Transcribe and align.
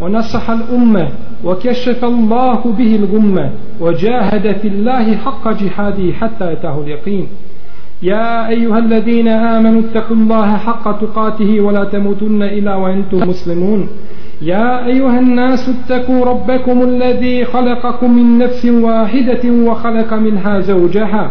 ونصح 0.00 0.50
الأمة 0.50 1.08
وكشف 1.44 2.04
الله 2.04 2.60
به 2.78 2.96
الغمة 2.96 3.50
وجاهد 3.80 4.56
في 4.56 4.68
الله 4.68 5.16
حق 5.16 5.48
جهاده 5.48 6.12
حتى 6.12 6.52
أتاه 6.52 6.80
اليقين. 6.80 7.26
يا 8.02 8.48
أيها 8.48 8.78
الذين 8.78 9.28
آمنوا 9.28 9.80
اتقوا 9.80 10.16
الله 10.16 10.56
حق 10.56 11.00
تقاته 11.00 11.60
ولا 11.60 11.84
تموتن 11.84 12.42
إلا 12.42 12.74
وأنتم 12.74 13.28
مسلمون. 13.28 13.88
يا 14.42 14.86
أيها 14.86 15.20
الناس 15.20 15.68
اتقوا 15.68 16.24
ربكم 16.24 16.82
الذي 16.82 17.44
خلقكم 17.44 18.16
من 18.16 18.38
نفس 18.38 18.66
واحدة 18.66 19.50
وخلق 19.50 20.14
منها 20.14 20.60
زوجها. 20.60 21.30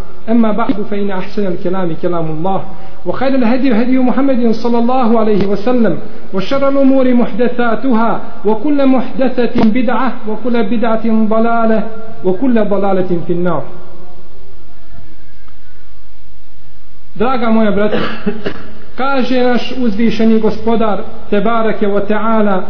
أما 0.28 0.52
بعد 0.52 0.82
فإن 0.90 1.10
أحسن 1.10 1.46
الكلام 1.46 1.96
كلام 2.02 2.26
الله 2.30 2.64
وخير 3.06 3.34
الهدي 3.34 3.72
هدي 3.72 3.98
محمد 3.98 4.50
صلى 4.50 4.78
الله 4.78 5.20
عليه 5.20 5.46
وسلم 5.46 5.98
وشر 6.34 6.68
الأمور 6.68 7.14
محدثاتها 7.14 8.20
وكل 8.44 8.86
محدثة 8.86 9.70
بدعة 9.70 10.12
وكل 10.28 10.62
بدعة 10.76 11.26
ضلالة 11.28 11.88
وكل 12.24 12.64
ضلالة 12.64 13.20
في 13.26 13.32
النار 13.32 13.62
Draga 17.16 17.50
moja 17.50 17.70
brata, 17.70 17.96
kaže 18.96 19.40
naš 19.42 19.72
uzvišeni 19.78 20.40
gospodar 20.40 21.00
Tebareke 21.30 21.86
wa 21.86 22.00
ta'ala 22.00 22.62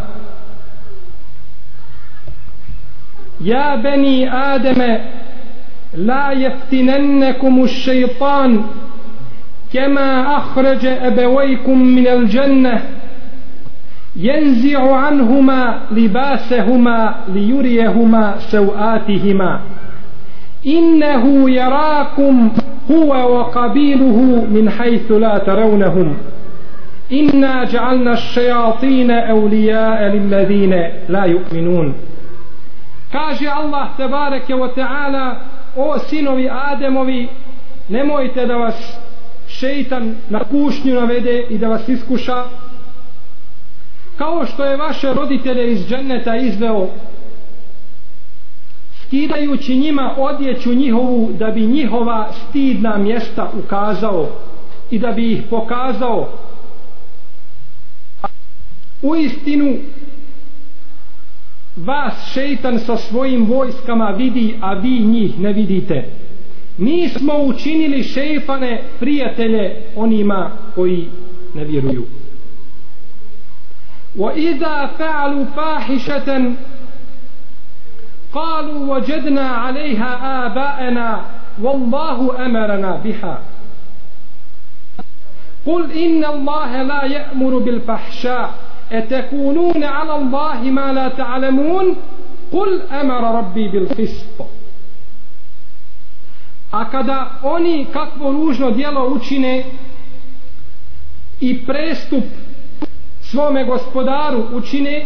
Ja 3.41 3.77
beni 3.82 4.28
Ademe 4.32 5.00
la 5.95 6.34
jeftinennekum 6.36 7.67
šeitan 7.67 8.64
كما 9.73 10.38
أخرج 10.38 10.86
أبويكم 10.86 11.84
من 11.84 12.08
الجنة 12.08 12.81
ينزع 14.16 14.95
عنهما 14.95 15.80
لباسهما 15.92 17.16
ليريهما 17.28 18.36
سوآتهما 18.39 19.59
إنه 20.67 21.50
يراكم 21.50 22.52
هو 22.92 23.38
وقبيله 23.38 24.45
من 24.52 24.69
حيث 24.69 25.12
لا 25.12 25.38
ترونهم 25.38 26.17
إنا 27.12 27.63
جعلنا 27.63 28.13
الشياطين 28.13 29.12
أولياء 29.12 30.03
للذين 30.03 30.74
لا 31.09 31.24
يؤمنون. 31.25 31.94
Allah 33.12 33.91
tebareke 33.97 34.53
wa 34.53 34.69
ta'ala 34.72 35.60
o 35.75 35.99
sinovi 35.99 36.49
Ademovi 36.51 37.29
nemojte 37.89 38.45
da 38.45 38.55
vas 38.55 38.75
šeitan 39.47 40.15
na 40.29 40.43
kušnju 40.43 40.93
navede 40.95 41.45
i 41.49 41.57
da 41.57 41.67
vas 41.67 41.89
iskuša. 41.89 42.43
Kao 44.17 44.45
što 44.45 44.65
je 44.65 44.77
vaše 44.77 45.13
roditelje 45.13 45.71
iz 45.71 45.87
dženneta 45.87 46.35
izveo 46.35 46.87
skidajući 49.11 49.75
njima 49.75 50.15
odjeću 50.17 50.73
njihovu 50.73 51.29
da 51.39 51.47
bi 51.47 51.61
njihova 51.61 52.31
stidna 52.31 52.97
mjesta 52.97 53.51
ukazao 53.63 54.27
i 54.91 54.99
da 54.99 55.11
bi 55.11 55.31
ih 55.31 55.41
pokazao. 55.49 56.29
U 59.01 59.15
istinu 59.15 59.77
vas 61.76 62.32
šeitan 62.32 62.78
sa 62.78 62.97
svojim 62.97 63.44
vojskama 63.44 64.10
vidi 64.10 64.54
a 64.60 64.75
vi 64.75 64.98
njih 65.00 65.41
ne 65.41 65.53
vidite 65.53 66.04
mi 66.78 67.09
smo 67.09 67.34
učinili 67.38 68.03
šeifane 68.03 68.82
prijatelje 69.00 69.82
onima 69.97 70.50
koji 70.75 71.09
ne 71.54 71.64
vjeruju 71.64 72.04
وإذا 74.19 74.87
فعلوا 74.87 75.44
فاحشة 75.44 76.53
قالوا 78.32 78.97
وجدنا 78.97 79.48
عليها 79.48 80.10
آباءنا 80.47 81.25
والله 81.62 82.47
أمرنا 82.47 82.97
بها 82.97 83.41
قل 85.66 85.92
إن 85.92 86.25
الله 86.25 86.82
لا 86.82 87.04
يأمر 87.04 87.59
بالفحشاء 87.59 88.54
etekunune 88.91 89.85
ala 89.85 90.13
Allahi 90.13 90.72
ma 90.72 90.91
la 90.91 91.09
ta'alamun 91.09 91.96
kul 92.52 92.81
emara 93.02 93.31
rabbi 93.31 93.69
bil 93.69 93.88
qist 93.96 94.41
a 96.72 96.85
kada 96.91 97.40
oni 97.44 97.85
kakvo 97.94 98.31
ružno 98.31 98.72
dijelo 98.72 99.07
učine 99.16 99.63
i 101.40 101.66
prestup 101.66 102.24
svome 103.22 103.63
gospodaru 103.66 104.44
učine 104.53 105.06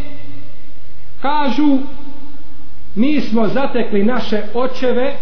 kažu 1.22 1.78
mi 2.96 3.22
smo 3.22 3.48
zatekli 3.48 4.04
naše 4.04 4.44
očeve 4.54 5.16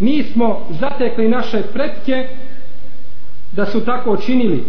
mi 0.00 0.22
smo 0.22 0.66
zatekli 0.80 1.28
naše 1.28 1.62
pretke 1.62 2.28
da 3.52 3.66
su 3.66 3.84
tako 3.84 4.16
činili. 4.16 4.64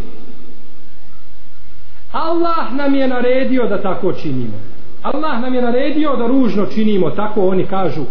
Allah 2.12 2.73
nam 2.73 2.95
je 2.95 3.07
naredio 3.07 3.68
da 3.68 3.81
tako 3.81 4.13
činimo. 4.13 4.57
Allah 5.01 5.41
nam 5.41 5.56
je 5.56 5.62
naredio 5.62 6.16
da 6.16 6.28
ružno 6.28 6.66
činimo, 6.66 7.09
tako 7.09 7.47
oni 7.47 7.66
kažu. 7.66 8.06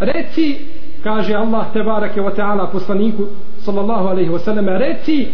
Reci, 0.00 0.56
kaže 1.02 1.34
Allah 1.34 1.72
tebareke 1.72 2.20
wa 2.20 2.34
ta'ala 2.36 2.72
poslaniku 2.72 3.26
sallallahu 3.64 4.08
alaihi 4.08 4.30
wa 4.30 4.38
sallam, 4.38 4.68
reci 4.68 5.28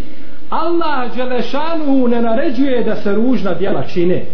Allah 0.50 1.14
Đelešanu 1.16 2.08
ne 2.08 2.22
naređuje 2.22 2.84
da 2.84 2.96
se 2.96 3.14
ružna 3.14 3.54
djela 3.54 3.82
čine. 3.82 4.26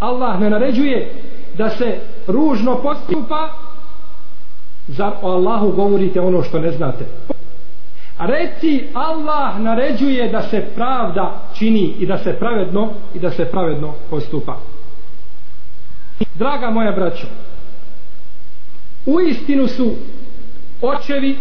Allah 0.00 0.40
ne 0.40 0.50
naređuje 0.50 1.12
da 1.58 1.70
se 1.70 1.98
ružno 2.26 2.82
postupa 2.82 3.48
zar 4.88 5.12
o 5.22 5.30
Allahu 5.30 5.72
govorite 5.72 6.20
ono 6.20 6.42
što 6.42 6.58
ne 6.58 6.72
znate. 6.72 7.04
Reci 8.20 8.84
Allah 8.94 9.60
naređuje 9.60 10.28
da 10.28 10.42
se 10.42 10.64
pravda 10.74 11.42
čini 11.58 11.94
i 11.98 12.06
da 12.06 12.18
se 12.18 12.32
pravedno 12.32 12.92
i 13.14 13.18
da 13.18 13.30
se 13.30 13.44
pravedno 13.44 13.94
postupa. 14.10 14.56
Draga 16.34 16.70
moja 16.70 16.92
braćo, 16.92 17.26
u 19.06 19.20
istinu 19.20 19.68
su 19.68 19.92
očevi 20.82 21.36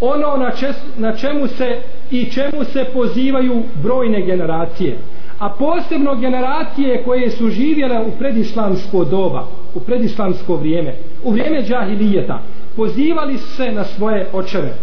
ono 0.00 0.36
na, 0.36 0.50
čes, 0.50 0.76
na 0.96 1.16
čemu 1.16 1.46
se 1.46 1.82
i 2.10 2.24
čemu 2.24 2.64
se 2.64 2.84
pozivaju 2.94 3.62
brojne 3.82 4.22
generacije 4.22 4.98
a 5.38 5.48
posebno 5.48 6.14
generacije 6.14 7.02
koje 7.04 7.30
su 7.30 7.50
živjele 7.50 8.00
u 8.00 8.10
predislamsko 8.18 9.04
doba 9.04 9.46
u 9.74 9.80
predislamsko 9.80 10.56
vrijeme 10.56 10.94
u 11.24 11.30
vrijeme 11.30 11.62
džahilijeta 11.62 12.42
pozivali 12.76 13.38
su 13.38 13.56
se 13.56 13.72
na 13.72 13.84
svoje 13.84 14.26
očeve 14.32 14.74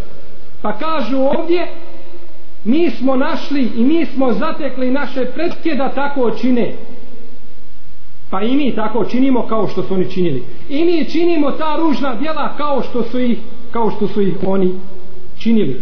pa 0.62 0.78
kažu 0.78 1.18
ovdje 1.18 1.68
mi 2.64 2.90
smo 2.90 3.16
našli 3.16 3.70
i 3.78 3.84
mi 3.84 4.06
smo 4.06 4.34
zatekli 4.34 4.92
naše 4.92 5.26
predke 5.26 5.76
da 5.76 5.90
tako 5.90 6.32
čine 6.32 6.74
pa 8.30 8.42
i 8.42 8.56
mi 8.56 8.76
tako 8.76 9.06
činimo 9.06 9.48
kao 9.48 9.68
što 9.68 9.84
su 9.84 9.94
oni 9.94 10.12
činili 10.12 10.44
i 10.70 10.86
mi 10.86 11.06
činimo 11.12 11.52
ta 11.52 11.76
ružna 11.76 12.16
djela 12.16 12.54
kao 12.58 12.82
što 12.90 13.04
su 13.04 13.20
ih 13.20 13.38
kao 13.72 13.92
što 13.92 14.08
su 14.08 14.22
ih 14.22 14.36
oni 14.46 14.72
činili 15.40 15.82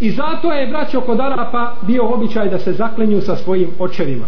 I 0.00 0.10
zato 0.10 0.52
je 0.52 0.66
braćo 0.66 1.00
kod 1.00 1.20
Arapa 1.20 1.76
bio 1.82 2.14
običaj 2.14 2.48
da 2.48 2.58
se 2.58 2.72
zaklenju 2.72 3.20
sa 3.20 3.36
svojim 3.36 3.70
očevima. 3.78 4.24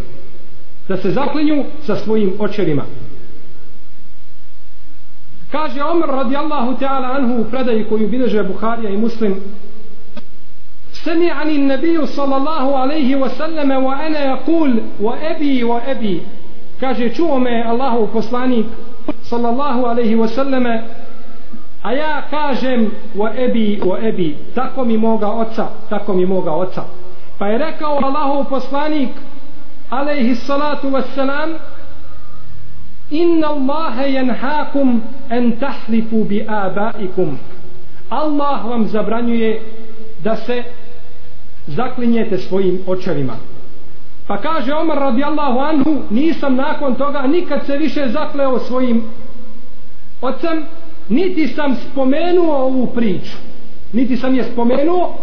Da 0.89 0.97
se 0.97 1.11
zaklenju 1.11 1.65
sa 1.83 1.97
svojim 1.97 2.33
očevima. 2.39 2.85
Kaže 5.56 5.84
Omer 5.84 6.10
radijallahu 6.10 6.76
ta'ala 6.80 7.08
anhu 7.08 7.42
u 7.42 7.46
predaji 7.46 7.86
koju 7.90 8.08
bileže 8.08 8.44
Buharija 8.44 8.90
i 8.90 8.98
Muslim 8.98 9.36
سمعني 11.06 11.56
النبي 11.56 12.06
صلى 12.06 12.38
الله 12.38 12.78
عليه 12.78 13.16
وسلم 13.16 13.72
وأنا 13.72 14.26
يقول 14.26 14.82
وأبي 15.02 15.64
وأبي 15.64 16.22
kaže 16.82 17.14
čuo 17.14 17.40
me 17.40 17.62
Allahov 17.64 18.10
poslanik 18.10 18.66
sallallahu 19.22 19.86
alaihi 19.86 20.16
wasallame 20.16 20.82
a 21.84 21.94
ja 21.94 22.26
kažem 22.30 22.90
wa 23.16 23.30
ebi 23.38 23.80
wa 23.86 24.02
ebi 24.02 24.38
tako 24.56 24.86
mi 24.86 24.98
moga 24.98 25.28
oca 25.30 25.68
tako 25.90 26.14
mi 26.14 26.26
moga 26.26 26.52
oca 26.52 26.84
pa 27.38 27.48
je 27.48 27.58
rekao 27.58 28.02
Allahov 28.02 28.50
poslanik 28.50 29.10
alaihi 29.90 30.36
salatu 30.36 30.90
wassalam 30.90 31.50
inna 33.11 33.47
Allahe 33.47 34.13
jenhakum 34.13 35.03
en 35.31 35.53
tahlifu 35.59 36.25
bi 36.25 36.45
abaikum. 36.49 37.39
Allah 38.11 38.65
vam 38.65 38.87
zabranjuje 38.87 39.61
da 40.25 40.37
se 40.37 40.63
zaklinjete 41.67 42.39
svojim 42.39 42.79
očevima. 42.87 43.37
Pa 44.27 44.37
kaže 44.37 44.75
Omar 44.75 44.99
radijallahu 44.99 45.59
anhu 45.59 46.03
nisam 46.11 46.57
nakon 46.57 46.95
toga 46.95 47.23
nikad 47.23 47.67
se 47.67 47.77
više 47.77 48.09
zakleo 48.09 48.59
svojim 48.59 49.03
ocem 50.23 50.65
niti 51.09 51.49
sam 51.49 51.77
spomenuo 51.77 52.57
ovu 52.57 52.87
priču. 52.87 53.37
Niti 53.93 54.17
sam 54.17 54.35
je 54.35 54.45
spomenuo 54.45 55.15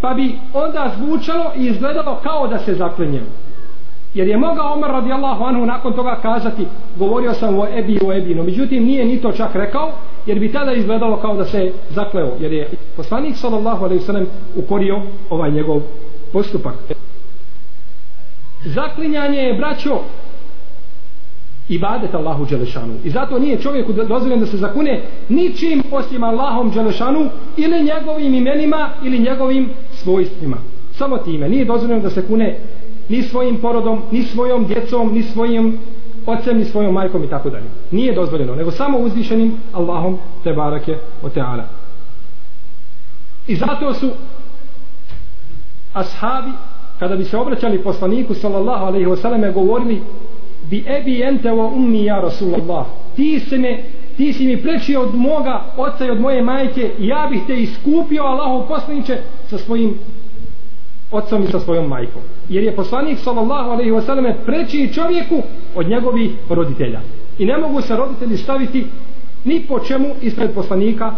pa 0.00 0.14
bi 0.14 0.38
onda 0.54 0.92
zvučalo 0.96 1.52
i 1.56 1.66
izgledalo 1.66 2.20
kao 2.22 2.48
da 2.48 2.58
se 2.58 2.74
zaklinjem 2.74 3.26
jer 4.18 4.28
je 4.28 4.36
mogao 4.36 4.72
Omar 4.72 4.90
radijallahu 4.90 5.44
anhu 5.44 5.66
nakon 5.66 5.92
toga 5.92 6.18
kazati 6.22 6.66
govorio 6.96 7.34
sam 7.34 7.58
o 7.58 7.66
Ebi 7.78 7.98
o 8.06 8.12
Ebi 8.12 8.34
no 8.34 8.42
međutim 8.42 8.84
nije 8.84 9.04
ni 9.04 9.20
to 9.20 9.32
čak 9.32 9.54
rekao 9.54 9.92
jer 10.26 10.38
bi 10.38 10.52
tada 10.52 10.72
izgledalo 10.72 11.16
kao 11.16 11.36
da 11.36 11.44
se 11.44 11.72
zakleo 11.90 12.32
jer 12.40 12.52
je 12.52 12.68
poslanik 12.96 13.36
sallallahu 13.36 13.84
alaihi 13.84 14.04
sallam 14.04 14.26
ukorio 14.56 15.02
ovaj 15.30 15.50
njegov 15.50 15.80
postupak. 16.32 16.74
Zaklinjanje 18.64 19.38
je 19.38 19.54
braćo 19.54 19.98
ibadet 21.68 22.14
Allahu 22.14 22.44
Đelešanu. 22.44 22.94
I 23.04 23.10
zato 23.10 23.38
nije 23.38 23.60
čovjeku 23.60 23.92
dozvoljen 23.92 24.40
da 24.40 24.46
se 24.46 24.56
zakune 24.56 25.02
ničim 25.28 25.82
osim 25.92 26.24
Allahom 26.24 26.70
Đelešanu 26.70 27.28
ili 27.56 27.82
njegovim 27.82 28.34
imenima 28.34 28.90
ili 29.02 29.18
njegovim 29.18 29.70
svojstvima. 29.92 30.56
Samo 30.92 31.18
time. 31.18 31.48
Nije 31.48 31.64
dozvoljeno 31.64 32.02
da 32.02 32.10
se 32.10 32.26
kune 32.26 32.58
ni 33.08 33.22
svojim 33.22 33.56
porodom, 33.56 34.02
ni 34.10 34.22
svojom 34.22 34.66
djecom, 34.66 35.12
ni 35.12 35.22
svojim 35.22 35.78
ocem, 36.26 36.58
ni 36.58 36.64
svojom 36.64 36.94
majkom 36.94 37.24
i 37.24 37.28
tako 37.28 37.50
dalje. 37.50 37.66
Nije 37.90 38.14
dozvoljeno, 38.14 38.54
nego 38.54 38.70
samo 38.70 38.98
uzvišenim 38.98 39.52
Allahom 39.72 40.18
te 40.44 40.52
barake 40.52 40.98
o 41.22 41.28
teala. 41.28 41.64
I 43.46 43.56
zato 43.56 43.94
su 43.94 44.10
ashabi, 45.92 46.50
kada 46.98 47.16
bi 47.16 47.24
se 47.24 47.36
obraćali 47.36 47.82
poslaniku 47.82 48.34
sallallahu 48.34 48.84
alaihi 48.84 49.06
wasallam, 49.06 49.52
govorili 49.52 50.02
bi 50.70 50.84
ebi 50.88 51.22
ente 51.22 51.48
wa 51.48 51.72
ummi 51.74 52.04
ja 52.04 52.20
rasulallah. 52.20 52.86
Ti 53.16 53.40
se 53.40 53.58
me 53.58 53.82
ti 54.16 54.32
si 54.32 54.46
mi 54.46 54.62
preči 54.62 54.96
od 54.96 55.14
moga 55.14 55.64
oca 55.76 56.06
i 56.06 56.10
od 56.10 56.20
moje 56.20 56.42
majke 56.42 56.90
ja 56.98 57.28
bih 57.30 57.40
te 57.46 57.62
iskupio 57.62 58.22
Allahov 58.22 58.68
poslaniče 58.68 59.18
sa 59.46 59.58
svojim 59.58 59.98
ocom 61.10 61.42
i 61.42 61.46
sa 61.46 61.60
svojom 61.60 61.88
majkom. 61.88 62.22
Jer 62.48 62.64
je 62.64 62.76
poslanik 62.76 63.18
sallallahu 63.18 63.70
alejhi 63.70 63.90
ve 63.90 64.02
selleme 64.02 64.36
preči 64.46 64.90
čovjeku 64.94 65.42
od 65.74 65.88
njegovih 65.88 66.30
roditelja. 66.50 67.00
I 67.38 67.46
ne 67.46 67.58
mogu 67.58 67.80
se 67.80 67.96
roditelji 67.96 68.36
staviti 68.36 68.86
ni 69.44 69.64
po 69.68 69.80
čemu 69.80 70.08
ispred 70.20 70.54
poslanika 70.54 71.12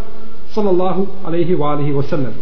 sallallahu 0.48 1.06
alejhi 1.24 1.54
ve 1.54 1.64
alihi 1.64 1.92
ve 1.92 2.02
sellem. 2.02 2.32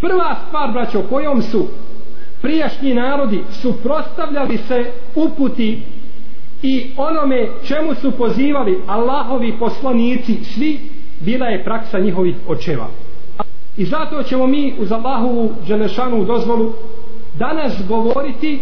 Prva 0.00 0.36
stvar 0.48 0.72
braćo 0.72 1.02
kojom 1.02 1.42
su 1.42 1.66
prijašnji 2.42 2.94
narodi 2.94 3.40
suprotstavljali 3.62 4.58
se 4.58 4.90
uputi 5.14 5.82
i 6.62 6.90
onome 6.96 7.48
čemu 7.64 7.94
su 7.94 8.10
pozivali 8.10 8.78
Allahovi 8.86 9.54
poslanici 9.58 10.44
svi 10.44 10.80
bila 11.20 11.46
je 11.46 11.64
praksa 11.64 11.98
njihovih 11.98 12.34
očeva 12.48 12.88
I 13.77 13.85
zato 13.85 14.23
ćemo 14.23 14.47
mi 14.47 14.73
uz 14.79 14.91
Allahovu 14.91 15.51
Đelešanu 15.67 16.25
dozvolu 16.25 16.73
danas 17.37 17.73
govoriti 17.87 18.59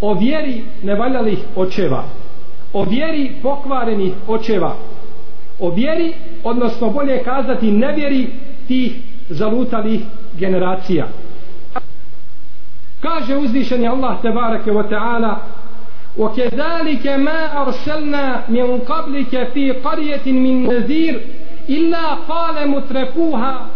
o 0.00 0.14
vjeri 0.14 0.64
nevaljalih 0.82 1.38
očeva, 1.56 2.04
o 2.72 2.84
vjeri 2.84 3.32
pokvarenih 3.42 4.12
očeva, 4.28 4.76
o 5.60 5.70
vjeri, 5.70 6.12
odnosno 6.44 6.90
bolje 6.90 7.22
kazati 7.22 7.70
nevjeri 7.70 8.30
tih 8.68 8.92
zalutalih 9.28 10.00
generacija. 10.38 11.06
Kaže 13.00 13.36
uzvišeni 13.36 13.88
Allah 13.88 14.22
tebareke 14.22 14.70
wa 14.70 14.88
ta'ala 14.88 15.36
وكذلك 16.18 17.06
ما 17.06 17.62
أرسلنا 17.62 18.44
من 18.48 18.78
قبلك 18.78 19.48
في 19.54 19.70
قرية 19.70 20.32
من 20.32 20.66
نذير 20.66 21.20
إلا 21.68 22.14
قال 22.14 22.70
مترفوها 22.70 23.66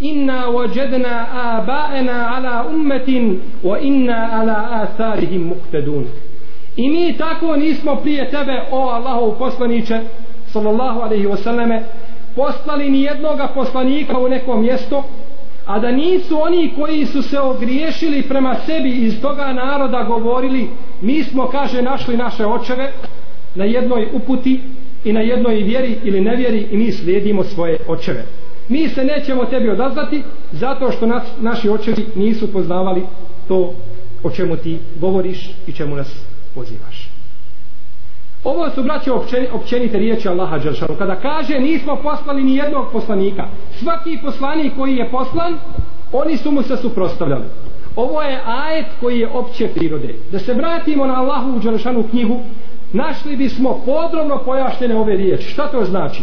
inna 0.00 0.46
wajadna 0.46 1.26
abaena 1.32 2.36
ala 2.36 2.66
ummetin 2.70 3.40
wa 3.64 3.78
inna 3.82 4.28
ala 4.32 4.68
atharihim 4.82 5.42
muqtadun. 5.42 6.04
I 6.76 6.88
mi 6.88 7.16
tako 7.18 7.56
nismo 7.56 7.96
prije 7.96 8.30
tebe 8.30 8.62
o 8.70 8.88
Allahov 8.88 9.38
poslaniće 9.38 10.00
sallallahu 10.52 11.00
alaihi 11.00 11.26
wasallame 11.26 11.80
poslali 12.36 12.90
ni 12.90 13.02
jednoga 13.02 13.48
poslanika 13.54 14.18
u 14.18 14.28
neko 14.28 14.56
mjesto 14.56 15.04
a 15.66 15.78
da 15.78 15.90
nisu 15.90 16.42
oni 16.42 16.72
koji 16.76 17.06
su 17.06 17.22
se 17.22 17.40
ogriješili 17.40 18.22
prema 18.22 18.56
sebi 18.66 18.90
iz 18.90 19.20
toga 19.22 19.52
naroda 19.52 20.02
govorili 20.02 20.68
mi 21.00 21.24
smo 21.24 21.46
kaže 21.46 21.82
našli 21.82 22.16
naše 22.16 22.46
očeve 22.46 22.92
na 23.54 23.64
jednoj 23.64 24.08
uputi 24.12 24.60
i 25.04 25.12
na 25.12 25.20
jednoj 25.20 25.54
vjeri 25.54 25.98
ili 26.04 26.20
nevjeri 26.20 26.66
i 26.70 26.76
mi 26.76 26.92
slijedimo 26.92 27.44
svoje 27.44 27.78
očeve 27.88 28.24
mi 28.68 28.88
se 28.88 29.04
nećemo 29.04 29.44
tebi 29.44 29.70
odazvati 29.70 30.22
zato 30.52 30.92
što 30.92 31.06
nas, 31.06 31.22
naši 31.40 31.68
očevi 31.68 32.06
nisu 32.14 32.52
poznavali 32.52 33.02
to 33.48 33.72
o 34.22 34.30
čemu 34.30 34.56
ti 34.56 34.78
govoriš 35.00 35.50
i 35.66 35.72
čemu 35.72 35.96
nas 35.96 36.14
pozivaš. 36.54 37.08
Ovo 38.44 38.70
su 38.70 38.82
braće 38.82 39.12
općenite 39.52 39.98
riječi 39.98 40.28
Allaha 40.28 40.58
Đeršanu. 40.58 40.94
Kada 40.98 41.14
kaže 41.14 41.58
nismo 41.58 41.96
poslali 41.96 42.44
ni 42.44 42.56
jednog 42.56 42.86
poslanika, 42.92 43.44
svaki 43.78 44.18
poslanik 44.22 44.72
koji 44.76 44.96
je 44.96 45.10
poslan, 45.10 45.58
oni 46.12 46.36
su 46.36 46.50
mu 46.50 46.62
se 46.62 46.76
suprostavljali. 46.76 47.44
Ovo 47.96 48.22
je 48.22 48.40
ajet 48.46 48.86
koji 49.00 49.18
je 49.18 49.28
opće 49.28 49.68
prirode. 49.68 50.14
Da 50.32 50.38
se 50.38 50.54
vratimo 50.54 51.06
na 51.06 51.14
Allahu 51.14 51.58
Đeršanu 51.58 52.04
knjigu, 52.10 52.40
našli 52.92 53.36
bismo 53.36 53.82
podrobno 53.86 54.38
pojašnjene 54.44 54.96
ove 54.96 55.16
riječi. 55.16 55.50
Šta 55.50 55.68
to 55.68 55.84
znači? 55.84 56.22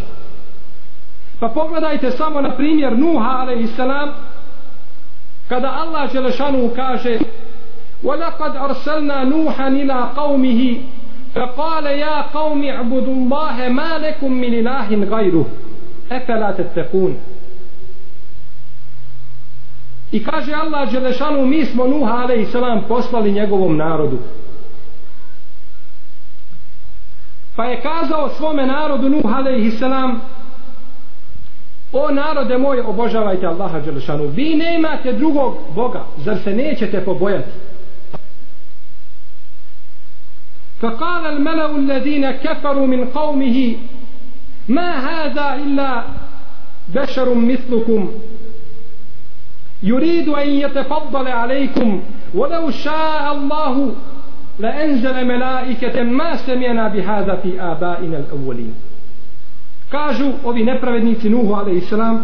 Pa 1.45 1.49
pogledajte 1.49 2.11
samo 2.11 2.41
na 2.41 2.57
primjer 2.57 2.99
Nuha 2.99 3.47
a.s. 3.49 3.77
Kada 5.49 5.69
Allah 5.71 6.13
Želešanu 6.13 6.71
kaže 6.77 7.19
وَلَقَدْ 8.05 8.57
أَرْسَلْنَا 8.57 9.25
نُوحًا 9.25 9.69
إِلَىٰ 9.69 10.09
قَوْمِهِ 10.17 10.81
فَقَالَ 11.35 11.87
يَا 11.87 12.21
قَوْمِ 12.21 12.65
اعْبُدُوا 12.65 13.15
اللَّهَ 13.15 13.69
مَا 13.69 13.99
لَكُمْ 13.99 14.33
مِنْ 14.33 14.53
إِلَٰهٍ 14.55 14.89
غَيْرُهُ 15.05 15.47
أَفَلَا 16.13 16.51
تَتَّقُونَ 16.53 17.17
I 20.13 20.25
kaže 20.25 20.55
Allah 20.55 20.91
Želešanu 20.91 21.47
mi 21.47 21.65
smo 21.65 21.87
Nuha 21.87 22.27
a.s. 22.27 22.89
poslali 22.89 23.33
njegovom 23.33 23.77
narodu. 23.77 24.19
Pa 27.57 27.65
je 27.65 27.81
kazao 27.81 28.29
svome 28.29 28.67
narodu 28.67 29.09
Nuha 29.09 29.39
a.s. 29.39 29.83
O 31.94 32.12
narode 32.12 32.58
moj, 32.58 32.80
obožavajte 32.80 33.48
Allaha 33.48 33.80
Đelešanu. 33.80 34.28
Vi 34.28 34.56
nemate 34.56 35.14
drugog 35.14 35.58
Boga, 35.76 36.06
zar 36.18 36.38
se 36.44 36.54
nećete 36.54 37.06
pobojati? 37.06 37.52
فقال 40.82 41.26
الملأ 41.26 41.76
الذين 41.76 42.32
كفروا 42.32 42.88
من 42.88 43.06
قومه 43.06 43.76
ما 44.68 44.90
هذا 45.10 45.56
إلا 45.56 46.04
بشر 46.88 47.34
مثلكم 47.34 48.12
يريد 49.84 50.30
أن 50.30 50.50
يتفضل 50.50 51.28
عليكم 51.28 52.02
ولو 52.36 52.72
شاء 52.72 53.34
الله 53.34 53.96
لأنزل 54.60 55.26
ملائكة 55.26 56.04
ما 56.04 56.36
سمعنا 56.36 56.88
بهذا 56.88 57.36
في 57.36 57.62
آبائنا 57.62 58.18
الأولين 58.18 58.74
kažu 59.90 60.32
ovi 60.44 60.64
nepravednici 60.64 61.30
Nuhu 61.30 61.54
ale 61.54 61.76
islam 61.76 62.24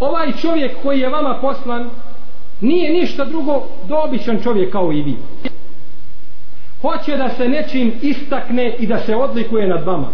ovaj 0.00 0.32
čovjek 0.32 0.72
koji 0.82 1.00
je 1.00 1.08
vama 1.08 1.38
poslan 1.40 1.90
nije 2.60 2.92
ništa 2.92 3.24
drugo 3.24 3.62
do 3.88 3.96
običan 4.04 4.42
čovjek 4.42 4.72
kao 4.72 4.92
i 4.92 5.02
vi. 5.02 5.16
Hoće 6.82 7.16
da 7.16 7.28
se 7.28 7.48
nečim 7.48 7.92
istakne 8.02 8.76
i 8.78 8.86
da 8.86 8.98
se 8.98 9.16
odlikuje 9.16 9.68
nad 9.68 9.86
vama. 9.86 10.08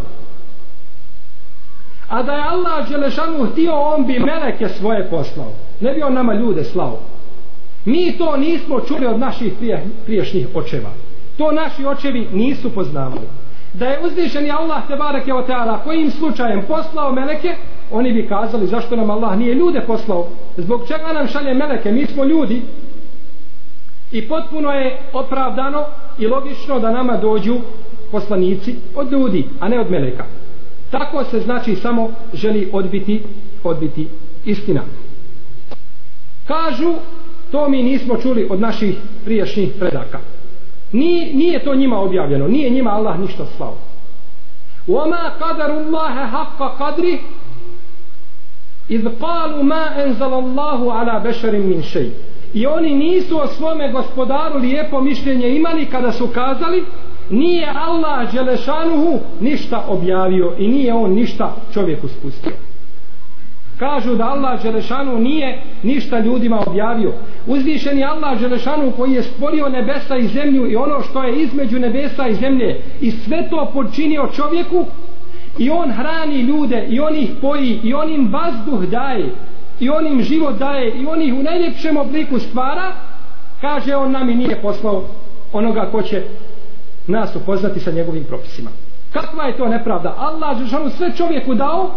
A 2.09 2.23
da 2.23 2.33
je 2.33 2.43
Allah 2.43 2.89
Đelešanu 2.89 3.47
htio 3.53 3.73
on 3.75 4.07
bi 4.07 4.19
meleke 4.19 4.69
svoje 4.69 5.11
poslao. 5.11 5.53
Ne 5.81 5.93
bi 5.93 6.03
on 6.03 6.15
nama 6.15 6.35
ljude 6.35 6.65
slao. 6.65 6.99
Mi 7.85 8.19
to 8.19 8.37
nismo 8.37 8.81
čuli 8.81 9.07
od 9.07 9.19
naših 9.19 9.53
prije, 9.59 9.85
priješnjih 10.05 10.47
očeva 10.55 10.91
to 11.39 11.53
naši 11.53 11.87
očevi 11.87 12.29
nisu 12.33 12.71
poznavali. 12.71 13.27
Da 13.73 13.87
je 13.87 14.01
uzvišeni 14.07 14.51
Allah 14.51 14.89
te 14.89 14.97
barake 14.97 15.35
o 15.35 15.43
teala 15.43 15.79
kojim 15.85 16.11
slučajem 16.11 16.63
poslao 16.69 17.13
meleke 17.13 17.57
oni 17.91 18.13
bi 18.13 18.29
kazali 18.29 18.67
zašto 18.67 18.97
nam 18.97 19.11
Allah 19.11 19.39
nije 19.39 19.55
ljude 19.55 19.81
poslao. 19.87 20.29
Zbog 20.57 20.89
čega 20.89 21.13
nam 21.13 21.29
šalje 21.29 21.55
meleke? 21.55 21.93
Mi 21.93 22.07
smo 22.07 22.25
ljudi 22.25 22.63
i 24.13 24.29
potpuno 24.29 24.71
je 24.71 24.99
opravdano 25.13 25.85
i 26.19 26.27
logično 26.27 26.79
da 26.81 26.91
nama 26.91 27.17
dođu 27.17 27.57
poslanici 28.11 28.75
od 28.95 29.13
ljudi 29.13 29.45
a 29.61 29.69
ne 29.69 29.81
od 29.81 29.91
meleka. 29.91 30.25
Tako 30.91 31.25
se 31.25 31.41
znači 31.41 31.77
samo 31.77 32.11
želi 32.35 32.71
odbiti 32.73 33.23
odbiti 33.65 34.09
istina. 34.45 34.83
Kažu 36.47 36.95
to 37.51 37.69
mi 37.69 37.83
nismo 37.83 38.17
čuli 38.17 38.47
od 38.51 38.61
naših 38.61 38.97
prijašnjih 39.25 39.71
predaka. 39.79 40.19
nije, 40.92 41.34
nije 41.34 41.64
to 41.64 41.76
njima 41.76 42.00
objavljeno 42.00 42.48
nije 42.48 42.70
njima 42.70 42.90
Allah 42.90 43.20
ništa 43.20 43.46
slao 43.58 43.76
وما 44.88 45.30
قدر 45.42 45.70
الله 45.82 46.16
حق 46.28 46.60
قدره 46.82 47.20
إذ 48.92 49.08
قالوا 49.22 49.64
ما 49.64 50.04
أنزل 50.04 50.34
الله 50.34 50.94
على 50.94 51.30
بشر 51.30 51.52
من 51.52 51.84
شيء 51.84 52.12
i 52.54 52.66
oni 52.68 52.96
nisu 52.96 53.42
o 53.42 53.48
svome 53.48 53.92
gospodaru 53.92 54.60
lijepo 54.60 55.02
mišljenje 55.02 55.50
imali 55.50 55.86
kada 55.86 56.12
su 56.12 56.28
kazali 56.28 56.84
nije 57.30 57.74
Allah 57.76 58.34
Đelešanuhu 58.34 59.20
ništa 59.40 59.86
objavio 59.88 60.54
i 60.58 60.68
nije 60.68 60.94
on 60.94 61.12
ništa 61.12 61.56
čovjeku 61.74 62.08
spustio 62.08 62.54
kažu 63.79 64.15
da 64.15 64.25
Allah 64.25 64.63
Želešanu 64.63 65.19
nije 65.19 65.63
ništa 65.83 66.19
ljudima 66.19 66.63
objavio. 66.67 67.13
Uzvišeni 67.47 68.05
Allah 68.05 68.39
Želešanu 68.39 68.93
koji 68.97 69.13
je 69.13 69.23
stvorio 69.23 69.69
nebesa 69.69 70.17
i 70.17 70.29
zemlju 70.29 70.71
i 70.71 70.77
ono 70.77 71.03
što 71.03 71.23
je 71.23 71.43
između 71.43 71.79
nebesa 71.79 72.29
i 72.29 72.35
zemlje 72.35 72.81
i 73.01 73.11
sve 73.11 73.51
to 73.51 73.71
počinio 73.75 74.29
čovjeku 74.37 74.85
i 75.59 75.71
on 75.71 75.93
hrani 75.93 76.41
ljude 76.41 76.87
i 76.89 77.01
on 77.01 77.17
ih 77.17 77.31
poji 77.41 77.81
i 77.83 77.95
on 77.95 78.15
im 78.15 78.33
vazduh 78.33 78.91
daje 78.91 79.31
i 79.81 79.91
on 79.91 80.07
im 80.07 80.23
život 80.23 80.59
daje 80.59 80.91
i 80.91 81.07
on 81.07 81.23
ih 81.23 81.35
u 81.35 81.43
najljepšem 81.43 81.97
obliku 81.97 82.39
stvara 82.39 82.93
kaže 83.61 83.97
on 83.97 84.13
nam 84.13 84.31
i 84.31 84.35
nije 84.35 84.63
poslao 84.63 85.05
onoga 85.53 85.89
ko 85.93 86.03
će 86.03 86.23
nas 87.07 87.37
upoznati 87.37 87.81
sa 87.81 87.91
njegovim 87.91 88.25
propisima. 88.25 88.71
Kakva 89.13 89.45
je 89.45 89.57
to 89.57 89.69
nepravda? 89.69 90.15
Allah 90.19 90.57
Želešanu 90.57 90.91
sve 90.91 91.13
čovjeku 91.17 91.55
dao 91.55 91.91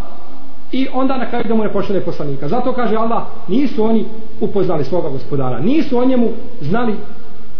i 0.71 0.87
onda 0.93 1.17
na 1.17 1.29
kraju 1.29 1.45
da 1.47 1.55
mu 1.55 1.63
ne 1.63 1.73
pošalje 1.73 2.01
poslanika. 2.01 2.47
Zato 2.47 2.73
kaže 2.73 2.95
Allah, 2.95 3.23
nisu 3.47 3.83
oni 3.83 4.05
upoznali 4.39 4.83
svoga 4.83 5.09
gospodara. 5.09 5.59
Nisu 5.59 5.97
o 5.97 6.05
njemu 6.05 6.29
znali 6.61 6.95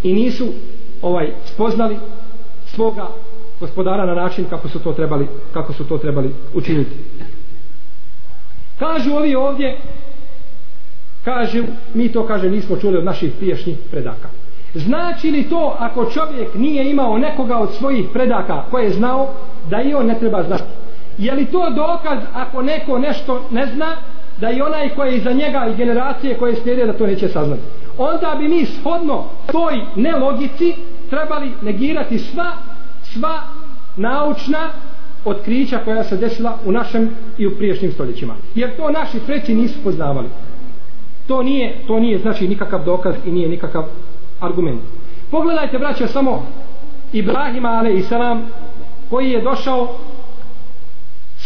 i 0.04 0.14
nisu 0.14 0.48
ovaj 1.02 1.32
spoznali 1.46 1.98
svoga 2.66 3.08
gospodara 3.60 4.06
na 4.06 4.16
način 4.16 4.46
kako 4.50 4.70
su 4.70 4.80
to 4.80 4.94
trebali, 4.94 5.28
kako 5.54 5.74
su 5.74 5.84
to 5.84 5.98
trebali 5.98 6.36
učiniti. 6.54 6.96
Kažu 8.80 9.12
ovi 9.12 9.36
ovdje, 9.36 9.78
kažu, 11.24 11.64
mi 11.94 12.12
to 12.12 12.28
kaže 12.28 12.50
nismo 12.50 12.78
čuli 12.78 12.98
od 12.98 13.06
naših 13.06 13.32
priješnjih 13.40 13.78
predaka. 13.92 14.30
Znači 14.74 15.32
li 15.32 15.50
to 15.50 15.76
ako 15.80 16.06
čovjek 16.06 16.56
nije 16.56 16.92
imao 16.92 17.18
nekoga 17.18 17.58
od 17.58 17.74
svojih 17.74 18.06
predaka 18.14 18.64
koje 18.72 18.84
je 18.84 18.94
znao, 18.94 19.28
da 19.70 19.82
i 19.82 19.94
on 19.94 20.06
ne 20.06 20.20
treba 20.20 20.44
znati? 20.44 20.64
Je 21.20 21.36
li 21.36 21.46
to 21.46 21.70
dokaz 21.70 22.20
ako 22.34 22.62
neko 22.62 23.00
nešto 23.00 23.42
ne 23.52 23.66
zna 23.66 23.96
da 24.38 24.52
i 24.52 24.62
onaj 24.62 24.90
koji 24.90 25.12
je 25.12 25.18
iza 25.18 25.32
njega 25.32 25.68
i 25.72 25.76
generacije 25.78 26.38
koje 26.38 26.56
slijede 26.56 26.86
da 26.86 26.94
to 26.94 27.08
neće 27.08 27.28
saznati? 27.28 27.62
Onda 27.98 28.36
bi 28.40 28.48
mi 28.48 28.66
shodno 28.66 29.24
toj 29.52 29.82
nelogici 29.96 30.76
trebali 31.10 31.52
negirati 31.62 32.20
sva 32.20 32.52
sva 33.04 33.40
naučna 33.96 34.70
otkrića 35.26 35.80
koja 35.86 36.04
se 36.04 36.18
desila 36.18 36.58
u 36.66 36.72
našem 36.72 37.10
i 37.38 37.48
u 37.48 37.56
priješnjim 37.58 37.92
stoljećima. 37.92 38.34
Jer 38.56 38.78
to 38.78 38.92
naši 38.92 39.20
preci 39.26 39.56
nisu 39.56 39.84
poznavali. 39.84 40.28
To 41.28 41.44
nije, 41.44 41.76
to 41.88 42.00
nije 42.00 42.18
znači 42.18 42.48
nikakav 42.48 42.86
dokaz 42.86 43.16
i 43.26 43.32
nije 43.32 43.50
nikakav 43.50 43.84
argument. 44.40 44.82
Pogledajte 45.32 45.78
braće 45.78 46.08
samo 46.08 46.46
Ibrahima 47.14 47.70
a.s. 47.70 48.12
koji 49.10 49.32
je 49.32 49.42
došao 49.42 49.88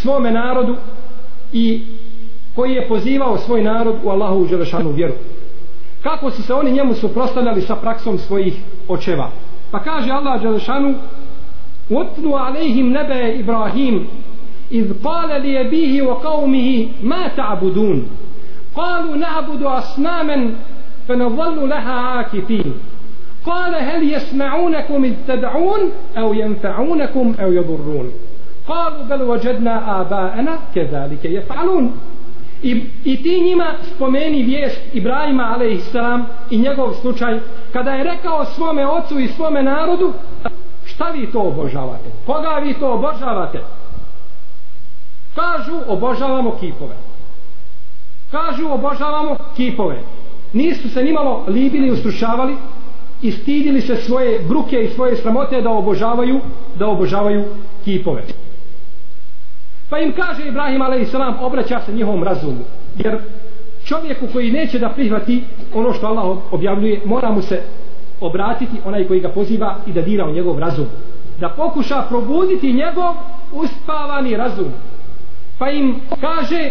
svome 0.03 0.31
narodu 0.31 0.75
i 1.53 1.81
koji 2.55 2.73
je 2.73 2.87
pozivao 2.87 3.37
svoj 3.37 3.63
narod 3.63 3.95
u 4.03 4.09
Allahu 4.09 4.39
u 4.39 4.47
Želešanu 4.47 4.91
vjeru. 4.91 5.13
Kako 6.03 6.31
su 6.31 6.43
se 6.43 6.53
oni 6.53 6.71
njemu 6.71 6.93
suprostavljali 6.93 7.61
sa 7.61 7.75
praksom 7.75 8.17
svojih 8.17 8.53
očeva? 8.87 9.29
Pa 9.71 9.79
kaže 9.79 10.11
Allah 10.11 10.41
Želešanu 10.41 10.95
Utlu 11.89 12.33
alejhim 12.33 12.89
nebe 12.89 13.35
Ibrahim 13.39 14.07
iz 14.69 14.85
kale 15.03 15.39
li 15.39 15.49
je 15.49 15.63
bihi 15.63 16.01
wa 16.01 16.21
qavmihi 16.21 16.89
ma 17.01 17.29
ta'budun 17.35 18.03
قالوا 18.75 19.15
نعبد 19.15 19.63
أصناما 19.63 20.55
فنظل 21.07 21.69
لها 21.69 21.91
عاكفين 21.91 22.73
قال 23.45 23.75
هل 23.75 24.13
يسمعونكم 24.13 25.03
إذ 25.03 25.13
تدعون 25.27 25.79
أو 26.17 26.33
ينفعونكم 26.33 27.35
أو 27.41 27.51
يضرون 27.51 28.11
Kalu 28.66 29.04
bel 29.08 29.26
vođedna 29.26 29.82
abaena 29.86 30.56
kezalike 30.74 31.28
je 31.28 31.42
falun. 31.42 31.92
I, 32.62 32.84
I 33.04 33.22
ti 33.22 33.40
njima 33.40 33.74
spomeni 33.94 34.42
vijest 34.42 34.80
Ibrahima 34.92 35.42
a.s. 35.42 35.94
i 36.50 36.58
njegov 36.58 36.94
slučaj 37.00 37.40
kada 37.72 37.90
je 37.90 38.04
rekao 38.04 38.44
svome 38.44 38.86
ocu 38.86 39.18
i 39.18 39.28
svome 39.28 39.62
narodu 39.62 40.12
šta 40.84 41.04
vi 41.04 41.32
to 41.32 41.40
obožavate? 41.40 42.10
Koga 42.26 42.60
vi 42.62 42.74
to 42.74 42.92
obožavate? 42.92 43.60
Kažu 45.34 45.76
obožavamo 45.88 46.56
kipove. 46.60 46.96
Kažu 48.30 48.68
obožavamo 48.68 49.36
kipove. 49.56 49.98
Nisu 50.52 50.90
se 50.90 51.02
nimalo 51.02 51.44
libili 51.48 51.88
i 51.88 51.90
ustrušavali 51.90 52.56
i 53.22 53.32
stidili 53.32 53.80
se 53.80 53.96
svoje 53.96 54.38
bruke 54.48 54.76
i 54.84 54.88
svoje 54.88 55.16
sramote 55.16 55.60
da 55.60 55.70
obožavaju 55.70 56.40
da 56.78 56.86
obožavaju 56.86 57.44
kipove. 57.84 58.22
Pa 59.94 60.00
im 60.00 60.10
kaže 60.12 60.42
Ibrahim 60.48 60.82
a.s. 60.82 61.14
obraća 61.40 61.80
se 61.86 61.92
njihovom 61.92 62.22
razumu. 62.24 62.64
Jer 62.98 63.18
čovjeku 63.84 64.26
koji 64.32 64.52
neće 64.52 64.78
da 64.78 64.88
prihvati 64.88 65.44
ono 65.74 65.92
što 65.92 66.06
Allah 66.06 66.38
objavljuje, 66.50 67.00
mora 67.04 67.30
mu 67.30 67.42
se 67.42 67.62
obratiti 68.20 68.76
onaj 68.84 69.06
koji 69.06 69.20
ga 69.20 69.28
poziva 69.28 69.76
i 69.86 69.92
da 69.92 70.02
dira 70.02 70.24
u 70.24 70.32
njegov 70.32 70.58
razum. 70.58 70.86
Da 71.40 71.48
pokuša 71.48 72.02
probuditi 72.08 72.72
njegov 72.72 73.14
uspavani 73.52 74.36
razum. 74.36 74.72
Pa 75.58 75.70
im 75.70 76.00
kaže 76.20 76.70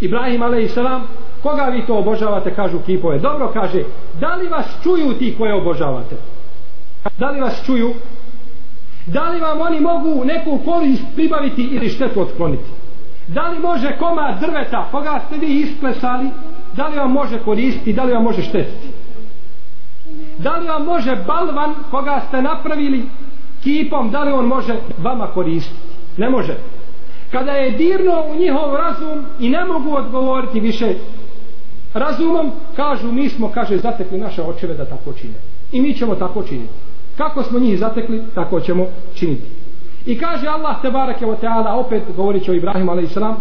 Ibrahim 0.00 0.42
a.s. 0.42 0.76
Koga 1.42 1.62
vi 1.62 1.86
to 1.86 1.98
obožavate, 1.98 2.54
kažu 2.54 2.78
kipove. 2.86 3.18
Dobro 3.18 3.50
kaže, 3.52 3.84
da 4.20 4.34
li 4.34 4.48
vas 4.48 4.66
čuju 4.82 5.14
ti 5.18 5.34
koje 5.38 5.54
obožavate? 5.54 6.16
Da 7.18 7.30
li 7.30 7.40
vas 7.40 7.64
čuju? 7.66 7.94
Da 9.06 9.28
li 9.28 9.40
vam 9.40 9.60
oni 9.60 9.80
mogu 9.80 10.24
neku 10.24 10.58
korist 10.64 11.02
pribaviti 11.14 11.62
ili 11.62 11.88
štetu 11.88 12.20
otkloniti? 12.20 12.70
Da 13.26 13.48
li 13.48 13.58
može 13.58 13.96
koma 13.98 14.38
drveta 14.40 14.88
pa 14.92 14.98
koga 14.98 15.20
ste 15.26 15.46
vi 15.46 15.60
isplesali, 15.60 16.30
Da 16.76 16.86
li 16.88 16.98
vam 16.98 17.12
može 17.12 17.38
koristiti? 17.38 17.92
Da 17.92 18.04
li 18.04 18.12
vam 18.12 18.22
može 18.22 18.42
štetiti? 18.42 18.88
Da 20.38 20.56
li 20.56 20.68
vam 20.68 20.84
može 20.84 21.16
balvan 21.26 21.74
koga 21.90 22.22
ste 22.28 22.42
napravili 22.42 23.04
kipom? 23.62 24.10
Da 24.10 24.22
li 24.22 24.32
on 24.32 24.46
može 24.46 24.74
vama 24.98 25.26
koristiti? 25.26 25.80
Ne 26.16 26.30
može. 26.30 26.56
Kada 27.30 27.52
je 27.52 27.70
dirno 27.70 28.24
u 28.30 28.34
njihov 28.34 28.74
razum 28.74 29.24
i 29.40 29.50
ne 29.50 29.64
mogu 29.64 29.96
odgovoriti 29.96 30.60
više 30.60 30.94
razumom, 31.94 32.52
kažu 32.76 33.12
mi 33.12 33.28
smo, 33.28 33.50
kaže, 33.54 33.78
zatekli 33.78 34.18
naše 34.18 34.42
očeve 34.42 34.74
da 34.74 34.84
tako 34.84 35.12
čine. 35.12 35.34
I 35.72 35.80
mi 35.80 35.94
ćemo 35.94 36.14
tako 36.14 36.42
činiti 36.42 36.72
kako 37.16 37.42
smo 37.42 37.58
njih 37.58 37.78
zatekli, 37.78 38.22
tako 38.34 38.60
ćemo 38.60 38.86
činiti. 39.14 39.56
I 40.06 40.18
kaže 40.18 40.48
Allah 40.48 40.82
te 40.82 40.90
bareke 40.90 41.26
ve 41.26 41.36
taala 41.36 41.74
opet 41.74 42.02
govoreći 42.16 42.50
o 42.50 42.54
Ibrahimu 42.54 42.90
alejselam: 42.90 43.36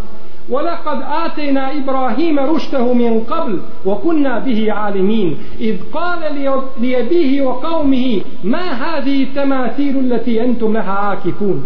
"Wa 0.50 0.62
laqad 0.62 1.00
atayna 1.25 1.72
Ibrahima 1.74 2.46
rushtahu 2.46 2.96
min 2.96 3.25
qabl 3.25 3.58
wa 3.86 4.01
kunna 4.01 4.39
bihi 4.39 4.72
alimin." 4.72 5.38
Iz 5.60 5.75
qala 5.94 6.29
li 6.29 6.96
li 7.20 7.41
wa 7.41 7.62
qaumihi: 7.62 8.24
"Ma 8.44 8.58
hadhihi 8.58 9.34
tamathil 9.34 9.98
allati 9.98 10.39
antum 10.39 10.74
laha 10.74 11.17
akifun." 11.17 11.63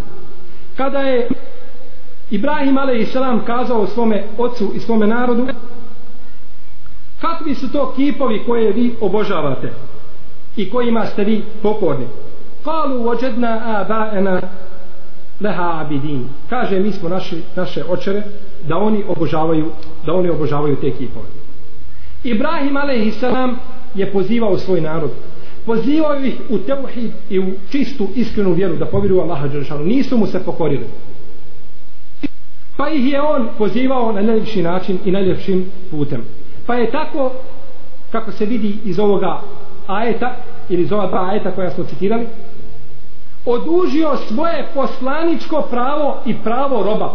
Kada 0.78 1.00
je 1.00 1.28
Ibrahim 2.32 2.78
alejselam 2.78 3.46
kazao 3.46 3.88
svome 3.88 4.24
ocu 4.38 4.72
i 4.76 4.80
svome 4.80 5.08
narodu: 5.08 5.48
"Kakvi 7.22 7.56
su 7.56 7.72
to 7.72 7.94
kipovi 7.96 8.44
koje 8.46 8.72
vi 8.72 8.96
obožavate?" 9.02 9.72
I 10.60 10.70
kojima 10.70 11.06
ste 11.06 11.24
vi 11.24 11.44
pokorni. 11.62 12.06
Kalu 12.64 13.04
vođedna 13.04 13.62
abaena 13.66 14.42
leha 15.42 15.80
abidin. 15.82 16.26
Kaže 16.50 16.80
mi 16.80 16.92
smo 16.92 17.10
naši, 17.10 17.42
naše 17.56 17.84
očere 17.90 18.24
da 18.68 18.78
oni 18.78 19.04
obožavaju 19.08 19.66
da 20.06 20.14
oni 20.14 20.30
obožavaju 20.30 20.76
te 20.76 20.92
kipove. 20.92 21.28
Ibrahim 22.24 22.78
a.s. 22.78 23.24
je 23.96 24.12
pozivao 24.12 24.58
svoj 24.58 24.82
narod. 24.82 25.12
Pozivao 25.66 26.16
ih 26.16 26.36
u 26.50 26.58
teuhid 26.58 27.12
i 27.30 27.40
u 27.40 27.52
čistu 27.72 28.08
iskrenu 28.16 28.54
vjeru 28.54 28.76
da 28.76 28.86
povjeruju 28.86 29.22
Allaha 29.22 29.48
Đeršanu 29.48 29.86
nisu 29.86 30.18
mu 30.18 30.28
se 30.28 30.40
pokorili. 30.46 30.86
Pa 32.78 32.90
ih 32.90 33.12
je 33.12 33.22
on 33.22 33.48
pozivao 33.58 34.12
na 34.12 34.22
najljepši 34.22 34.62
način 34.62 35.00
i 35.06 35.12
najljepšim 35.12 35.66
putem. 35.92 36.24
Pa 36.66 36.76
je 36.76 36.92
tako 36.92 37.32
kako 38.12 38.32
se 38.32 38.46
vidi 38.46 38.78
iz 38.86 39.00
ovoga 39.00 39.42
ajeta 39.90 40.36
ili 40.70 40.84
iz 40.84 40.92
ova 40.92 41.08
dva 41.08 41.30
ajeta 41.30 41.52
koja 41.52 41.72
smo 41.72 41.84
citirali 41.84 42.28
odužio 43.46 44.18
svoje 44.28 44.68
poslaničko 44.74 45.62
pravo 45.70 46.18
i 46.26 46.34
pravo 46.44 46.84
roba. 46.84 47.14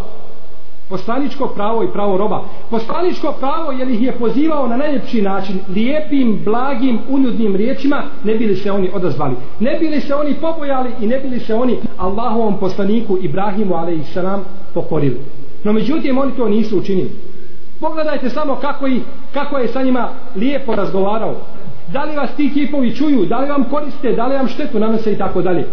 Poslaničko 0.89 1.49
pravo 1.49 1.83
i 1.83 1.93
pravo 1.93 2.17
roba. 2.17 2.43
Poslaničko 2.71 3.33
pravo 3.41 3.73
jer 3.73 3.89
ih 3.89 4.03
je 4.03 4.13
pozivao 4.13 4.69
na 4.69 4.77
najljepši 4.77 5.23
način 5.23 5.59
lijepim, 5.69 6.41
blagim, 6.45 6.99
uljudnim 7.09 7.57
riječima 7.57 8.03
ne 8.25 8.35
bili 8.35 8.57
se 8.57 8.73
oni 8.73 8.91
odazvali. 8.95 9.37
Ne 9.61 9.77
bili 9.81 10.01
se 10.01 10.15
oni 10.15 10.35
pobojali 10.35 10.91
i 11.01 11.07
ne 11.07 11.19
bili 11.19 11.41
se 11.41 11.55
oni 11.55 11.79
Allahovom 11.99 12.59
poslaniku 12.59 13.19
Ibrahimu 13.23 13.75
a.s. 13.75 14.19
pokorili. 14.75 15.21
No 15.65 15.73
međutim 15.73 16.19
oni 16.19 16.33
to 16.37 16.49
nisu 16.49 16.79
učinili. 16.79 17.11
Pogledajte 17.81 18.31
samo 18.31 18.57
kako, 18.57 18.87
i, 18.87 19.01
kako 19.33 19.59
je 19.59 19.69
sa 19.69 19.83
njima 19.83 20.09
lijepo 20.37 20.75
razgovarao 20.75 21.35
da 21.93 22.05
li 22.05 22.17
vas 22.17 22.31
ti 22.37 22.51
kipovi 22.55 22.97
čuju 22.97 23.27
da 23.27 23.39
li 23.39 23.49
vam 23.49 23.65
koriste, 23.65 24.13
da 24.13 24.27
li 24.27 24.35
vam 24.35 24.49
štetu 24.49 24.79
nanose 24.79 25.13
i 25.13 25.19
tako 25.19 25.43
dalje 25.43 25.65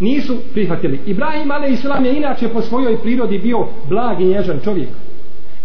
nisu 0.00 0.36
prihvatili 0.52 1.00
Ibrahim 1.06 1.50
a.s. 1.50 1.84
je 2.04 2.16
inače 2.16 2.48
po 2.48 2.62
svojoj 2.62 3.02
prirodi 3.02 3.38
bio 3.38 3.66
blag 3.88 4.20
i 4.20 4.24
nježan 4.24 4.60
čovjek 4.64 4.88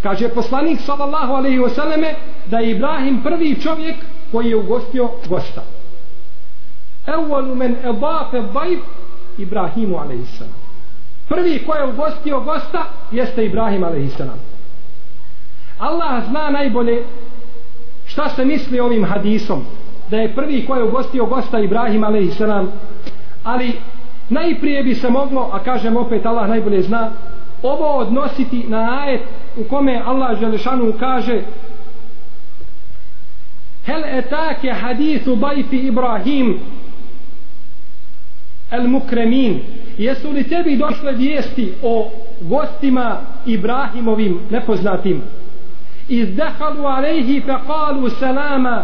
kaže 0.04 0.30
poslanik 0.30 0.80
sallallahu 0.82 1.34
alaihi 1.34 1.60
wasallame 1.60 2.14
da 2.46 2.60
je 2.60 2.72
Ibrahim 2.72 3.22
prvi 3.24 3.62
čovjek 3.62 3.96
koji 4.32 4.50
je 4.50 4.56
ugostio 4.56 5.10
gosta 5.30 5.64
evvalu 7.08 7.56
men 7.56 7.76
edafe 7.84 8.42
dajf 8.54 8.80
Ibrahimu 9.38 9.98
a.s. 9.98 10.44
prvi 11.30 11.64
ko 11.66 11.76
je 11.76 11.86
ugostio 11.86 12.40
gosta 12.40 12.86
jeste 13.12 13.46
Ibrahim 13.46 13.84
a.s. 13.84 14.22
Allah 15.80 16.24
zna 16.30 16.50
najbolje 16.50 17.04
šta 18.20 18.30
se 18.30 18.46
misli 18.46 18.80
ovim 18.80 19.06
hadisom? 19.06 19.66
Da 20.12 20.18
je 20.18 20.36
prvi 20.36 20.66
ko 20.66 20.76
je 20.76 20.84
ugostio 20.84 21.26
gosta 21.26 21.60
Ibrahim 21.60 22.04
a.s. 22.04 22.42
ali 23.44 23.74
najprije 24.30 24.84
bi 24.84 24.96
se 24.96 25.10
moglo 25.10 25.50
a 25.54 25.64
kažem 25.64 25.98
opet 25.98 26.26
Allah 26.26 26.50
najbolje 26.50 26.82
zna 26.82 27.12
ovo 27.64 27.98
odnositi 27.98 28.64
na 28.68 29.04
ajet 29.04 29.22
u 29.58 29.64
kome 29.64 30.02
Allah 30.06 30.40
Želešanu 30.40 30.94
kaže 31.00 31.42
hel 33.86 34.04
etake 34.04 34.72
hadithu 34.72 35.36
bajfi 35.36 35.78
Ibrahim 35.78 36.60
el 38.72 38.88
mukremin 38.88 39.60
jesu 39.98 40.32
li 40.32 40.44
tebi 40.44 40.76
došle 40.76 41.12
vijesti 41.12 41.72
o 41.84 42.12
gostima 42.42 43.18
Ibrahimovim 43.46 44.40
nepoznatim? 44.50 45.22
Izdehalu 46.10 46.86
alejhi 46.86 47.42
fe 47.42 47.56
kalu 47.68 48.10
selama. 48.10 48.84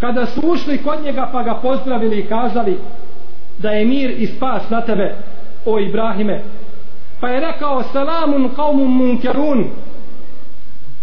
Kada 0.00 0.26
su 0.26 0.40
ušli 0.44 0.78
kod 0.78 1.02
njega 1.04 1.28
pa 1.32 1.42
ga 1.42 1.54
pozdravili 1.54 2.18
i 2.18 2.26
kazali 2.26 2.78
da 3.58 3.70
je 3.70 3.84
mir 3.84 4.10
i 4.10 4.26
spas 4.26 4.70
na 4.70 4.80
tebe 4.80 5.14
o 5.66 5.78
Ibrahime. 5.78 6.42
Pa 7.20 7.28
je 7.28 7.40
rekao 7.40 7.82
selamun 7.82 8.50
qaumun 8.56 8.88
munkerun. 8.88 9.64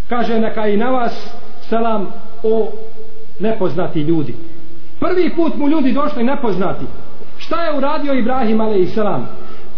Kaže 0.10 0.40
neka 0.40 0.68
i 0.68 0.78
na 0.78 0.90
vas 0.90 1.36
selam 1.70 2.08
o 2.44 2.72
nepoznati 3.40 4.02
ljudi. 4.02 4.36
Prvi 5.00 5.36
put 5.36 5.56
mu 5.56 5.70
ljudi 5.70 5.92
došli 5.92 6.24
nepoznati. 6.24 6.86
Šta 7.38 7.64
je 7.64 7.78
uradio 7.78 8.14
Ibrahim 8.14 8.62
a.s. 8.62 8.98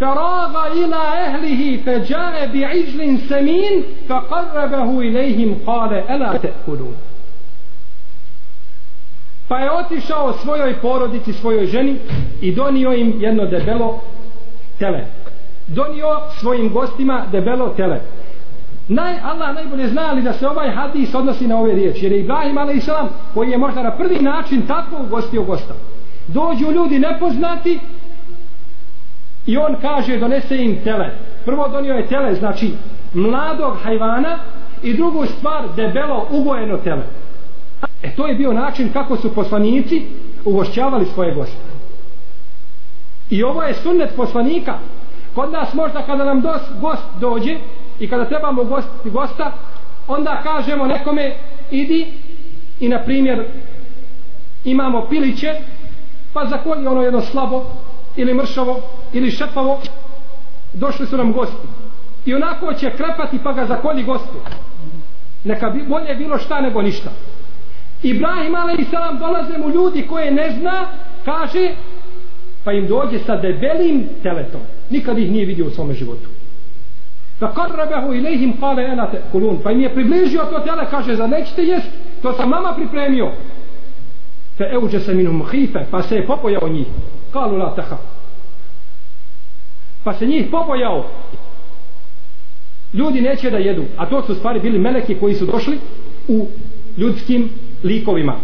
فراغ 0.00 0.72
إلى 0.72 0.96
أهله 0.96 1.76
فجاء 1.86 2.46
بعجل 2.54 3.18
سمين 3.28 3.82
فقربه 4.08 5.00
إليهم 5.00 5.56
قال 5.66 5.92
ألا 5.92 6.36
تأكلون 6.36 6.94
Pa 9.48 9.58
je 9.58 9.72
otišao 9.72 10.32
svojoj 10.32 10.74
porodici, 10.80 11.32
svojoj 11.32 11.66
ženi 11.66 11.96
i 12.40 12.54
donio 12.54 12.92
im 12.92 13.14
jedno 13.20 13.46
debelo 13.46 14.00
tele. 14.78 15.04
Donio 15.66 16.20
svojim 16.40 16.72
gostima 16.72 17.24
debelo 17.32 17.68
tele. 17.68 18.00
Naj, 18.88 19.14
Allah 19.24 19.54
najbolje 19.54 19.88
zna 19.88 20.12
li 20.12 20.22
da 20.22 20.32
se 20.32 20.48
ovaj 20.48 20.70
hadis 20.70 21.14
odnosi 21.14 21.46
na 21.46 21.58
ove 21.58 21.74
riječi. 21.74 22.04
Jer 22.04 22.12
je 22.12 22.20
Ibrahim 22.20 22.58
a.s. 22.58 22.88
koji 23.34 23.50
je 23.50 23.58
možda 23.58 23.82
na 23.82 23.90
prvi 23.90 24.18
način 24.18 24.62
tako 24.66 25.02
ugostio 25.02 25.42
gosta. 25.42 25.74
Dođu 26.26 26.70
ljudi 26.70 26.98
nepoznati 26.98 27.78
i 29.47 29.57
on 29.57 29.75
kaže 29.81 30.17
donese 30.17 30.57
im 30.57 30.83
tele. 30.83 31.09
Prvo 31.45 31.67
donio 31.67 31.93
je 31.93 32.07
tele, 32.07 32.35
znači 32.35 32.73
mladog 33.13 33.77
hajvana 33.83 34.39
i 34.83 34.93
drugu 34.93 35.25
stvar 35.25 35.63
debelo 35.75 36.27
ugojeno 36.31 36.77
tele. 36.77 37.03
E 38.03 38.15
to 38.15 38.27
je 38.27 38.35
bio 38.35 38.53
način 38.53 38.89
kako 38.93 39.17
su 39.17 39.35
poslanici 39.35 40.05
ugošćavali 40.45 41.05
svoje 41.05 41.33
goste. 41.33 41.57
I 43.29 43.43
ovo 43.43 43.63
je 43.63 43.73
sunnet 43.73 44.09
poslanika. 44.15 44.73
Kod 45.35 45.51
nas 45.51 45.73
možda 45.73 46.01
kada 46.01 46.25
nam 46.25 46.41
dos, 46.41 46.61
gost 46.81 47.03
dođe 47.19 47.57
i 47.99 48.07
kada 48.09 48.25
trebamo 48.25 48.63
gostiti 48.63 49.09
gosta, 49.09 49.51
onda 50.07 50.41
kažemo 50.43 50.85
nekome 50.85 51.35
idi 51.71 52.07
i 52.79 52.89
na 52.89 52.99
primjer 52.99 53.45
imamo 54.65 55.07
piliće 55.09 55.53
pa 56.33 56.45
zakolji 56.45 56.87
ono 56.87 57.01
jedno 57.01 57.21
slabo 57.21 57.65
ili 58.17 58.33
mršavo 58.33 58.79
ili 59.13 59.31
šepavo 59.31 59.79
došli 60.73 61.05
su 61.05 61.17
nam 61.17 61.33
gosti 61.33 61.67
i 62.25 62.35
onako 62.35 62.73
će 62.73 62.91
krepati 62.91 63.39
pa 63.43 63.53
ga 63.53 63.65
zakolji 63.65 64.03
gostu 64.03 64.37
neka 65.43 65.69
bi, 65.69 65.83
bolje 65.83 66.15
bilo 66.15 66.37
šta 66.37 66.61
nego 66.61 66.81
ništa 66.81 67.09
Ibrahim 68.03 68.55
a.s. 68.55 69.19
dolaze 69.19 69.57
mu 69.57 69.69
ljudi 69.69 70.07
koje 70.07 70.31
ne 70.31 70.51
zna, 70.59 70.87
kaže, 71.25 71.69
pa 72.63 72.71
im 72.73 72.87
dođe 72.87 73.19
sa 73.19 73.35
debelim 73.35 74.09
teletom. 74.23 74.61
Nikad 74.89 75.17
ih 75.17 75.31
nije 75.31 75.45
vidio 75.45 75.65
u 75.65 75.69
svome 75.69 75.93
životu. 75.93 76.29
Pa 77.39 77.53
karrabehu 77.53 78.13
ilihim 78.13 78.53
kale 78.59 78.83
enate 78.83 79.21
kulun. 79.31 79.59
Pa 79.63 79.71
im 79.71 79.81
je 79.81 79.93
približio 79.93 80.43
to 80.51 80.59
tele, 80.59 80.85
kaže, 80.89 81.15
za 81.15 81.27
nećete 81.27 81.63
jest, 81.63 81.87
to 82.21 82.33
sam 82.33 82.49
mama 82.49 82.73
pripremio. 82.73 83.31
Fe 84.57 84.63
euđe 84.73 84.99
se 84.99 85.13
minum 85.13 85.43
hife, 85.51 85.79
pa 85.91 86.01
se 86.01 86.15
je 86.15 86.27
popojao 86.27 86.69
njih. 86.69 86.87
Kalu 87.37 87.57
la 87.57 87.75
tahaf. 87.75 87.99
Pa 90.03 90.13
se 90.13 90.25
njih 90.25 90.47
popojao. 90.51 91.05
Ljudi 92.93 93.21
neće 93.21 93.49
da 93.49 93.57
jedu, 93.57 93.83
a 93.97 94.05
to 94.05 94.21
su 94.21 94.35
stvari 94.35 94.59
bili 94.59 94.79
meleki 94.79 95.15
koji 95.15 95.35
su 95.35 95.45
došli 95.45 95.79
u 96.27 96.47
ljudskim 96.97 97.49
likovima. 97.83 98.35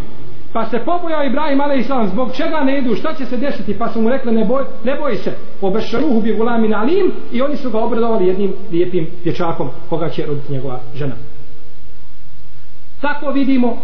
Pa 0.52 0.66
se 0.66 0.78
pobojao 0.78 1.24
Ibrahim 1.24 1.60
a.s. 1.60 2.10
zbog 2.10 2.32
čega 2.36 2.60
ne 2.60 2.78
idu, 2.78 2.94
šta 2.94 3.14
će 3.14 3.26
se 3.26 3.36
desiti? 3.36 3.78
Pa 3.78 3.88
su 3.88 4.00
mu 4.02 4.08
rekli 4.08 4.32
ne 4.32 4.44
boj, 4.44 4.64
ne 4.84 4.96
boj 4.96 5.16
se, 5.16 5.32
obešaruhu 5.60 6.20
bi 6.20 6.34
gulamin 6.34 6.74
alim 6.74 7.12
i 7.32 7.42
oni 7.42 7.56
su 7.56 7.70
ga 7.70 7.78
obradovali 7.78 8.26
jednim 8.26 8.54
lijepim 8.72 9.06
dječakom 9.24 9.70
koga 9.88 10.08
će 10.10 10.26
roditi 10.26 10.52
njegova 10.52 10.80
žena. 10.94 11.14
Tako 13.00 13.30
vidimo 13.30 13.82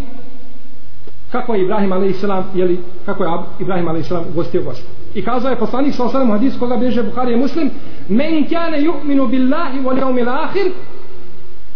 kako 1.32 1.54
je 1.54 1.62
Ibrahim 1.62 1.92
a.s. 1.92 2.24
Jeli, 2.54 2.78
kako 3.06 3.24
je 3.24 3.30
Ibrahim 3.60 3.88
a.s. 3.88 4.10
ugostio 4.10 4.62
gosta. 4.62 4.86
I 5.14 5.22
kazao 5.22 5.50
je 5.50 5.58
poslanik 5.58 5.94
sa 5.94 6.04
osanem 6.04 6.30
hadisu 6.30 6.58
koga 6.58 6.76
bježe 6.76 7.02
Buhari 7.02 7.30
je 7.32 7.36
muslim 7.36 7.70
men 8.08 8.46
kjane 8.48 8.78
yu'minu 8.78 9.28
billahi 9.28 9.78
wal 9.80 9.98
jevmi 9.98 10.22
ahir 10.22 10.72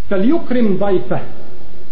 fel 0.08 0.22
yukrim 0.22 0.78
dajfe 0.78 1.18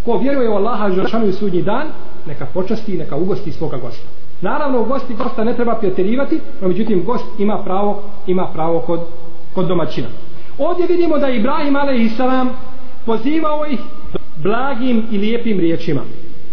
ko 0.05 0.19
vjeruje 0.19 0.49
u 0.49 0.55
Allaha 0.55 0.91
Žešanu 0.91 1.27
i 1.29 1.33
sudnji 1.33 1.63
dan 1.63 1.87
neka 2.27 2.47
počasti 2.47 2.95
i 2.95 2.99
neka 2.99 3.17
ugosti 3.17 3.53
svoga 3.53 3.77
gosta 3.77 4.09
naravno 4.41 4.81
u 4.81 4.85
gosti 4.85 5.15
gosta 5.15 5.45
ne 5.45 5.55
treba 5.55 5.75
prijateljivati 5.75 6.41
no 6.61 6.69
međutim 6.69 7.05
gost 7.05 7.25
ima 7.39 7.59
pravo 7.65 8.03
ima 8.27 8.47
pravo 8.55 8.81
kod, 8.81 9.01
kod 9.55 9.67
domaćina 9.67 10.09
ovdje 10.59 10.87
vidimo 10.87 11.19
da 11.19 11.29
Ibrahim 11.29 11.77
a.s. 11.77 12.21
pozivao 13.07 13.67
ih 13.67 13.81
blagim 14.37 15.07
i 15.11 15.19
lijepim 15.19 15.61
riječima 15.61 16.01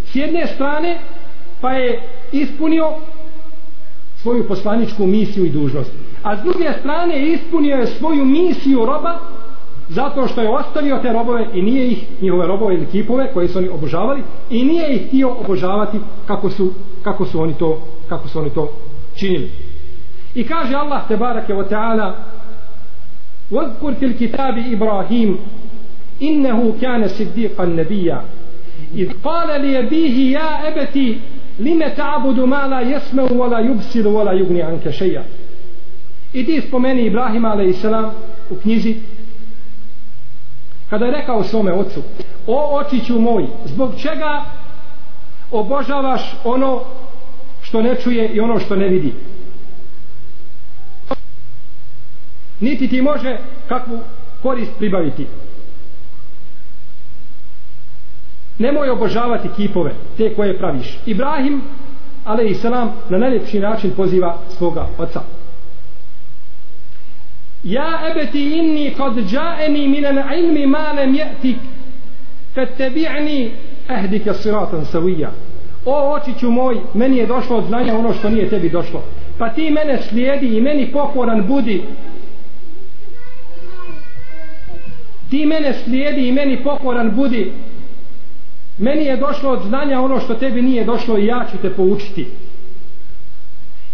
s 0.08 0.16
jedne 0.16 0.46
strane 0.46 0.98
pa 1.60 1.72
je 1.72 2.00
ispunio 2.32 2.92
svoju 4.22 4.48
poslaničku 4.48 5.06
misiju 5.06 5.44
i 5.44 5.50
dužnost. 5.50 5.90
A 6.22 6.36
s 6.36 6.40
druge 6.40 6.72
strane 6.80 7.22
ispunio 7.22 7.76
je 7.76 7.86
svoju 7.86 8.24
misiju 8.24 8.84
roba 8.84 9.18
zato 9.88 10.28
što 10.28 10.40
je 10.40 10.48
ostavio 10.48 10.98
te 11.02 11.12
robove 11.12 11.46
i 11.54 11.62
nije 11.62 11.88
ih, 11.90 12.04
njihove 12.22 12.46
robove 12.46 12.74
ili 12.74 12.86
kipove 12.86 13.32
koje 13.32 13.48
su 13.48 13.58
oni 13.58 13.68
obožavali 13.68 14.22
i 14.50 14.64
nije 14.64 14.94
ih 14.94 15.06
htio 15.06 15.30
obožavati 15.30 15.98
kako 16.26 16.50
su, 16.50 16.72
kako 17.02 17.24
su 17.24 17.40
oni 17.40 17.54
to 17.54 17.80
kako 18.08 18.28
su 18.28 18.38
oni 18.38 18.50
to 18.50 18.72
činili. 19.16 19.50
I 20.34 20.44
kaže 20.46 20.74
Allah 20.74 21.08
te 21.08 21.16
barake 21.16 21.54
wa 21.54 21.68
ta'ala 21.68 22.12
واذكر 23.50 23.92
في 23.94 24.04
الكتاب 24.06 24.58
إبراهيم 24.58 25.38
إنه 26.22 26.74
كان 26.80 27.08
صديقا 27.08 27.64
نبيا 27.64 28.24
iz 28.93 29.09
kale 29.23 29.57
li 29.57 29.71
je 29.71 29.83
bihi 29.83 30.31
ja 30.31 30.61
ebeti 30.67 31.21
lime 31.59 31.93
ta 31.95 32.15
abudu 32.15 32.47
mala 32.47 32.79
jesme 32.79 33.23
uvala 33.23 33.59
jubsiru 33.59 34.09
uvala 34.09 34.33
jugni 34.33 34.61
anke 34.61 34.91
šeja. 34.91 35.23
I 36.33 36.45
ti 36.45 36.61
spomeni 36.67 37.05
Ibrahim 37.05 37.45
a.s. 37.45 37.83
u 38.49 38.55
knjizi 38.55 38.95
kada 40.89 41.05
je 41.05 41.11
rekao 41.11 41.43
svome 41.43 41.73
ocu 41.73 42.01
o 42.47 42.77
očiću 42.77 43.19
moj 43.19 43.45
zbog 43.65 43.93
čega 44.01 44.45
obožavaš 45.51 46.35
ono 46.43 46.81
što 47.61 47.81
ne 47.81 47.95
čuje 47.95 48.27
i 48.27 48.39
ono 48.39 48.59
što 48.59 48.75
ne 48.75 48.87
vidi? 48.87 49.13
Niti 52.59 52.87
ti 52.87 53.01
može 53.01 53.37
kakvu 53.67 53.99
korist 54.41 54.71
pribaviti. 54.77 55.25
Nemoj 58.59 58.89
obožavati 58.89 59.49
kipove 59.55 59.91
te 60.17 60.35
koje 60.35 60.57
praviš. 60.57 60.97
Ibrahim 61.05 61.61
ale 62.25 62.45
i 62.47 62.55
selam, 62.55 62.91
na 63.09 63.17
najljepši 63.17 63.59
način 63.59 63.91
poziva 63.91 64.37
svoga 64.57 64.87
oca. 64.97 65.21
Ja 67.63 68.01
ebeti 68.11 68.57
inni 68.57 68.93
kad 68.97 69.13
džaeni 69.15 69.87
minan 69.87 70.19
ilmi 70.39 70.65
malem 70.65 71.15
jetik 71.15 71.57
fattabi'ni 72.55 73.51
ahdika 73.87 74.33
siratan 74.33 74.85
savija 74.85 75.31
o 75.85 76.13
očiću 76.13 76.51
moj 76.51 76.77
meni 76.93 77.17
je 77.17 77.25
došlo 77.25 77.57
od 77.57 77.65
znanja 77.65 77.97
ono 77.97 78.13
što 78.13 78.29
nije 78.29 78.49
tebi 78.49 78.69
došlo. 78.69 79.03
Pa 79.37 79.49
ti 79.49 79.71
mene 79.71 80.01
slijedi 80.01 80.57
i 80.57 80.61
meni 80.61 80.91
pokoran 80.91 81.47
budi. 81.47 81.83
Ti 85.29 85.45
mene 85.45 85.73
slijedi 85.73 86.27
i 86.27 86.31
meni 86.31 86.63
pokoran 86.63 87.15
budi 87.15 87.51
meni 88.79 89.05
je 89.05 89.17
došlo 89.17 89.51
od 89.51 89.61
znanja 89.67 90.01
ono 90.01 90.19
što 90.19 90.33
tebi 90.33 90.61
nije 90.61 90.85
došlo 90.85 91.17
i 91.17 91.25
ja 91.25 91.45
ću 91.51 91.57
te 91.61 91.69
poučiti 91.69 92.27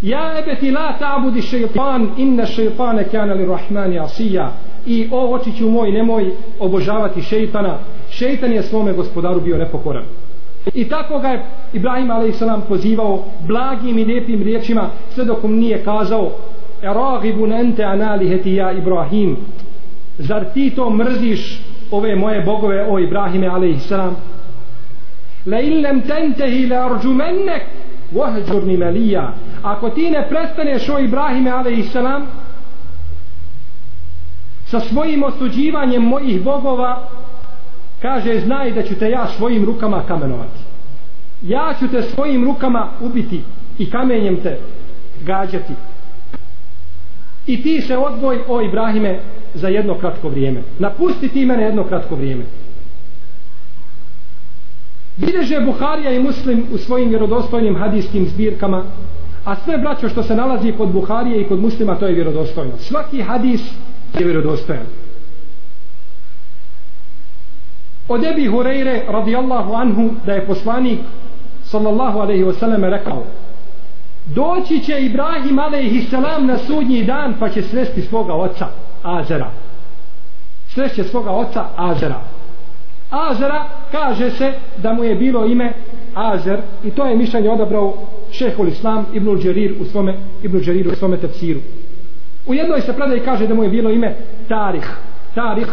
ja 0.02 0.40
ebeti 0.40 0.72
la 0.72 0.94
ta'budi 1.00 1.42
šeitan 1.42 2.10
inna 2.18 2.46
šeitane 2.46 3.08
kjana 3.10 3.34
li 3.34 3.46
rahmani 3.46 4.00
asija 4.00 4.52
i 4.86 5.08
o 5.12 5.34
očiću 5.34 5.70
moj 5.70 5.92
nemoj 5.92 6.32
obožavati 6.60 7.22
šeitana 7.22 7.78
šeitan 8.10 8.52
je 8.52 8.64
svome 8.64 8.94
gospodaru 8.94 9.42
bio 9.42 9.58
nepokoran 9.58 10.04
i 10.74 10.90
tako 10.90 11.20
ga 11.20 11.28
je 11.28 11.46
Ibrahim 11.74 12.12
a.s. 12.12 12.68
pozivao 12.68 13.24
blagim 13.48 13.98
i 13.98 14.06
lijepim 14.06 14.44
riječima 14.44 14.90
sve 15.10 15.26
dok 15.26 15.44
mu 15.44 15.50
nije 15.50 15.84
kazao 15.84 16.32
eragibun 16.82 17.54
ente 17.54 17.84
analiheti 17.84 18.56
ja 18.56 18.72
Ibrahim 18.72 19.38
zar 20.18 20.46
ti 20.54 20.70
to 20.76 20.90
mrziš 20.90 21.62
ove 21.92 22.16
moje 22.16 22.42
bogove 22.42 22.88
o 22.90 23.00
Ibrahime 23.00 23.48
a.s 23.48 23.92
la 25.46 25.60
illem 25.60 26.02
tentehi 26.02 26.68
la 26.68 26.86
arđumennek 26.86 27.62
vohđurni 28.12 28.78
melija 28.78 29.34
ako 29.64 29.90
ti 29.90 30.10
ne 30.10 30.28
prestaneš 30.30 30.90
o 30.90 31.00
Ibrahime 31.00 31.52
a.s. 31.52 31.94
sa 34.66 34.80
svojim 34.80 35.24
osuđivanjem 35.24 36.04
mojih 36.04 36.44
bogova 36.44 37.10
kaže 38.02 38.40
znaj 38.40 38.72
da 38.72 38.84
ću 38.84 38.96
te 38.96 39.10
ja 39.10 39.28
svojim 39.28 39.66
rukama 39.66 40.04
kamenovati. 40.08 40.60
Ja 41.42 41.74
ću 41.80 41.88
te 41.88 42.02
svojim 42.02 42.44
rukama 42.46 42.90
ubiti 43.02 43.42
i 43.78 43.90
kamenjem 43.90 44.38
te 44.44 44.60
gađati. 45.26 45.74
I 47.48 47.64
ti 47.64 47.82
se 47.82 47.98
odboj 47.98 48.40
o 48.48 48.62
Ibrahime 48.62 49.20
za 49.54 49.68
jedno 49.68 49.98
kratko 50.00 50.30
vrijeme. 50.30 50.62
Napusti 50.80 51.30
ti 51.30 51.46
mene 51.46 51.64
jedno 51.64 51.84
kratko 51.84 52.16
vrijeme. 52.16 52.44
Bileže 55.18 55.60
Buharija 55.60 56.12
i 56.12 56.20
Muslim 56.20 56.66
u 56.74 56.78
svojim 56.78 57.10
vjerodostojnim 57.10 57.76
hadijskim 57.76 58.28
zbirkama 58.28 58.84
a 59.46 59.56
sve 59.56 59.78
braćo 59.78 60.10
što 60.10 60.24
se 60.24 60.36
nalazi 60.36 60.72
kod 60.72 60.90
Buharije 60.90 61.42
i 61.42 61.48
kod 61.48 61.60
Muslima 61.60 61.96
to 61.96 62.08
je 62.08 62.14
vjerodostojno. 62.14 62.72
Svaki 62.80 63.22
hadis 63.22 63.62
je 64.20 64.26
vjerodostojan. 64.26 64.86
Od 68.08 68.24
Ebi 68.24 68.48
Hureyre 68.48 69.12
radijallahu 69.12 69.74
anhu 69.74 70.10
da 70.26 70.34
je 70.34 70.48
poslanik 70.48 71.00
sallallahu 71.64 72.20
alaihi 72.20 72.44
wasallam 72.44 72.90
rekao 72.90 73.24
doći 74.26 74.80
će 74.80 75.02
Ibrahim 75.02 75.60
alaihi 75.60 76.02
salam 76.02 76.46
na 76.48 76.58
sudnji 76.58 77.04
dan 77.04 77.34
pa 77.40 77.50
će 77.50 77.62
svesti 77.62 78.02
svoga 78.02 78.34
oca 78.34 78.68
Azera. 79.04 79.52
Svešće 80.68 81.04
svoga 81.04 81.32
oca 81.32 81.66
Azera. 81.76 82.22
Azera 83.10 83.66
kaže 83.92 84.32
se 84.32 84.54
da 84.78 84.94
mu 84.94 85.04
je 85.04 85.16
bilo 85.16 85.46
ime 85.46 85.74
Azer 86.16 86.60
i 86.84 86.92
to 86.92 87.06
je 87.06 87.16
mišljenje 87.16 87.50
odabrao 87.50 87.94
šehol 88.32 88.68
Islam 88.68 89.06
Ibn 89.14 89.40
Đerir 89.40 89.74
u 89.82 89.86
svome 89.86 90.16
Ibn 90.44 90.60
Đerir 90.60 90.88
u 90.88 90.96
svome 90.96 91.18
tefsiru. 91.18 91.60
U 92.46 92.54
jednoj 92.54 92.82
se 92.82 92.94
predaj 92.94 93.20
kaže 93.20 93.48
da 93.48 93.54
mu 93.54 93.64
je 93.64 93.70
bilo 93.70 93.90
ime 93.90 94.16
Tarih 94.48 94.90
Tarih 95.36 95.68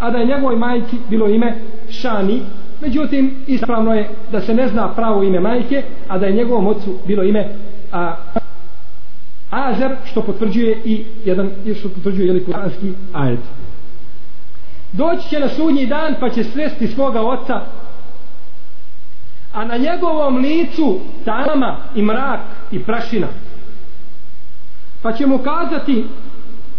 a 0.00 0.10
da 0.10 0.18
je 0.18 0.26
njegovoj 0.26 0.56
majci 0.56 0.96
bilo 1.10 1.28
ime 1.28 1.54
Šani. 1.90 2.40
Međutim 2.80 3.34
ispravno 3.46 3.94
je 3.94 4.08
da 4.32 4.40
se 4.40 4.54
ne 4.54 4.68
zna 4.68 4.88
pravo 4.88 5.22
ime 5.22 5.40
majke 5.40 5.82
a 6.08 6.18
da 6.18 6.26
je 6.26 6.32
njegovom 6.32 6.66
ocu 6.66 6.94
bilo 7.06 7.22
ime 7.22 7.48
a, 7.92 8.16
Azer 9.50 9.90
što 10.04 10.22
potvrđuje 10.22 10.78
i 10.84 11.04
jedan 11.24 11.50
što 11.78 11.88
potvrđuje 11.88 12.26
jedan 12.26 12.44
kuranski 12.44 12.92
ajet 13.12 13.40
doći 14.96 15.28
će 15.28 15.40
na 15.40 15.48
sudnji 15.48 15.86
dan 15.86 16.14
pa 16.20 16.30
će 16.30 16.44
svesti 16.44 16.88
svoga 16.88 17.22
oca. 17.22 17.60
A 19.52 19.64
na 19.64 19.76
njegovom 19.76 20.36
licu 20.36 21.00
tama 21.24 21.76
i 21.94 22.02
mrak 22.02 22.40
i 22.70 22.82
prašina. 22.82 23.26
Pa 25.02 25.12
će 25.12 25.26
mu 25.26 25.38
kazati 25.38 26.04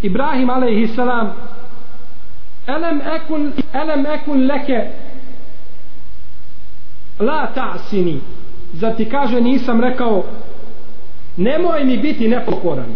Ibrahim 0.01 0.49
alaihissalam 0.49 1.33
elem 2.67 3.01
ekun 3.15 3.51
elem 3.73 4.05
ekun 4.05 4.45
leke 4.45 4.91
la 7.19 7.47
ta'sini. 7.55 8.19
Zar 8.73 8.95
ti 8.95 9.09
kaže 9.09 9.41
nisam 9.41 9.81
rekao 9.81 10.23
nemoj 11.37 11.83
mi 11.83 11.97
biti 11.97 12.27
nepokoran. 12.27 12.95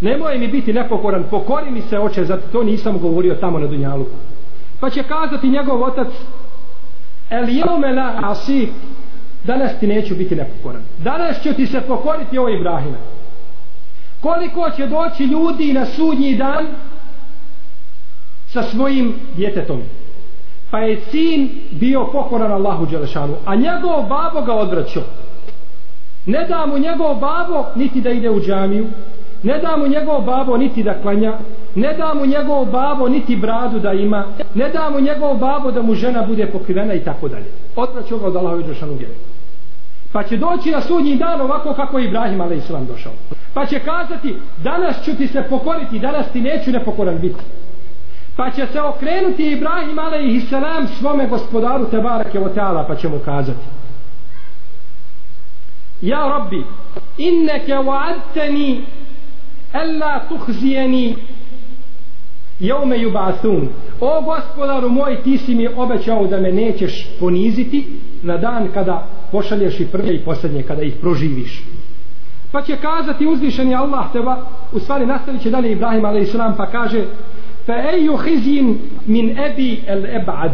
Nemoj 0.00 0.38
mi 0.38 0.48
biti 0.48 0.72
nepokoran. 0.72 1.24
Pokori 1.30 1.70
mi 1.70 1.80
se 1.80 1.98
oče 1.98 2.24
zato 2.24 2.42
to 2.52 2.62
nisam 2.62 2.98
govorio 2.98 3.34
tamo 3.34 3.58
na 3.58 3.66
Dunjaluku 3.66 4.27
pa 4.80 4.90
će 4.90 5.02
kazati 5.02 5.48
njegov 5.48 5.82
otac 5.82 6.08
el 7.30 7.48
jeume 7.48 7.92
la 7.92 8.20
asik 8.22 8.70
danas 9.44 9.78
ti 9.80 9.86
neću 9.86 10.14
biti 10.14 10.36
nepokoran. 10.36 10.82
Danas 10.98 11.42
ću 11.42 11.54
ti 11.54 11.66
se 11.66 11.80
pokoriti 11.80 12.38
ovo 12.38 12.48
Ibrahime. 12.48 12.96
Koliko 14.20 14.70
će 14.76 14.86
doći 14.86 15.24
ljudi 15.24 15.72
na 15.72 15.86
sudnji 15.86 16.36
dan 16.36 16.66
sa 18.46 18.62
svojim 18.62 19.14
djetetom? 19.36 19.82
Pa 20.70 20.78
je 20.78 21.00
sin 21.10 21.50
bio 21.70 22.04
pokoran 22.12 22.52
Allahu 22.52 22.86
Đelešanu 22.86 23.34
a 23.46 23.54
njegov 23.54 24.02
babo 24.02 24.40
ga 24.46 24.54
odvraćao. 24.54 25.02
Ne 26.26 26.46
da 26.48 26.66
mu 26.66 26.78
njegov 26.78 27.14
babo 27.14 27.66
niti 27.76 28.00
da 28.00 28.10
ide 28.10 28.30
u 28.30 28.40
džamiju 28.40 28.86
ne 29.42 29.58
da 29.58 29.76
mu 29.76 29.86
njegov 29.86 30.20
babo 30.20 30.56
niti 30.56 30.82
da 30.82 31.02
klanja 31.02 31.38
ne 31.78 31.94
da 31.94 32.14
mu 32.14 32.26
njegov 32.26 32.64
babo 32.64 33.08
niti 33.08 33.36
bradu 33.36 33.78
da 33.78 33.92
ima 33.92 34.24
ne 34.54 34.68
da 34.68 34.90
mu 34.90 35.00
njegov 35.00 35.36
babo 35.36 35.70
da 35.70 35.82
mu 35.82 35.94
žena 35.94 36.22
bude 36.22 36.46
pokrivena 36.46 36.94
i 36.94 37.04
tako 37.04 37.28
dalje 37.28 37.46
odvraćao 37.76 38.18
ga 38.18 38.26
od 38.26 38.36
Allahu 38.36 38.62
Đelešanu 38.62 38.94
vjere 38.94 39.14
pa 40.12 40.22
će 40.22 40.36
doći 40.36 40.70
na 40.70 40.80
sudnji 40.80 41.16
dan 41.16 41.40
ovako 41.40 41.74
kako 41.74 41.98
je 41.98 42.06
Ibrahim 42.06 42.40
a.s. 42.40 42.68
došao 42.88 43.12
pa 43.54 43.66
će 43.66 43.78
kazati 43.78 44.36
danas 44.62 45.04
ću 45.04 45.16
ti 45.16 45.26
se 45.26 45.42
pokoriti 45.50 45.98
danas 45.98 46.32
ti 46.32 46.40
neću 46.40 46.70
nepokoran 46.70 47.18
biti 47.18 47.40
pa 48.36 48.50
će 48.50 48.66
se 48.72 48.80
okrenuti 48.80 49.52
Ibrahim 49.52 49.98
a.s. 49.98 50.98
svome 50.98 51.26
gospodaru 51.26 51.84
Tebarake 51.84 52.40
o 52.40 52.48
Teala 52.48 52.84
pa 52.88 52.96
će 52.96 53.08
mu 53.08 53.18
kazati 53.18 53.66
Ja 56.00 56.28
Rabbi 56.28 56.64
inneke 57.16 57.72
wa'adteni 57.72 58.80
alla 59.72 60.20
tuhzijeni 60.28 61.16
jeume 62.60 62.98
jubasun. 62.98 63.68
o 64.00 64.20
gospodaru 64.20 64.88
moj 64.88 65.22
ti 65.22 65.38
si 65.38 65.54
mi 65.54 65.68
obećao 65.76 66.26
da 66.26 66.40
me 66.40 66.52
nećeš 66.52 67.08
poniziti 67.20 67.86
na 68.22 68.36
dan 68.36 68.68
kada 68.74 69.06
pošalješ 69.32 69.80
i 69.80 69.86
prve 69.86 70.14
i 70.14 70.24
posljednje 70.24 70.62
kada 70.62 70.82
ih 70.82 70.94
proživiš 71.00 71.64
pa 72.52 72.62
će 72.62 72.76
kazati 72.76 73.26
uzvišeni 73.26 73.74
Allah 73.74 74.12
teba 74.12 74.36
u 74.72 74.78
stvari 74.78 75.06
nastavit 75.06 75.42
će 75.42 75.50
dalje 75.50 75.72
Ibrahim 75.72 76.04
a.s. 76.04 76.32
pa 76.56 76.66
kaže 76.66 77.04
fa 77.66 77.74
eju 77.92 78.16
hizin 78.16 78.78
min 79.06 79.38
ebi 79.38 79.80
el 79.86 80.06
ebad 80.06 80.52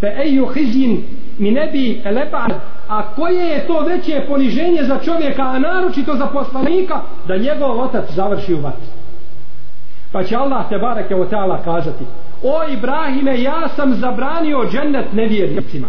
fa 0.00 0.06
eju 0.24 0.46
hizin 0.54 1.02
min 1.38 1.58
ebi 1.58 2.00
el 2.04 2.18
ebad 2.18 2.52
a 2.88 3.14
koje 3.14 3.46
je 3.46 3.66
to 3.66 3.80
veće 3.80 4.24
poniženje 4.28 4.84
za 4.84 4.98
čovjeka 5.04 5.42
a 5.42 5.58
naročito 5.58 6.16
za 6.16 6.26
poslanika 6.26 7.00
da 7.28 7.36
njegov 7.36 7.80
otac 7.80 8.04
završi 8.14 8.54
u 8.54 8.60
vatru 8.60 9.03
pa 10.14 10.24
će 10.24 10.36
Allah 10.36 10.68
te 10.68 10.78
barake 10.78 11.14
o 11.14 11.24
teala 11.24 11.62
kazati 11.62 12.04
o 12.42 12.72
Ibrahime 12.72 13.42
ja 13.42 13.68
sam 13.68 13.94
zabranio 13.94 14.68
džennet 14.72 15.12
nevjernicima. 15.12 15.86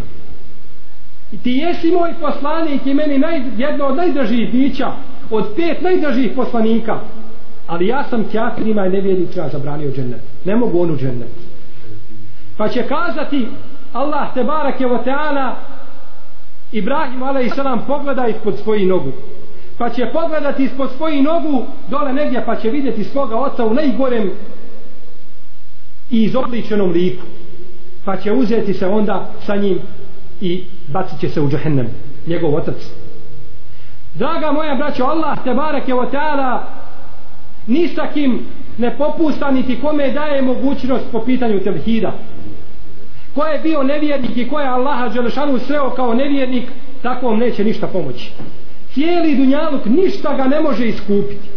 I 1.31 1.37
ti 1.37 1.51
jesi 1.51 1.91
moj 1.91 2.13
poslanik 2.21 2.85
i 2.85 2.93
meni 2.93 3.17
naj, 3.17 3.41
jedno 3.57 3.85
od 3.85 3.95
najdražih 3.95 4.51
bića 4.51 4.91
od 5.31 5.45
pet 5.55 5.81
najdražih 5.81 6.31
poslanika. 6.35 6.99
Ali 7.67 7.87
ja 7.87 8.03
sam 8.03 8.25
kjafirima 8.31 8.85
i 8.85 8.89
nevjernicima 8.89 9.47
zabranio 9.49 9.91
džennet. 9.91 10.21
Ne 10.45 10.55
mogu 10.55 10.81
onu 10.81 10.97
džennet. 10.97 11.31
Pa 12.57 12.67
će 12.67 12.83
kazati 12.83 13.47
Allah 13.93 14.33
te 14.33 14.43
barake 14.43 14.85
o 14.85 14.99
ta'ala 15.05 15.53
Ibrahim 16.71 17.23
a.s. 17.23 17.87
pogleda 17.87 18.27
ispod 18.27 18.57
svoji 18.63 18.85
nogu 18.85 19.11
pa 19.77 19.89
će 19.89 20.05
pogledati 20.13 20.63
ispod 20.63 20.89
svoji 20.97 21.21
nogu 21.21 21.65
dole 21.89 22.13
negdje 22.13 22.45
pa 22.45 22.55
će 22.55 22.69
vidjeti 22.69 23.03
svoga 23.03 23.35
oca 23.35 23.65
u 23.65 23.73
najgorem 23.73 24.31
i 26.09 26.23
izobličenom 26.23 26.91
liku. 26.91 27.23
Pa 28.05 28.17
će 28.17 28.33
uzeti 28.33 28.73
se 28.73 28.87
onda 28.87 29.29
sa 29.45 29.55
njim 29.55 29.79
i 30.41 30.63
bacit 30.87 31.19
će 31.19 31.29
se 31.29 31.41
u 31.41 31.49
džahennem 31.49 31.87
njegov 32.27 32.55
otac. 32.55 32.75
Draga 34.13 34.51
moja 34.51 34.75
braćo 34.75 35.03
Allah 35.03 35.43
te 35.43 35.53
barek 35.53 35.87
je 35.87 35.95
o 35.95 36.05
teala 36.05 36.67
ni 37.67 37.87
sa 37.87 38.07
kim 38.13 38.39
ne 38.77 38.97
popusta 38.97 39.51
niti 39.51 39.81
kome 39.81 40.11
daje 40.11 40.41
mogućnost 40.41 41.05
po 41.11 41.19
pitanju 41.19 41.59
tevhida. 41.59 42.13
Ko 43.35 43.45
je 43.45 43.59
bio 43.59 43.83
nevjernik 43.83 44.37
i 44.37 44.49
ko 44.49 44.59
je 44.59 44.67
Allaha 44.67 45.09
Đelešanu 45.09 45.59
sreo 45.59 45.89
kao 45.89 46.13
nevjernik 46.13 46.69
takvom 47.01 47.39
neće 47.39 47.63
ništa 47.63 47.87
pomoći 47.87 48.31
cijeli 48.95 49.35
dunjaluk 49.35 49.85
ništa 49.85 50.33
ga 50.33 50.43
ne 50.43 50.61
može 50.61 50.87
iskupiti. 50.87 51.49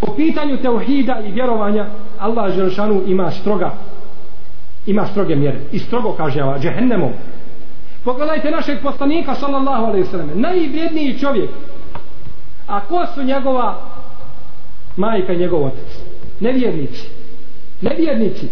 Po 0.00 0.14
pitanju 0.16 0.56
teuhida 0.56 1.20
i 1.26 1.32
vjerovanja 1.32 1.86
Allah 2.18 2.54
Želšanu 2.54 3.02
ima 3.06 3.30
stroga 3.30 3.72
ima 4.86 5.06
stroge 5.06 5.36
mjere. 5.36 5.58
I 5.72 5.78
strogo 5.78 6.12
kaže 6.12 6.42
ova 6.42 6.58
džehennemom. 6.58 7.12
Pogledajte 8.04 8.50
našeg 8.50 8.78
poslanika 8.82 9.34
sallallahu 9.34 9.84
alaihi 9.84 10.06
sallam 10.06 10.30
najvrijedniji 10.34 11.18
čovjek. 11.18 11.50
A 12.66 12.80
ko 12.80 13.06
su 13.14 13.22
njegova 13.22 13.80
majka 14.96 15.32
i 15.32 15.38
njegov 15.38 15.64
otac? 15.64 15.98
Nevjernici. 16.40 17.08
Nevjernici. 17.80 18.48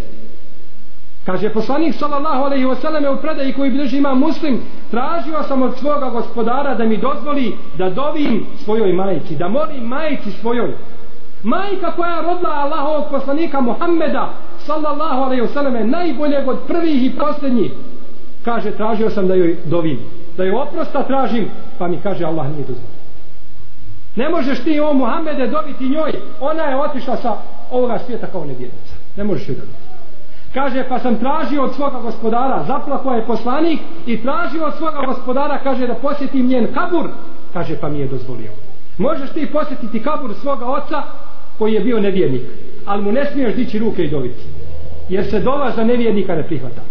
Kaže 1.31 1.51
poslanik 1.51 1.95
sallallahu 1.95 2.45
alejhi 2.45 2.67
ve 2.67 2.77
selleme 2.77 3.11
u 3.11 3.17
predaji 3.17 3.53
koji 3.53 3.71
bilježi 3.71 3.99
ima 3.99 4.15
Muslim, 4.15 4.61
tražio 4.91 5.43
sam 5.43 5.63
od 5.63 5.79
svoga 5.79 6.09
gospodara 6.09 6.75
da 6.75 6.85
mi 6.85 6.97
dozvoli 6.97 7.57
da 7.79 7.91
dovim 7.91 8.47
svojoj 8.65 8.93
majci, 8.93 9.37
da 9.37 9.49
molim 9.49 9.85
majci 9.85 10.31
svojoj. 10.31 10.75
Majka 11.43 11.93
koja 11.97 12.17
je 12.17 12.23
rodila 12.23 12.51
Allahovog 12.51 13.05
poslanika 13.11 13.61
Muhammeda 13.61 14.29
sallallahu 14.59 15.23
alejhi 15.23 15.43
ve 15.43 15.49
selleme 15.49 15.85
najboljeg 15.85 16.49
od 16.49 16.59
prvih 16.67 17.05
i 17.05 17.17
posljednjih. 17.19 17.73
Kaže 18.45 18.71
tražio 18.71 19.11
sam 19.11 19.29
da 19.29 19.35
joj 19.35 19.57
dovim, 19.65 19.99
da 20.37 20.45
joj 20.45 20.63
oprosta 20.63 21.03
tražim, 21.03 21.49
pa 21.79 21.89
mi 21.89 22.01
kaže 22.03 22.25
Allah 22.25 22.47
nije 22.47 22.61
dozvolio. 22.61 23.01
Ne 24.17 24.29
možeš 24.29 24.65
ti 24.65 24.81
o 24.81 24.93
Muhammede 24.93 25.47
dobiti 25.47 25.89
njoj, 25.89 26.13
ona 26.41 26.63
je 26.63 26.81
otišla 26.81 27.17
sa 27.17 27.37
ovoga 27.71 27.99
svijeta 27.99 28.27
kao 28.27 28.45
nevjernica. 28.45 28.95
Ne 29.17 29.25
možeš 29.25 29.49
joj 29.49 29.57
dobiti. 29.57 29.90
Kaže, 30.55 30.85
pa 30.89 30.99
sam 30.99 31.19
tražio 31.19 31.63
od 31.63 31.75
svoga 31.75 31.99
gospodara, 31.99 32.65
zaplako 32.67 33.13
je 33.13 33.27
poslanik 33.27 33.81
i 34.07 34.23
tražio 34.23 34.67
od 34.67 34.75
svoga 34.75 35.07
gospodara, 35.07 35.59
kaže, 35.63 35.87
da 35.87 35.95
posjetim 35.95 36.47
njen 36.47 36.67
kabur. 36.75 37.11
Kaže, 37.53 37.77
pa 37.81 37.89
mi 37.89 37.99
je 37.99 38.07
dozvolio. 38.07 38.51
Možeš 38.99 39.31
ti 39.31 39.53
posjetiti 39.53 40.03
kabur 40.03 40.35
svoga 40.35 40.67
oca 40.67 41.03
koji 41.59 41.75
je 41.75 41.81
bio 41.81 42.01
nevjernik, 42.01 42.43
ali 42.87 43.03
mu 43.03 43.13
ne 43.13 43.31
smiješ 43.33 43.55
dići 43.55 43.79
ruke 43.79 44.05
i 44.05 44.11
dobiti. 44.11 44.43
Jer 45.09 45.31
se 45.31 45.41
dova 45.41 45.71
za 45.71 45.85
nevjernika 45.85 46.35
ne 46.35 46.43
prihvata. 46.43 46.83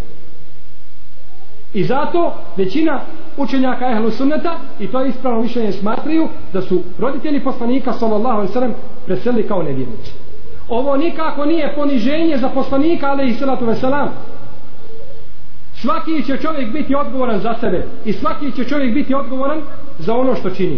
I 1.73 1.83
zato 1.83 2.33
većina 2.57 2.99
učenjaka 3.37 3.91
ehlu 3.91 4.11
sunneta 4.11 4.57
i 4.79 4.87
to 4.87 4.99
je 4.99 5.09
ispravno 5.09 5.41
mišljenje 5.41 5.71
smatraju 5.71 6.27
da 6.53 6.61
su 6.61 6.81
roditelji 6.99 7.43
poslanika 7.43 7.93
sallallahu 7.93 8.35
alaihi 8.35 8.53
sallam 8.53 8.73
preselili 9.05 9.47
kao 9.47 9.63
nevjernici 9.63 10.28
ovo 10.69 10.97
nikako 10.97 11.45
nije 11.45 11.73
poniženje 11.75 12.37
za 12.37 12.49
poslanika 12.49 13.07
ali 13.07 13.29
i 13.29 13.33
salatu 13.33 13.65
veselam 13.65 14.09
svaki 15.81 16.23
će 16.25 16.37
čovjek 16.37 16.71
biti 16.71 16.95
odgovoran 16.95 17.39
za 17.39 17.55
sebe 17.59 17.85
i 18.05 18.13
svaki 18.13 18.51
će 18.51 18.63
čovjek 18.63 18.93
biti 18.93 19.13
odgovoran 19.13 19.61
za 19.99 20.15
ono 20.15 20.35
što 20.35 20.49
čini. 20.49 20.77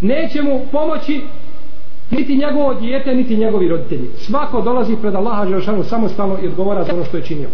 Neće 0.00 0.42
mu 0.42 0.60
pomoći 0.72 1.22
niti 2.10 2.36
njegovo 2.36 2.74
dijete 2.74 3.14
niti 3.14 3.36
njegovi 3.36 3.68
roditelji. 3.68 4.10
Svako 4.18 4.60
dolazi 4.60 4.96
pred 4.96 5.14
Allaha 5.14 5.46
Želšanu 5.46 5.84
samostalno 5.84 6.38
i 6.42 6.46
odgovara 6.46 6.84
za 6.84 6.92
ono 6.94 7.04
što 7.04 7.16
je 7.16 7.22
činio. 7.22 7.48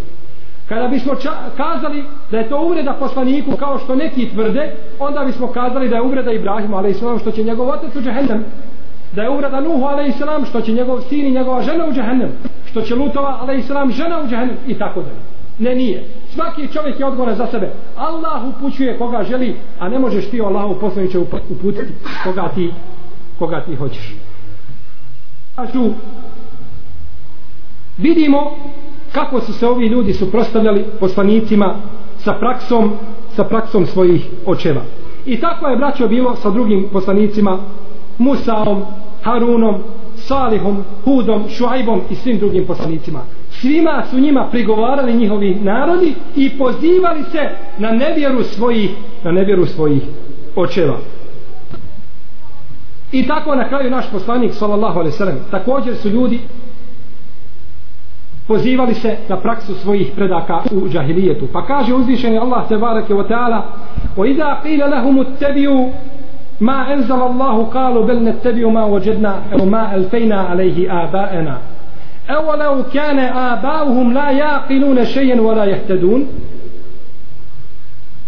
Kada 0.69 0.89
bismo 0.89 1.13
kazali 1.57 2.05
da 2.31 2.39
je 2.39 2.49
to 2.49 2.61
uvreda 2.61 2.93
poslaniku 2.93 3.57
kao 3.57 3.79
što 3.79 3.95
neki 3.95 4.29
tvrde 4.29 4.77
onda 4.99 5.25
bismo 5.25 5.47
kazali 5.47 5.89
da 5.89 5.97
je 5.97 6.03
uvreda 6.03 6.33
Ibrahimu 6.33 6.77
ali 6.77 6.91
i 6.91 6.95
što 7.21 7.31
će 7.31 7.43
njegov 7.43 7.69
otac 7.69 7.97
u 7.97 8.01
džehendam 8.01 8.45
da 9.13 9.23
je 9.23 9.31
uvreda 9.31 9.61
Nuhu 9.61 9.85
a.s. 9.85 10.49
što 10.49 10.61
će 10.61 10.73
njegov 10.73 11.01
sin 11.01 11.27
i 11.27 11.31
njegova 11.31 11.63
žena 11.63 11.87
u 11.87 11.93
džahennem 11.93 12.31
što 12.71 12.83
će 12.83 12.95
Lutova 12.95 13.39
a.s. 13.41 13.95
žena 13.97 14.21
u 14.25 14.29
džahennem 14.29 14.57
i 14.67 14.75
tako 14.75 15.01
dalje 15.03 15.21
ne 15.59 15.75
nije 15.75 16.05
svaki 16.35 16.69
čovjek 16.73 17.01
je 17.01 17.07
odgovoran 17.07 17.37
za 17.37 17.47
sebe 17.47 17.73
Allah 17.97 18.43
upućuje 18.45 18.99
koga 18.99 19.23
želi 19.23 19.57
a 19.79 19.89
ne 19.89 19.99
možeš 19.99 20.31
ti 20.31 20.41
Allahu 20.41 20.81
poslaniče 20.81 21.19
uputiti 21.51 21.93
koga 22.25 22.49
ti 22.55 22.73
koga 23.39 23.61
ti 23.61 23.75
hoćeš 23.75 24.15
kažu 25.57 25.91
vidimo 27.99 28.57
kako 29.13 29.41
su 29.41 29.53
se 29.53 29.67
ovi 29.67 29.87
ljudi 29.87 30.13
suprostavljali 30.13 30.85
poslanicima 31.01 31.75
sa 32.19 32.33
praksom 32.33 32.93
sa 33.37 33.45
praksom 33.45 33.87
svojih 33.87 34.27
očeva 34.47 34.81
i 35.27 35.41
tako 35.41 35.69
je 35.69 35.77
braćo 35.77 36.09
bilo 36.09 36.37
sa 36.37 36.51
drugim 36.51 36.89
poslanicima 36.93 37.59
Musaom, 38.19 38.83
Harunom, 39.23 39.75
Salihom, 40.17 40.85
Hudom, 41.05 41.49
Šuajbom 41.49 42.01
i 42.11 42.15
svim 42.15 42.39
drugim 42.39 42.67
poslanicima. 42.67 43.21
Svima 43.51 44.03
su 44.11 44.21
njima 44.21 44.49
prigovarali 44.51 45.15
njihovi 45.15 45.55
narodi 45.55 46.15
i 46.37 46.51
pozivali 46.59 47.23
se 47.33 47.51
na 47.79 47.91
nevjeru 47.91 48.43
svojih, 48.43 48.91
na 49.25 49.33
nevjeru 49.33 49.67
svojih 49.67 50.03
očeva. 50.57 50.97
I 53.13 53.27
tako 53.27 53.55
na 53.55 53.69
kraju 53.69 53.91
naš 53.91 54.11
poslanik 54.11 54.55
sallallahu 54.55 54.99
alejhi 54.99 55.15
ve 55.15 55.19
sellem 55.19 55.39
također 55.51 55.97
su 55.97 56.09
ljudi 56.09 56.41
pozivali 58.49 58.95
se 58.95 59.17
na 59.29 59.37
praksu 59.37 59.75
svojih 59.75 60.13
predaka 60.17 60.63
u 60.73 60.89
džahilijetu. 60.89 61.47
Pa 61.53 61.67
kaže 61.67 61.95
uzvišeni 61.95 62.39
Allah 62.39 62.69
te 62.69 62.77
bareke 62.77 63.15
ve 63.15 63.29
taala: 63.29 63.67
"Wa 64.17 64.31
iza 64.31 64.57
qila 64.65 64.91
lahum 64.91 65.19
ittabi'u 65.19 65.91
Ma 66.63 66.73
ما 66.73 66.93
انزل 66.95 67.23
الله 67.23 67.65
قالوا 67.65 68.07
بل 68.07 68.25
نتبع 68.25 68.69
ما 68.69 68.85
وجدنا 68.85 69.43
او 69.53 69.65
ما 69.65 69.95
الفينا 69.95 70.41
عليه 70.41 71.05
اباءنا 71.05 71.59
اولو 72.31 72.85
كان 72.95 73.19
اباؤهم 73.19 74.13
لا 74.13 74.31
يعقلون 74.31 75.05
شيئا 75.05 75.41
ولا 75.41 75.65
يهتدون 75.65 76.27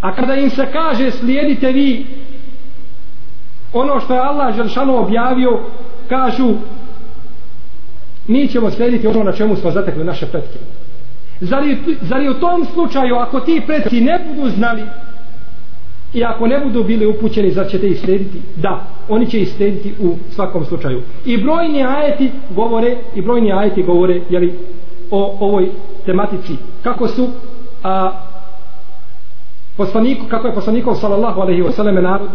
اكذا 0.04 0.34
ان 0.34 0.50
kaže 0.50 1.10
سليدته 1.10 1.72
vi 1.72 2.06
ono 3.72 4.00
što 4.00 4.14
je 4.14 4.20
Allah 4.20 4.56
Želšanu 4.56 4.96
objavio 4.96 5.60
kažu 6.08 6.54
mi 8.28 8.48
ćemo 8.48 8.70
slediti 8.70 9.06
ono 9.06 9.22
na 9.22 9.32
čemu 9.32 9.56
smo 9.56 9.70
zatekli 9.70 10.04
naše 10.04 10.26
pretke. 10.26 10.58
Zar 11.40 11.66
je, 11.66 11.78
zar 12.02 12.20
je 12.22 12.30
u 12.30 12.40
tom 12.40 12.66
slučaju 12.74 13.16
ako 13.16 13.40
ti 13.40 13.62
pretki 13.66 14.00
ne 14.00 14.18
budu 14.28 14.50
znali 14.50 14.82
I 16.14 16.24
ako 16.24 16.46
ne 16.46 16.60
budu 16.60 16.84
bili 16.84 17.06
upućeni, 17.06 17.50
zar 17.50 17.66
ćete 17.70 17.86
ih 17.86 18.00
slediti? 18.00 18.40
Da, 18.56 18.86
oni 19.08 19.26
će 19.26 19.40
ih 19.40 19.52
slediti 19.52 19.94
u 20.00 20.14
svakom 20.30 20.64
slučaju. 20.64 21.02
I 21.24 21.36
brojni 21.36 21.84
ajeti 21.84 22.30
govore, 22.50 22.96
i 23.14 23.22
brojni 23.22 23.52
ajeti 23.52 23.82
govore, 23.82 24.20
jeli, 24.30 24.54
o 25.10 25.36
ovoj 25.40 25.70
tematici. 26.06 26.52
Kako 26.82 27.08
su, 27.08 27.28
a, 27.82 28.12
poslaniku, 29.76 30.26
kako 30.28 30.46
je 30.46 30.54
poslanikov 30.54 30.94
sallallahu 30.94 31.40
alaihi 31.40 31.62
wa 31.62 31.72
sallam 31.72 31.94
narod, 31.94 32.28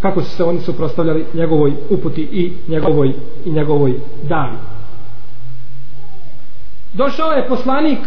kako 0.00 0.22
su 0.22 0.30
se 0.36 0.44
oni 0.44 0.60
suprostavljali 0.60 1.26
njegovoj 1.34 1.72
uputi 1.90 2.22
i 2.22 2.52
njegovoj, 2.68 3.12
i 3.44 3.50
njegovoj 3.50 3.94
davi. 4.28 4.56
Došao 6.92 7.32
je 7.32 7.48
poslanik 7.48 7.98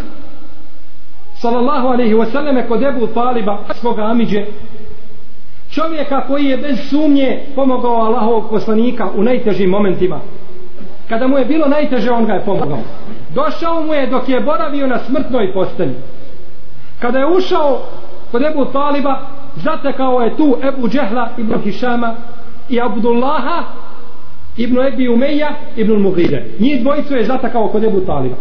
sallallahu 1.36 1.88
alaihi 1.88 2.14
wa 2.14 2.32
sallam 2.32 2.68
kod 2.68 2.84
Ebu 2.84 3.08
Taliba, 3.08 3.60
svoga 3.74 4.04
Amidže, 4.04 4.46
čovjeka 5.76 6.28
koji 6.28 6.46
je 6.46 6.58
bez 6.58 6.90
sumnje 6.90 7.40
pomogao 7.56 7.96
Allahovog 7.96 8.50
poslanika 8.50 9.10
u 9.16 9.24
najtežim 9.24 9.70
momentima. 9.70 10.20
Kada 11.10 11.28
mu 11.28 11.38
je 11.38 11.46
bilo 11.46 11.68
najteže 11.68 12.12
on 12.12 12.26
ga 12.26 12.34
je 12.34 12.46
pomogao. 12.46 12.80
Došao 13.34 13.84
mu 13.84 13.94
je 13.94 14.08
dok 14.08 14.30
je 14.30 14.40
boravio 14.40 14.88
na 14.88 15.00
smrtnoj 15.00 15.54
postelji. 15.54 15.96
Kada 17.00 17.20
je 17.20 17.36
ušao 17.38 17.82
kod 18.32 18.42
Ebu 18.42 18.66
Taliba 18.66 19.22
zatekao 19.56 20.22
je 20.22 20.38
tu 20.38 20.58
Ebu 20.64 20.88
Džehla 20.90 21.30
ibn 21.38 21.60
Hišama 21.64 22.16
i 22.70 22.82
Abdullaha 22.82 23.64
ibn 24.58 24.80
Ebi 24.80 25.10
Umeja 25.10 25.52
ibn 25.76 26.02
Mughire 26.02 26.46
njih 26.60 26.82
dvojicu 26.82 27.16
je 27.16 27.26
zatekao 27.26 27.68
kod 27.68 27.84
Ebu 27.84 28.00
Taliba. 28.02 28.36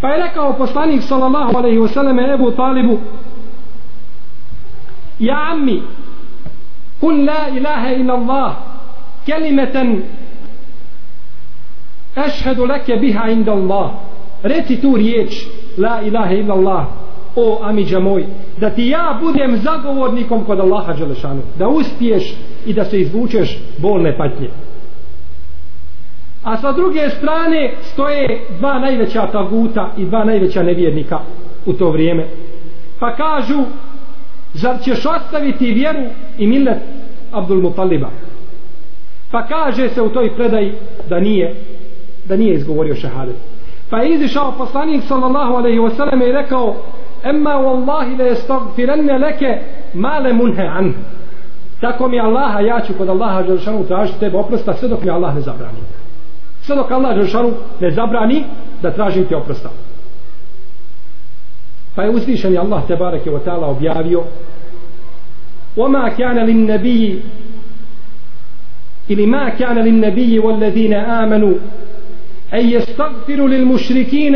Pa 0.00 0.08
je 0.08 0.22
rekao 0.22 0.52
poslanik 0.52 1.02
sallallahu 1.02 1.56
alaihi 1.56 1.78
wasallam 1.78 2.34
Ebu 2.34 2.50
Talibu 2.50 2.98
ja 5.18 5.48
ammi 5.52 5.82
قل 7.01 7.25
لا 7.25 7.47
إله 7.47 7.95
إلا 7.95 8.15
الله 8.15 8.57
كلمة 9.27 9.99
أشهد 12.17 12.59
لك 12.59 12.91
بها 12.91 13.19
عند 13.19 13.49
الله 13.49 13.91
reci 14.43 14.79
tu 14.79 14.95
riječ 14.95 15.47
la 15.77 16.01
ilaha 16.01 16.33
illa 16.33 16.53
Allah 16.53 16.85
o 17.35 17.59
amiđa 17.63 17.99
moj 17.99 18.25
da 18.57 18.69
ti 18.69 18.87
ja 18.87 19.19
budem 19.21 19.57
zagovornikom 19.57 20.43
kod 20.43 20.59
Allaha 20.59 20.93
Đelešanu 20.93 21.41
da 21.59 21.67
uspiješ 21.67 22.33
i 22.65 22.73
da 22.73 22.85
se 22.85 23.01
izvučeš 23.01 23.59
bolne 23.77 24.17
patnje 24.17 24.49
a 26.43 26.57
sa 26.57 26.71
druge 26.71 27.09
strane 27.09 27.73
stoje 27.81 28.41
dva 28.59 28.79
najveća 28.79 29.27
taguta 29.27 29.91
i 29.97 30.05
dva 30.05 30.23
najveća 30.23 30.63
nevjernika 30.63 31.19
u 31.65 31.73
to 31.73 31.89
vrijeme 31.89 32.27
pa 32.99 33.15
kažu 33.15 33.63
zar 34.53 34.77
ćeš 34.83 35.05
ostaviti 35.05 35.73
vjeru 35.73 36.03
i 36.37 36.47
millet 36.47 36.77
Abdul 37.32 37.62
Mutaliba. 37.62 38.08
Pa 39.30 39.46
kaže 39.46 39.88
se 39.88 40.02
u 40.02 40.08
toj 40.08 40.34
predaji 40.36 40.72
da 41.08 41.20
nije 41.20 41.54
da 42.24 42.36
nije 42.36 42.54
izgovorio 42.54 42.94
šehadet. 42.94 43.36
Pa 43.90 43.98
je 43.98 44.14
izišao 44.14 44.54
poslanik 44.58 45.02
sallallahu 45.08 45.54
alaihi 45.54 45.78
wasallam 45.78 46.28
i 46.28 46.32
rekao 46.32 46.74
emma 47.24 47.50
wallahi 47.50 48.18
le 48.18 48.28
estagfirenne 48.28 49.18
leke 49.18 49.60
male 49.94 50.32
munhe 50.32 50.66
an. 50.66 50.94
Tako 51.80 52.08
mi 52.08 52.20
Allaha 52.20 52.60
ja 52.60 52.80
ću 52.86 52.92
kod 52.98 53.08
Allaha 53.08 53.42
Đelšanu 53.42 53.86
tražiti 53.86 54.20
tebe 54.20 54.36
oprosta 54.36 54.74
sve 54.74 54.88
dok 54.88 55.02
mi 55.04 55.10
Allah 55.10 55.34
ne 55.34 55.40
zabrani. 55.40 55.78
Sve 56.62 56.76
dok 56.76 56.90
Allah 56.90 57.14
Đelšanu 57.14 57.50
ne 57.80 57.90
zabrani 57.90 58.44
da 58.82 58.90
tražim 58.90 59.24
ti 59.24 59.34
oprosta. 59.34 59.68
Pa 61.94 62.02
je 62.02 62.10
uzvišen 62.10 62.58
Allah 62.58 62.82
te 62.86 62.96
bareke 62.96 63.30
wa 63.30 63.38
ta'ala 63.44 63.66
objavio 63.66 64.22
وما 65.77 66.09
كان 66.09 66.37
للنبي 66.37 67.19
ili 69.09 69.27
ma 69.27 69.51
kana 69.51 69.81
lin 69.81 69.99
nabiyyi 70.01 70.39
wal 70.39 70.59
ladina 70.59 71.19
amanu 71.21 71.59
ay 72.51 72.73
yastaghfiru 72.73 73.47
lil 73.47 73.65
mushrikeen 73.65 74.35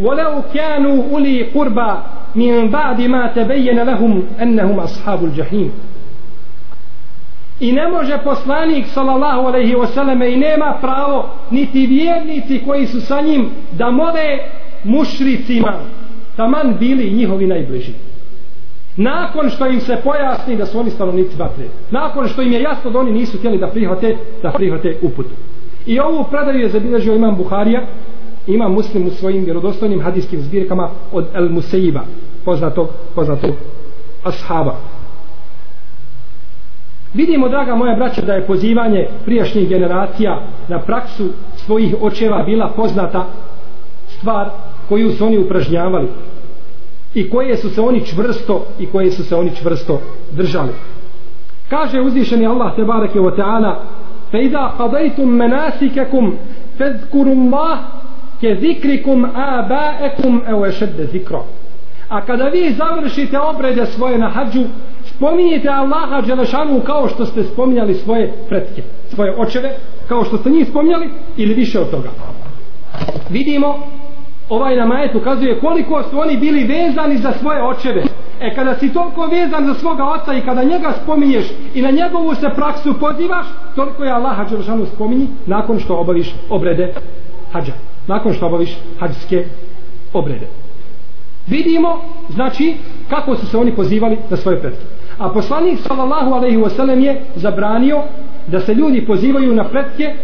walau 0.00 0.42
kanu 0.52 1.00
uli 1.14 1.44
qurba 1.52 2.04
min 2.34 2.68
ba'di 2.70 3.08
ma 3.08 3.28
tabayyana 3.34 3.84
lahum 3.84 4.22
annahum 4.40 4.78
ashabul 4.80 5.30
jahim 5.36 5.70
i 7.60 7.72
ne 7.72 7.88
može 7.88 8.18
poslanik 8.24 8.86
sallallahu 8.86 9.46
alejhi 9.48 9.74
ve 9.74 9.86
selleme 9.86 10.32
i 10.32 10.36
nema 10.36 10.78
pravo 10.80 11.28
niti 11.50 11.86
vjernici 11.86 12.60
koji 12.66 12.86
su 12.86 13.00
sa 13.00 13.20
njim 13.20 13.50
da 13.72 13.90
mole 13.90 14.38
mušricima 14.84 15.74
taman 16.36 16.76
bili 16.78 17.10
njihovi 17.10 17.46
najbliži 17.46 17.92
nakon 18.97 19.49
što 19.49 19.67
im 19.67 19.81
se 19.81 19.97
pojasni 20.03 20.55
da 20.55 20.65
su 20.65 20.79
oni 20.79 20.89
stanovnici 20.89 21.37
vatre 21.37 21.65
nakon 21.91 22.27
što 22.27 22.41
im 22.41 22.51
je 22.51 22.61
jasno 22.61 22.91
da 22.91 22.99
oni 22.99 23.11
nisu 23.11 23.37
htjeli 23.37 23.57
da 23.57 23.67
prihvate 23.67 24.17
da 24.43 24.51
prihvate 24.51 24.97
uputu. 25.01 25.29
I 25.85 25.99
ovu 25.99 26.25
predaju 26.31 26.59
je 26.59 26.69
zabilježio 26.69 27.15
imam 27.15 27.35
Buharija 27.35 27.81
imam 28.47 28.73
muslim 28.73 29.07
u 29.07 29.09
svojim 29.09 29.43
vjerodostojnim 29.43 30.01
hadijskim 30.01 30.41
zbirkama 30.41 30.89
od 31.11 31.25
El 31.33 31.49
Museiba 31.49 32.01
poznatog, 32.45 32.87
poznatog 33.15 33.51
ashaba. 34.23 34.75
Vidimo 37.13 37.49
draga 37.49 37.75
moja 37.75 37.95
braća 37.95 38.21
da 38.21 38.33
je 38.33 38.47
pozivanje 38.47 39.07
prijašnjih 39.25 39.69
generacija 39.69 40.41
na 40.67 40.79
praksu 40.79 41.23
svojih 41.55 41.95
očeva 42.01 42.43
bila 42.43 42.69
poznata 42.75 43.25
stvar 44.07 44.49
koju 44.89 45.11
su 45.11 45.25
oni 45.25 45.37
upražnjavali 45.37 46.07
i 47.17 47.29
koje 47.29 47.57
su 47.57 47.69
se 47.69 47.81
oni 47.81 48.05
čvrsto 48.05 48.65
i 48.79 48.85
koje 48.85 49.11
su 49.11 49.23
se 49.23 49.35
oni 49.35 49.55
čvrsto 49.55 50.01
držali. 50.31 50.71
Kaže 51.69 52.01
uzvišeni 52.01 52.45
Allah 52.47 52.75
te 52.75 52.83
bareke 52.83 53.19
ve 53.19 53.31
ta'ala 53.31 53.75
fa 54.31 54.37
idha 54.37 54.73
qadaytum 54.77 55.25
manasikakum 55.25 56.35
fadhkuru 56.77 57.31
Allah 57.31 57.79
ke 58.41 58.55
zikrikum 58.61 59.25
aba'akum 59.35 60.41
aw 60.47 60.67
ashad 60.67 60.89
zikra. 61.11 61.41
A 62.09 62.21
kada 62.25 62.43
vi 62.43 62.73
završite 62.73 63.39
obrede 63.39 63.85
svoje 63.85 64.17
na 64.17 64.29
hadžu 64.29 64.63
spominjite 65.05 65.69
Allaha 65.69 66.21
dželešanu 66.21 66.81
kao 66.85 67.07
što 67.07 67.25
ste 67.25 67.43
spominjali 67.43 67.93
svoje 67.93 68.33
pretke 68.49 68.83
svoje 69.15 69.35
očeve 69.37 69.75
kao 70.07 70.25
što 70.25 70.37
ste 70.37 70.49
njih 70.49 70.67
spominjali 70.67 71.09
ili 71.37 71.53
više 71.53 71.79
od 71.79 71.91
toga. 71.91 72.09
Vidimo 73.29 73.75
ovaj 74.49 74.75
nam 74.75 74.91
ajet 74.91 75.15
ukazuje 75.15 75.59
koliko 75.59 76.03
su 76.03 76.19
oni 76.19 76.37
bili 76.37 76.63
vezani 76.63 77.17
za 77.17 77.31
svoje 77.31 77.63
očeve. 77.63 78.03
E 78.39 78.55
kada 78.55 78.75
si 78.75 78.93
toliko 78.93 79.25
vezan 79.25 79.65
za 79.65 79.73
svoga 79.73 80.03
oca 80.05 80.33
i 80.33 80.41
kada 80.41 80.63
njega 80.63 80.93
spominješ 81.03 81.45
i 81.73 81.81
na 81.81 81.91
njegovu 81.91 82.35
se 82.35 82.49
praksu 82.55 82.99
pozivaš, 82.99 83.45
toliko 83.75 84.03
je 84.03 84.11
Allah 84.11 84.49
Đelšanu 84.49 84.85
spominji 84.85 85.27
nakon 85.45 85.79
što 85.79 85.97
obaviš 85.97 86.35
obrede 86.49 86.93
hađa. 87.51 87.73
Nakon 88.07 88.33
što 88.33 88.47
obaviš 88.47 88.77
hađske 88.99 89.45
obrede. 90.13 90.47
Vidimo, 91.47 92.01
znači, 92.29 92.75
kako 93.09 93.35
su 93.35 93.45
se 93.45 93.57
oni 93.57 93.71
pozivali 93.75 94.17
na 94.29 94.37
svoje 94.37 94.59
predke. 94.59 94.85
A 95.17 95.29
poslanik 95.29 95.79
sallallahu 95.79 96.33
alaihi 96.33 96.57
wasallam 96.57 96.99
je 96.99 97.21
zabranio 97.35 98.01
da 98.47 98.59
se 98.59 98.73
ljudi 98.73 99.05
pozivaju 99.05 99.55
na 99.55 99.63
pretke 99.63 100.15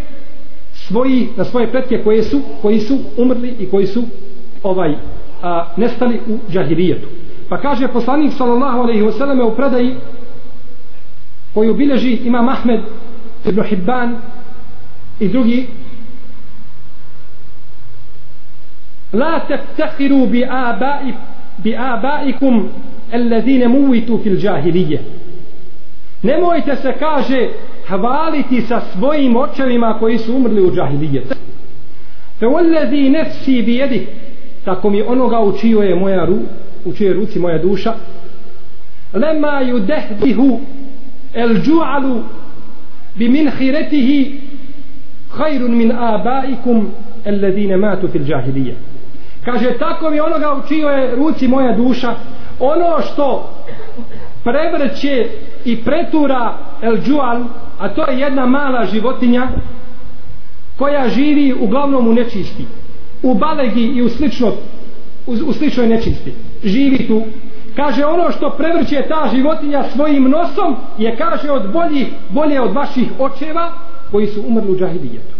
svoji, 0.94 1.30
na 1.38 1.44
svoje 1.44 1.72
pretke 1.72 2.04
koje 2.04 2.24
su, 2.24 2.42
koji 2.62 2.80
su 2.80 2.98
umrli 3.18 3.54
i 3.60 3.66
koji 3.70 3.88
su 3.88 4.04
ovaj 4.64 4.96
a, 5.42 5.66
nestali 5.78 6.20
u 6.28 6.52
džahilijetu. 6.52 7.08
Pa 7.50 7.58
kaže 7.58 7.88
poslanik 7.88 8.34
sallallahu 8.34 8.80
alejhi 8.80 9.02
ve 9.02 9.12
selleme 9.12 9.44
u 9.44 9.56
predaji 9.56 9.96
koju 11.54 11.74
bileži 11.74 12.14
ima 12.14 12.48
Ahmed 12.52 12.80
ibn 13.46 13.64
Hibban 13.64 14.18
i 15.20 15.28
drugi 15.28 15.68
La 19.14 19.40
teftakhiru 19.48 20.28
bi 20.28 20.46
abai 20.46 21.14
bi 21.58 21.76
abaikum 21.78 22.70
alladhina 23.14 23.70
muwitu 23.70 24.20
fil 24.24 24.38
jahiliyah. 24.46 25.00
Nemojte 26.24 26.76
se 26.76 26.94
kaže 27.00 27.50
hvaliti 27.88 28.62
sa 28.62 28.82
svojim 28.94 29.36
očevima 29.36 29.98
koji 30.00 30.18
su 30.18 30.36
umrli 30.36 30.62
u 30.62 30.72
džahilijet. 30.76 31.36
Fe 32.40 32.48
ullezi 32.48 33.10
nefsi 33.10 33.62
bijedi, 33.62 34.08
tako 34.66 34.90
mi 34.90 35.02
onoga 35.02 35.40
učio 35.40 35.82
je 35.82 35.96
moja 35.96 36.26
ru, 36.26 36.38
učio 36.86 37.14
ruci 37.14 37.40
moja 37.40 37.58
duša, 37.58 37.94
lema 39.14 39.62
ju 39.62 39.80
dehdihu 39.80 40.60
el 41.34 41.50
džu'alu 41.50 42.22
bi 43.16 43.30
min 43.30 43.52
hiretihi 43.58 44.42
hajrun 45.30 45.78
min 45.78 45.92
abaikum 45.92 46.88
alladine 47.26 47.78
matu 47.78 48.08
fil 48.08 48.24
džahilije 48.24 48.76
Kaže, 49.46 49.78
tako 49.80 50.10
mi 50.10 50.20
onoga 50.20 50.54
učio 50.64 50.90
je 50.90 51.16
ruci 51.16 51.48
moja 51.48 51.76
duša, 51.76 52.16
ono 52.60 53.02
što 53.02 53.54
prevrće 54.44 55.28
i 55.66 55.84
pretura 55.84 56.54
el 56.82 56.98
džual, 56.98 57.44
a 57.84 57.90
to 57.90 58.12
je 58.12 58.20
jedna 58.20 58.46
mala 58.46 58.86
životinja 58.86 59.48
koja 60.78 61.10
živi 61.10 61.54
uglavnom 61.60 62.08
u 62.08 62.14
nečisti 62.14 62.66
u 63.24 63.34
balegi 63.34 63.84
i 63.84 64.02
u 64.02 64.10
slično 64.10 64.48
u, 65.28 65.32
u 65.46 65.54
sličnoj 65.54 65.88
nečisti. 65.88 66.34
Živi 66.64 67.08
tu. 67.08 67.24
Kaže 67.76 68.06
ono 68.06 68.32
što 68.32 68.50
prevrće 68.50 69.06
ta 69.10 69.30
životinja 69.36 69.84
svojim 69.96 70.24
nosom 70.24 70.76
je 70.98 71.18
kaže 71.18 71.52
od 71.52 71.72
boljih 71.74 72.08
bolje 72.30 72.62
od 72.62 72.74
vaših 72.74 73.08
očeva 73.20 73.72
koji 74.12 74.28
su 74.28 74.44
umrli 74.48 74.72
u 74.72 74.78
džahilijetu 74.78 75.33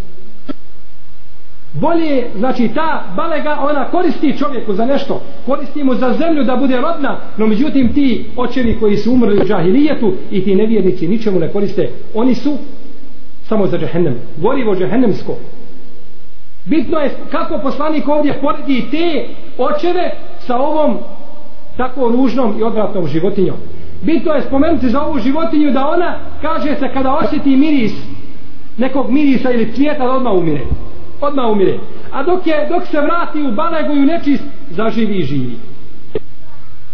bolje 1.84 2.28
znači 2.38 2.70
ta 2.76 3.04
balega 3.16 3.58
ona 3.62 3.84
koristi 3.92 4.38
čovjeku 4.38 4.74
za 4.74 4.86
nešto 4.86 5.22
koristi 5.46 5.84
mu 5.84 5.96
za 5.96 6.14
zemlju 6.14 6.44
da 6.44 6.56
bude 6.56 6.78
rodna 6.78 7.18
no 7.38 7.48
međutim 7.48 7.94
ti 7.94 8.26
očevi 8.36 8.78
koji 8.80 8.98
su 8.98 9.12
umrli 9.12 9.42
u 9.42 9.46
džahilijetu 9.46 10.14
i 10.32 10.44
ti 10.44 10.56
nevjernici 10.56 11.08
ničemu 11.08 11.40
ne 11.40 11.52
koriste 11.52 11.90
oni 12.14 12.36
su 12.36 12.58
samo 13.44 13.68
za 13.68 13.78
džahennem 13.78 14.16
gorivo 14.38 14.76
džahennemsko 14.76 15.36
bitno 16.66 17.00
je 17.00 17.12
kako 17.32 17.60
poslanik 17.64 18.08
ovdje 18.08 18.40
poredi 18.42 18.84
te 18.92 19.26
očeve 19.58 20.12
sa 20.40 20.58
ovom 20.58 20.98
tako 21.78 22.10
ružnom 22.10 22.60
i 22.60 22.64
odvratnom 22.64 23.08
životinjom. 23.08 23.56
Bitno 24.02 24.34
je 24.34 24.42
spomenuti 24.42 24.90
za 24.90 25.02
ovu 25.02 25.20
životinju 25.20 25.72
da 25.72 25.88
ona, 25.88 26.20
kaže 26.42 26.76
se, 26.76 26.90
kada 26.94 27.14
osjeti 27.14 27.56
miris 27.56 27.94
nekog 28.78 29.12
mirisa 29.12 29.52
ili 29.52 29.74
cvijeta, 29.74 30.06
da 30.06 30.12
odmah 30.12 30.34
umire. 30.34 30.62
Odmah 31.22 31.52
umire. 31.52 31.80
A 32.12 32.24
dok, 32.24 32.48
je, 32.48 32.68
dok 32.70 32.86
se 32.86 33.02
vrati 33.02 33.42
u 33.42 33.52
balegu 33.52 33.94
i 33.96 34.00
u 34.00 34.06
nečist, 34.06 34.44
zaživi 34.70 35.16
i 35.18 35.24
živi. 35.24 35.58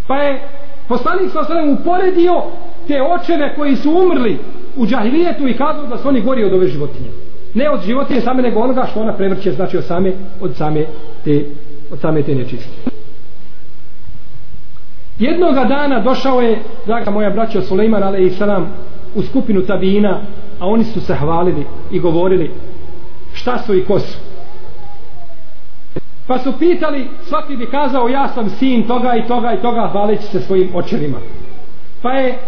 Pa 0.07 0.15
je 0.15 0.41
poslanik 0.87 1.31
sa 1.31 1.39
osvrame 1.39 1.71
uporedio 1.71 2.43
te 2.87 3.01
očeve 3.01 3.55
koji 3.55 3.75
su 3.75 3.91
umrli 3.91 4.39
u 4.75 4.87
džahilijetu 4.87 5.47
i 5.47 5.57
kazao 5.57 5.87
da 5.87 5.97
su 5.97 6.07
oni 6.07 6.21
gori 6.21 6.43
od 6.43 6.53
ove 6.53 6.67
životinje. 6.67 7.09
Ne 7.53 7.69
od 7.69 7.81
životinje 7.81 8.21
same, 8.21 8.41
nego 8.41 8.59
onoga 8.59 8.87
što 8.91 9.01
ona 9.01 9.13
prevrće, 9.13 9.51
znači 9.51 9.77
od 9.77 9.83
same, 9.83 10.13
od 10.41 10.55
same 10.55 10.85
te, 11.23 11.45
od 11.91 11.99
same 11.99 12.23
te 12.23 12.35
nečiste. 12.35 12.89
Jednoga 15.19 15.63
dana 15.63 15.99
došao 15.99 16.41
je, 16.41 16.59
draga 16.85 17.11
moja 17.11 17.29
braća 17.29 17.61
Suleiman 17.61 18.03
a.s. 18.03 18.41
u 19.15 19.21
skupinu 19.21 19.61
tabina, 19.61 20.21
a 20.59 20.67
oni 20.67 20.83
su 20.83 21.01
se 21.01 21.15
hvalili 21.15 21.65
i 21.91 21.99
govorili 21.99 22.51
šta 23.33 23.57
su 23.57 23.75
i 23.75 23.85
ko 23.85 23.99
su. 23.99 24.17
Pa 26.27 26.39
su 26.39 26.53
pitali, 26.59 27.07
svaki 27.23 27.57
bi 27.57 27.65
kazao 27.65 28.09
ja 28.09 28.27
sam 28.27 28.49
sin 28.49 28.87
toga 28.87 29.15
i 29.15 29.27
toga 29.27 29.53
i 29.53 29.61
toga 29.61 29.89
hvaleći 29.91 30.23
se 30.23 30.41
svojim 30.41 30.69
očevima. 30.75 31.17
Pa 32.01 32.11
je 32.11 32.39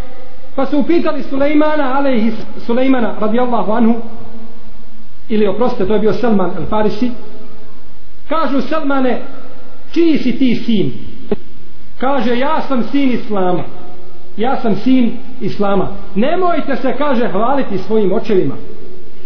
pa 0.55 0.65
su 0.65 0.79
upitali 0.79 1.23
Sulejmana 1.23 1.93
alejhi 1.97 2.31
Sulejmana 2.57 3.15
radijallahu 3.19 3.71
anhu 3.71 3.95
ili 5.29 5.47
oprostite 5.47 5.87
to 5.87 5.93
je 5.93 5.99
bio 5.99 6.13
Salman 6.13 6.51
al 6.57 6.65
Farisi 6.65 7.11
kažu 8.29 8.61
Salmane 8.61 9.21
čiji 9.91 10.17
si 10.17 10.37
ti 10.37 10.55
sin 10.55 10.91
kaže 11.97 12.37
ja 12.37 12.61
sam 12.61 12.83
sin 12.83 13.11
Islama 13.11 13.63
ja 14.37 14.55
sam 14.55 14.75
sin 14.75 15.17
Islama 15.41 15.87
nemojte 16.15 16.75
se 16.75 16.93
kaže 16.97 17.27
hvaliti 17.27 17.77
svojim 17.77 18.13
očevima 18.13 18.55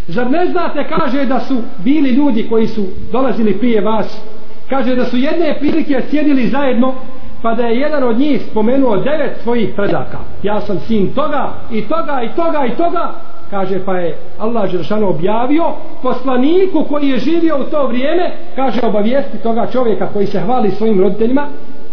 zar 0.08 0.32
ne 0.32 0.46
znate 0.46 0.88
kaže 0.90 1.26
da 1.26 1.40
su 1.40 1.56
bili 1.84 2.10
ljudi 2.10 2.48
koji 2.50 2.68
su 2.68 2.86
dolazili 3.12 3.58
prije 3.58 3.82
vas? 3.82 4.22
Kaže 4.70 4.96
da 4.96 5.06
su 5.06 5.18
jedne 5.18 5.56
prilike 5.60 6.02
sjedili 6.10 6.48
zajedno 6.48 6.94
pa 7.42 7.54
da 7.54 7.64
je 7.64 7.80
jedan 7.80 8.04
od 8.04 8.20
njih 8.20 8.42
spomenuo 8.52 8.98
devet 8.98 9.38
svojih 9.44 9.70
predaka. 9.76 10.18
Ja 10.44 10.62
sam 10.62 10.80
sin 10.80 11.14
toga 11.14 11.54
i 11.72 11.82
toga 11.82 12.22
i 12.24 12.36
toga 12.36 12.66
i 12.66 12.78
toga. 12.78 13.12
Kaže 13.50 13.86
pa 13.86 13.98
je 13.98 14.18
Allah 14.40 14.70
Žeršano 14.72 15.10
objavio 15.10 15.64
poslaniku 16.02 16.84
koji 16.90 17.10
je 17.10 17.18
živio 17.18 17.58
u 17.60 17.64
to 17.64 17.88
vrijeme. 17.88 18.32
Kaže 18.56 18.80
obavijesti 18.84 19.38
toga 19.38 19.68
čovjeka 19.72 20.08
koji 20.14 20.28
se 20.28 20.40
hvali 20.40 20.72
svojim 20.72 21.02
roditeljima 21.02 21.48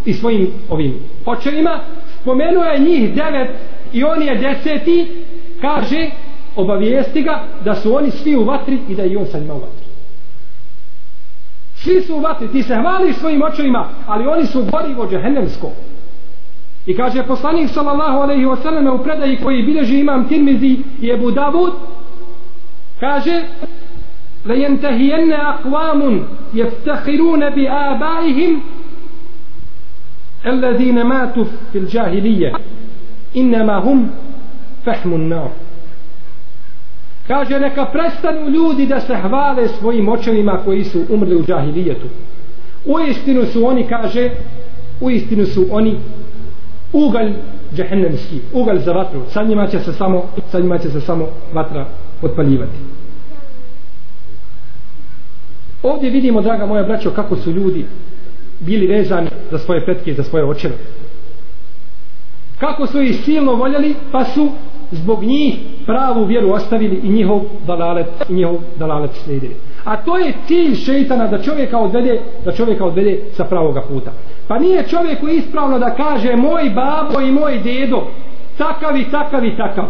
i 0.05 0.13
svojim 0.13 0.49
ovim 0.71 0.95
očevima. 1.27 1.79
Spomenuo 2.21 2.65
je 2.65 2.79
njih 2.79 3.15
devet 3.15 3.51
i 3.93 4.05
on 4.05 4.23
je 4.23 4.35
deseti. 4.35 5.09
Kaže 5.61 6.11
obavijesti 6.57 7.23
ga 7.23 7.43
da 7.65 7.75
su 7.75 7.95
oni 7.95 8.11
svi 8.11 8.37
u 8.37 8.45
vatri 8.45 8.79
i 8.89 8.95
da 8.95 9.05
i 9.05 9.17
on 9.17 9.27
sa 9.27 9.39
njima 9.39 9.55
u 9.55 9.61
vatri. 9.61 9.87
Svi 11.75 12.01
su 12.01 12.17
u 12.17 12.21
vatri, 12.21 12.49
ti 12.49 12.63
se 12.63 12.75
hvališ 12.75 13.17
svojim 13.17 13.43
očevima, 13.43 13.89
ali 14.07 14.27
oni 14.27 14.47
su 14.47 14.65
gori 14.65 14.95
vođe 14.95 15.17
džehennemsko. 15.17 15.71
I 16.87 16.97
kaže 16.97 17.23
poslanik 17.23 17.71
sallallahu 17.71 18.19
alejhi 18.19 18.45
ve 18.45 18.57
sallam 18.63 18.95
u 18.95 19.05
predaji 19.05 19.39
koji 19.43 19.63
bilježi 19.63 19.99
imam 19.99 20.29
Tirmizi 20.29 20.77
i 21.01 21.11
Ebu 21.11 21.31
Davud, 21.31 21.73
kaže 23.01 23.43
yantahiyanna 24.47 25.37
aqwamun 25.55 26.21
yaftakhiruna 26.55 27.51
bi 27.51 27.69
abaihim 27.69 28.61
الذين 30.47 31.03
ماتوا 31.03 31.45
في 31.73 31.79
الجاهلية 31.79 32.53
إنما 33.37 33.77
هم 33.79 34.11
فحم 34.87 35.15
النار 35.15 35.51
kaže 37.33 37.61
neka 37.61 37.85
prestanu 37.85 38.49
ljudi 38.49 38.87
da 38.87 39.01
se 39.01 39.17
hvale 39.17 39.69
svojim 39.69 40.09
očevima 40.09 40.61
koji 40.65 40.85
su 40.85 41.03
umrli 41.09 41.37
u 41.37 41.45
džahilijetu. 41.45 42.07
U 42.85 43.01
istinu 43.01 43.47
su 43.47 43.67
oni 43.67 43.87
kaže 43.89 44.31
u 45.01 45.11
istinu 45.11 45.47
su 45.47 45.67
oni 45.71 45.99
ugalj 46.93 47.33
džehennemski 47.75 48.41
ugalj 48.53 48.79
za 48.79 48.93
vatru. 48.93 49.21
Sa 49.31 49.43
njima 49.43 49.67
će 49.67 49.81
se 49.81 49.93
samo 49.93 50.25
sa 50.51 50.61
njima 50.61 50.79
će 50.79 50.91
se 50.91 51.01
samo 51.01 51.29
vatra 51.53 51.87
otpaljivati. 52.23 52.77
Ovdje 55.83 56.11
vidimo 56.11 56.43
draga 56.43 56.67
moja 56.67 56.83
braćo 56.83 57.11
kako 57.11 57.37
su 57.37 57.51
ljudi 57.51 57.85
bili 58.61 58.87
vezani 58.87 59.29
za 59.51 59.59
svoje 59.59 59.85
pretke 59.85 60.11
i 60.11 60.15
za 60.15 60.23
svoje 60.23 60.45
očeve. 60.45 60.75
Kako 62.59 62.87
su 62.87 63.03
ih 63.03 63.25
silno 63.25 63.55
voljeli, 63.55 63.95
pa 64.13 64.25
su 64.25 64.51
zbog 64.93 65.23
njih 65.23 65.59
pravu 65.87 66.25
vjeru 66.25 66.53
ostavili 66.53 67.01
i 67.05 67.09
njihov 67.09 67.41
dalalet, 67.67 68.07
i 68.29 68.33
njihov 68.33 68.57
dalalet 68.79 69.11
slijedili. 69.25 69.57
A 69.85 69.97
to 69.97 70.19
je 70.19 70.35
cilj 70.47 70.75
šeitana 70.75 71.27
da 71.27 71.43
čovjeka 71.43 71.79
odvede, 71.79 72.21
da 72.45 72.53
čovjeka 72.53 72.85
odvede 72.85 73.21
sa 73.37 73.45
pravoga 73.45 73.83
puta. 73.89 74.11
Pa 74.49 74.59
nije 74.59 74.89
čovjeku 74.89 75.29
ispravno 75.29 75.79
da 75.79 75.95
kaže 75.95 76.37
moj 76.37 76.71
babo 76.75 77.21
i 77.21 77.33
moj 77.33 77.59
dedo 77.59 78.07
takav 78.59 78.97
i 78.97 79.11
takav 79.11 79.45
i 79.45 79.57
takav. 79.57 79.85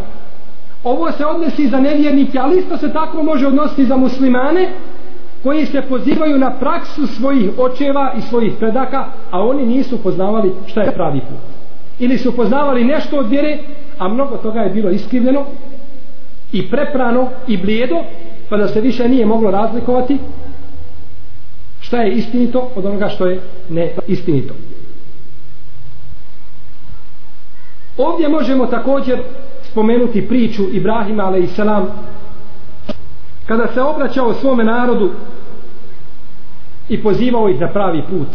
Ovo 0.84 1.12
se 1.12 1.26
odnosi 1.26 1.68
za 1.68 1.80
nevjernike, 1.80 2.38
ali 2.38 2.59
isto 2.59 2.76
se 2.76 2.92
tako 2.92 3.22
može 3.22 3.46
odnositi 3.46 3.84
za 3.84 3.96
muslimane, 3.96 4.68
koji 5.42 5.66
se 5.66 5.82
pozivaju 5.82 6.38
na 6.38 6.50
praksu 6.50 7.07
svojih 7.07 7.50
očeva 7.59 8.12
i 8.18 8.20
svojih 8.20 8.53
predaka, 8.59 9.05
a 9.30 9.40
oni 9.40 9.66
nisu 9.66 10.03
poznavali 10.03 10.53
šta 10.66 10.82
je 10.82 10.92
pravi 10.92 11.20
put. 11.20 11.61
Ili 11.99 12.18
su 12.18 12.36
poznavali 12.36 12.84
nešto 12.84 13.18
od 13.18 13.28
vjere, 13.28 13.59
a 13.99 14.09
mnogo 14.09 14.36
toga 14.36 14.61
je 14.61 14.70
bilo 14.70 14.90
iskrivljeno 14.90 15.45
i 16.53 16.70
preprano 16.70 17.28
i 17.49 17.57
blijedo, 17.57 17.97
pa 18.49 18.57
da 18.57 18.68
se 18.68 18.80
više 18.80 19.09
nije 19.09 19.26
moglo 19.26 19.51
razlikovati 19.51 20.18
šta 21.80 22.03
je 22.03 22.12
istinito 22.12 22.70
od 22.76 22.86
onoga 22.86 23.09
što 23.09 23.26
je 23.26 23.40
neistinito. 23.68 24.55
Ovdje 27.97 28.28
možemo 28.28 28.66
također 28.66 29.18
spomenuti 29.70 30.28
priču 30.28 30.62
Ibrahima 30.72 31.24
a.s. 31.24 31.61
kada 33.47 33.66
se 33.74 33.80
obraćao 33.80 34.34
svome 34.34 34.64
narodu 34.64 35.11
i 36.88 37.03
pozivao 37.03 37.49
ih 37.49 37.61
na 37.61 37.68
pravi 37.68 38.03
put. 38.11 38.28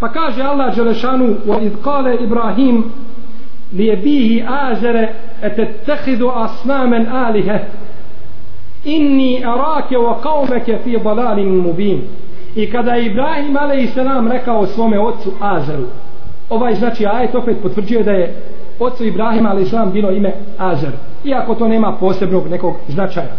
Pa 0.00 0.08
kaže 0.08 0.42
Allah 0.42 0.74
Đelešanu 0.76 1.36
وَإِذْ 1.46 1.72
قَالَ 1.84 2.06
إِبْرَاهِيمُ 2.06 2.84
لِيَبِيهِ 3.72 4.44
آزَرَ 4.48 5.08
je 5.42 6.22
أَصْنَامًا 6.22 7.28
azere 7.28 7.60
إِنِّي 8.86 9.46
أَرَاكَ 9.46 9.92
وَقَوْمَكَ 9.92 10.68
inni 10.84 10.98
ضَلَالٍ 10.98 11.36
wa 11.36 11.36
fi 11.36 11.44
mubin 11.44 12.02
i 12.56 12.70
kada 12.70 12.92
je 12.92 13.06
Ibrahim 13.06 13.56
a.s. 13.56 13.96
rekao 14.30 14.66
svome 14.66 15.00
ocu 15.00 15.32
Azaru, 15.40 15.84
ovaj 16.50 16.74
znači 16.74 17.06
ajet 17.06 17.34
opet 17.34 17.56
potvrđuje 17.62 18.02
da 18.02 18.10
je 18.12 18.34
ocu 18.80 19.04
Ibrahima 19.04 19.50
a.s. 19.50 19.92
bilo 19.92 20.10
ime 20.10 20.32
Azar, 20.58 20.92
iako 21.24 21.54
to 21.54 21.68
nema 21.68 21.96
posebnog 22.00 22.48
nekog 22.48 22.74
značaja 22.88 23.36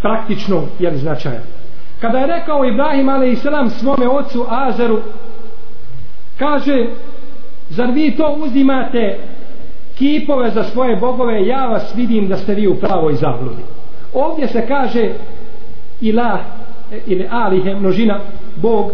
praktičnog 0.00 0.64
jel 0.78 0.94
značaja 0.94 1.40
kada 2.00 2.18
je 2.18 2.26
rekao 2.26 2.64
Ibrahim 2.64 3.08
a.s. 3.08 3.78
svome 3.80 4.08
ocu 4.08 4.46
Azaru, 4.48 4.98
kaže 6.42 6.86
zar 7.70 7.90
vi 7.90 8.10
to 8.16 8.36
uzimate 8.44 9.18
kipove 9.98 10.50
za 10.50 10.64
svoje 10.64 10.96
bogove? 10.96 11.46
Ja 11.46 11.66
vas 11.66 11.94
vidim 11.94 12.28
da 12.28 12.36
ste 12.36 12.54
vi 12.54 12.66
u 12.66 12.80
pravoj 12.80 13.14
zabludi. 13.14 13.62
Ovdje 14.14 14.48
se 14.48 14.66
kaže 14.68 15.08
ilah 16.00 16.40
ili 17.06 17.28
alihe 17.30 17.74
množina 17.74 18.20
bog 18.56 18.90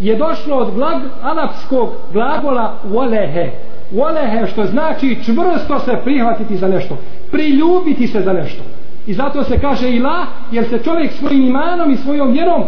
je 0.00 0.16
došlo 0.16 0.56
od 0.56 0.74
glag, 0.74 1.02
alapskog 1.22 1.88
glagola 2.12 2.74
volehe 2.84 3.50
volehe 3.90 4.46
što 4.46 4.66
znači 4.66 5.18
čvrsto 5.24 5.78
se 5.78 5.96
prihvatiti 6.04 6.56
za 6.56 6.68
nešto 6.68 6.96
priljubiti 7.30 8.06
se 8.06 8.20
za 8.20 8.32
nešto. 8.32 8.62
I 9.06 9.14
zato 9.14 9.44
se 9.44 9.60
kaže 9.60 9.90
ilah 9.90 10.28
jer 10.52 10.68
se 10.68 10.78
čovjek 10.84 11.12
svojim 11.12 11.46
imanom 11.46 11.90
i 11.90 11.96
svojom 11.96 12.32
vjerom 12.32 12.64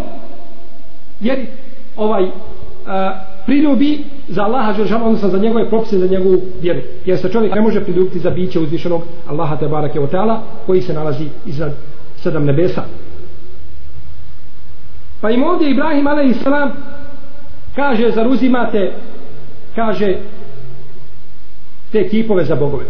jer 1.21 1.47
ovaj 1.97 2.25
a, 2.87 3.32
priljubi 3.47 4.05
za 4.29 4.43
Allaha 4.43 4.73
Žešanu, 4.73 5.07
odnosno 5.07 5.29
za 5.29 5.39
njegove 5.39 5.69
propise, 5.69 5.99
za 5.99 6.07
njegovu 6.07 6.41
vjeru. 6.61 6.81
Jer 7.05 7.19
se 7.19 7.29
čovjek 7.29 7.55
ne 7.55 7.61
može 7.61 7.85
priljubiti 7.85 8.19
za 8.19 8.31
biće 8.31 8.61
uzvišenog 8.61 9.03
Allaha 9.29 9.57
te 9.57 9.69
barake 9.69 10.01
o 10.01 10.07
teala, 10.07 10.43
koji 10.67 10.83
se 10.83 10.95
nalazi 10.95 11.25
iznad 11.47 11.73
sedam 12.17 12.45
nebesa. 12.45 12.83
Pa 15.21 15.31
im 15.31 15.45
ovdje 15.45 15.71
Ibrahim 15.71 16.07
a.s. 16.07 16.45
kaže, 17.77 18.11
zar 18.11 18.29
uzimate, 18.29 18.93
kaže, 19.75 20.17
te 21.93 22.09
kipove 22.09 22.45
za 22.45 22.57
bogove. 22.57 22.85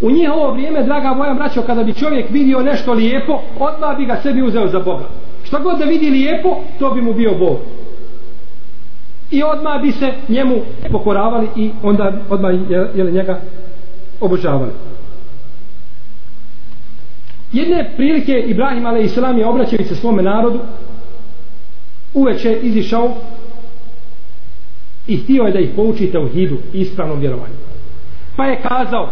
U 0.00 0.10
njihovo 0.10 0.52
vrijeme, 0.52 0.82
draga 0.82 1.14
moja 1.14 1.34
braćo, 1.34 1.62
kada 1.62 1.84
bi 1.84 1.94
čovjek 1.94 2.30
vidio 2.30 2.60
nešto 2.60 2.92
lijepo, 2.92 3.40
odmah 3.58 3.96
bi 3.96 4.06
ga 4.06 4.20
sebi 4.22 4.42
uzeo 4.42 4.68
za 4.68 4.78
Boga. 4.78 5.04
Šta 5.44 5.58
god 5.58 5.78
da 5.78 5.84
vidi 5.84 6.10
lijepo, 6.10 6.56
to 6.78 6.90
bi 6.90 7.02
mu 7.02 7.14
bio 7.14 7.34
Bog 7.34 7.58
i 9.30 9.42
odmah 9.42 9.82
bi 9.82 9.92
se 9.92 10.12
njemu 10.28 10.56
pokoravali 10.90 11.48
i 11.56 11.70
onda 11.82 12.12
odmah 12.30 12.54
je 12.94 13.12
njega 13.12 13.40
obožavali. 14.20 14.72
Jedne 17.52 17.92
prilike 17.96 18.32
Ibrahim 18.32 18.86
a.s. 18.86 19.16
je 19.38 19.46
obraćao 19.46 19.84
se 19.84 19.94
svome 19.94 20.22
narodu 20.22 20.58
uveče 22.14 22.58
izišao 22.62 23.14
i 25.06 25.16
htio 25.16 25.42
je 25.42 25.52
da 25.52 25.58
ih 25.58 25.70
poučite 25.76 26.18
u 26.18 26.28
hidu 26.28 26.56
ispravnom 26.72 27.20
vjerovanju. 27.20 27.54
Pa 28.36 28.44
je 28.44 28.62
kazao 28.62 29.08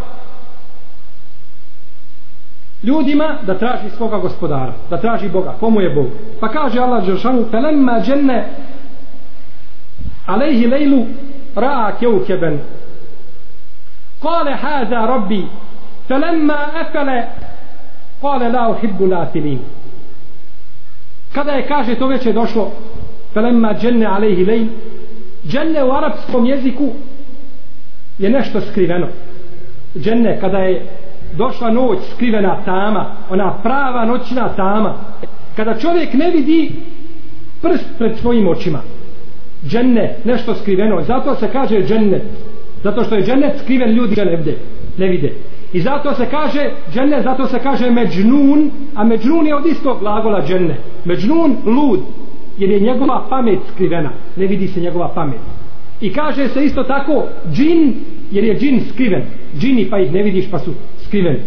ljudima 2.82 3.38
da 3.46 3.58
traži 3.58 3.90
svoga 3.96 4.18
gospodara 4.18 4.72
da 4.90 5.00
traži 5.00 5.28
Boga, 5.28 5.54
komu 5.60 5.80
je 5.80 5.94
Bog. 5.94 6.06
Pa 6.40 6.48
kaže 6.48 6.80
Allah 6.80 7.06
Đeršanu 7.06 7.44
pelemma 7.50 8.00
dženne 8.04 8.48
alejhi 10.28 10.66
lejlu 10.66 11.06
ra'a 11.56 11.92
kevkeben 12.00 12.60
kale 14.22 14.54
haza 14.62 15.06
rabbi 15.06 15.42
felemma 16.08 16.58
efele 16.80 17.18
kale 18.22 18.48
la 18.48 18.68
uhibbu 18.70 19.06
latilin 19.06 19.60
kada 21.32 21.52
je 21.52 21.66
kaže 21.66 21.94
to 21.94 22.06
već 22.06 22.26
je 22.26 22.32
došlo 22.32 22.70
felemma 23.34 23.74
dženne 23.74 24.06
alejhi 24.06 24.44
lejl 24.44 24.68
dženne 25.46 25.84
u 25.84 25.92
arapskom 25.92 26.46
jeziku 26.46 26.92
je 28.18 28.30
nešto 28.30 28.60
skriveno. 28.60 29.06
Dženne 29.98 30.40
kada 30.40 30.58
je 30.58 30.86
došla 31.36 31.70
noć 31.70 31.98
skrivena 32.14 32.64
tama 32.64 33.06
ona 33.30 33.54
prava 33.62 34.04
noćna 34.04 34.48
tama. 34.48 34.94
Kada 35.56 35.78
čovjek 35.78 36.14
ne 36.14 36.30
vidi 36.30 36.72
prst 37.62 37.84
pred 37.98 38.18
svojim 38.18 38.48
očima 38.48 38.80
dženne, 39.66 40.16
nešto 40.24 40.54
skriveno. 40.54 41.02
Zato 41.02 41.34
se 41.34 41.48
kaže 41.52 41.82
džennet. 41.86 42.22
Zato 42.82 43.04
što 43.04 43.14
je 43.14 43.22
džennet 43.22 43.58
skriven 43.62 43.90
ljudi 43.90 44.14
ga 44.14 44.24
ne 44.24 44.36
vide, 44.36 44.56
ne 44.98 45.08
vide. 45.08 45.32
i 45.72 45.80
zato 45.80 46.14
se 46.14 46.26
kaže 46.30 46.70
dženne, 46.94 47.22
zato 47.22 47.46
se 47.46 47.58
kaže 47.58 47.90
međnun 47.90 48.70
a 48.94 49.04
međnun 49.04 49.46
je 49.46 49.54
od 49.54 49.66
istog 49.66 49.98
glagola 50.00 50.42
dženne 50.46 50.76
međnun 51.04 51.56
lud 51.66 52.00
jer 52.58 52.70
je 52.70 52.80
njegova 52.80 53.26
pamet 53.30 53.58
skrivena. 53.74 54.10
Ne 54.36 54.46
vidi 54.46 54.68
se 54.68 54.80
njegova 54.80 55.08
pamet. 55.14 55.40
I 56.00 56.12
kaže 56.12 56.48
se 56.48 56.64
isto 56.64 56.82
tako 56.82 57.24
džin 57.52 57.94
jer 58.30 58.44
je 58.44 58.58
džin 58.58 58.80
skriven. 58.92 59.22
Džini 59.58 59.90
pa 59.90 59.98
ih 59.98 60.12
ne 60.12 60.22
vidiš 60.22 60.50
pa 60.50 60.58
su 60.58 60.70
skriveni 61.06 61.38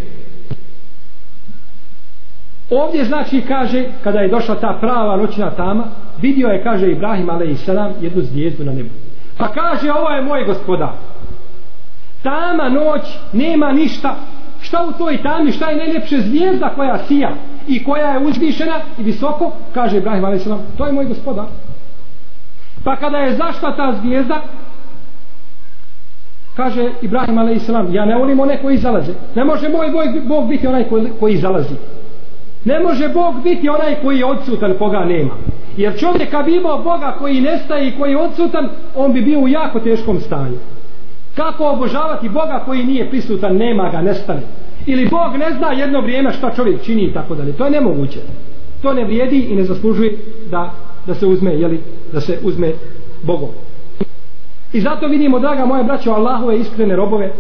ovdje 2.72 3.06
znači 3.06 3.42
kaže 3.42 3.84
kada 4.04 4.20
je 4.20 4.28
došla 4.28 4.56
ta 4.56 4.78
prava 4.82 5.18
noćna 5.18 5.52
tama 5.52 5.84
vidio 6.22 6.48
je 6.48 6.64
kaže 6.64 6.92
Ibrahim 6.92 7.30
a.s. 7.30 7.68
jednu 8.02 8.22
zvijezdu 8.22 8.64
na 8.64 8.72
nebu 8.72 8.90
pa 9.38 9.48
kaže 9.48 9.92
ovo 9.92 10.10
je 10.10 10.22
moj 10.22 10.46
gospodar 10.46 10.90
tama 12.24 12.70
noć 12.70 13.02
nema 13.34 13.72
ništa 13.72 14.16
šta 14.62 14.86
u 14.90 14.92
toj 14.92 15.24
tami 15.24 15.52
šta 15.52 15.70
je 15.70 15.78
najljepše 15.78 16.22
zvijezda 16.22 16.70
koja 16.76 16.98
sija 16.98 17.32
i 17.68 17.84
koja 17.84 18.08
je 18.08 18.26
uzvišena 18.28 18.76
i 19.00 19.04
visoko 19.04 19.52
kaže 19.74 19.98
Ibrahim 19.98 20.26
a.s. 20.26 20.48
to 20.78 20.86
je 20.86 20.92
moj 20.92 21.06
gospodar 21.06 21.46
pa 22.84 22.96
kada 22.96 23.18
je 23.18 23.36
zašla 23.36 23.76
ta 23.76 23.94
zvijezda 24.02 24.42
kaže 26.56 26.90
Ibrahim 27.02 27.38
a.s. 27.38 27.70
ja 27.92 28.06
ne 28.06 28.16
volim 28.16 28.40
one 28.40 28.62
koji 28.62 28.78
zalaze 28.78 29.14
ne 29.36 29.44
može 29.44 29.70
moj 29.70 29.88
Bog 30.24 30.48
biti 30.50 30.68
onaj 30.68 30.84
koji, 30.90 31.08
koji 31.20 31.38
zalazi 31.38 31.76
ne 32.66 32.80
može 32.80 33.10
Bog 33.10 33.36
biti 33.44 33.70
onaj 33.70 33.96
koji 34.02 34.18
je 34.18 34.26
odsutan 34.26 34.74
koga 34.80 35.00
nema. 35.00 35.32
Jer 35.78 36.00
čovjek 36.00 36.32
kad 36.32 36.46
bi 36.46 36.56
imao 36.56 36.84
Boga 36.84 37.16
koji 37.20 37.42
nestaje 37.42 37.88
i 37.88 37.94
koji 38.00 38.12
je 38.12 38.18
odsutan 38.18 38.70
on 38.96 39.14
bi 39.14 39.22
bio 39.22 39.40
u 39.40 39.48
jako 39.48 39.80
teškom 39.80 40.20
stanju. 40.20 40.58
Kako 41.36 41.70
obožavati 41.70 42.30
Boga 42.30 42.64
koji 42.66 42.84
nije 42.84 43.10
prisutan 43.10 43.58
nema 43.58 43.90
ga, 43.90 44.02
nestane. 44.02 44.42
Ili 44.86 45.08
Bog 45.10 45.36
ne 45.38 45.52
zna 45.58 45.72
jedno 45.72 46.02
vrijeme 46.02 46.32
šta 46.32 46.52
čovjek 46.56 46.82
čini 46.84 47.04
i 47.04 47.14
tako 47.14 47.36
dalje. 47.36 47.54
To 47.54 47.66
je 47.66 47.72
nemoguće. 47.72 48.20
To 48.82 48.94
ne 48.94 49.04
vrijedi 49.06 49.40
i 49.40 49.56
ne 49.56 49.64
zaslužuje 49.64 50.18
da, 50.50 50.72
da 51.08 51.14
se 51.14 51.26
uzme 51.26 51.52
jeli, 51.56 51.80
da 52.14 52.22
se 52.22 52.40
uzme 52.44 52.72
Bogom. 53.24 53.50
I 54.74 54.82
zato 54.82 55.08
vidimo 55.08 55.40
draga 55.40 55.66
moja 55.66 55.84
braćo 55.84 56.12
Allahove 56.12 56.60
iskrene 56.60 56.96
robove 56.96 57.34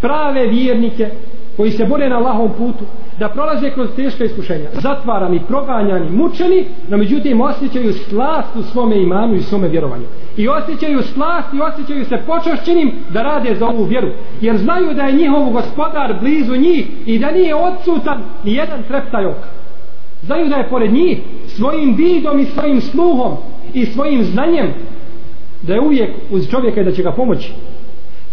prave 0.00 0.46
vjernike 0.46 1.10
koji 1.56 1.70
se 1.70 1.84
bore 1.84 2.08
na 2.08 2.16
Allahovom 2.16 2.52
putu 2.58 2.84
da 3.18 3.28
prolaze 3.28 3.70
kroz 3.70 3.88
teška 3.96 4.24
iskušenja. 4.24 4.68
Zatvarani, 4.72 5.40
proganjani, 5.48 6.10
mučeni 6.10 6.64
no 6.88 6.96
međutim 6.96 7.40
osjećaju 7.40 7.92
slast 7.92 8.56
u 8.56 8.62
svome 8.62 9.02
imanu 9.02 9.34
i 9.34 9.42
svome 9.42 9.68
vjerovanju. 9.68 10.04
I 10.36 10.48
osjećaju 10.48 11.02
slast 11.02 11.54
i 11.54 11.60
osjećaju 11.60 12.04
se 12.04 12.16
počašćenim 12.26 12.92
da 13.12 13.22
rade 13.22 13.54
za 13.54 13.66
ovu 13.66 13.84
vjeru 13.84 14.08
jer 14.40 14.56
znaju 14.56 14.94
da 14.94 15.02
je 15.02 15.16
njihov 15.16 15.50
gospodar 15.50 16.16
blizu 16.20 16.56
njih 16.56 16.86
i 17.06 17.18
da 17.18 17.30
nije 17.30 17.54
odsutan 17.54 18.22
ni 18.44 18.54
jedan 18.54 18.82
treptaj 18.88 19.26
oka. 19.26 19.48
Znaju 20.22 20.48
da 20.48 20.56
je 20.56 20.68
pored 20.68 20.92
njih 20.92 21.18
svojim 21.46 21.94
vidom 21.94 22.38
i 22.38 22.44
svojim 22.44 22.80
sluhom 22.80 23.36
i 23.74 23.86
svojim 23.86 24.24
znanjem 24.24 24.74
da 25.62 25.74
je 25.74 25.80
uvijek 25.80 26.10
uz 26.30 26.50
čovjeka 26.50 26.80
i 26.80 26.84
da 26.84 26.92
će 26.92 27.02
ga 27.02 27.12
pomoći 27.12 27.52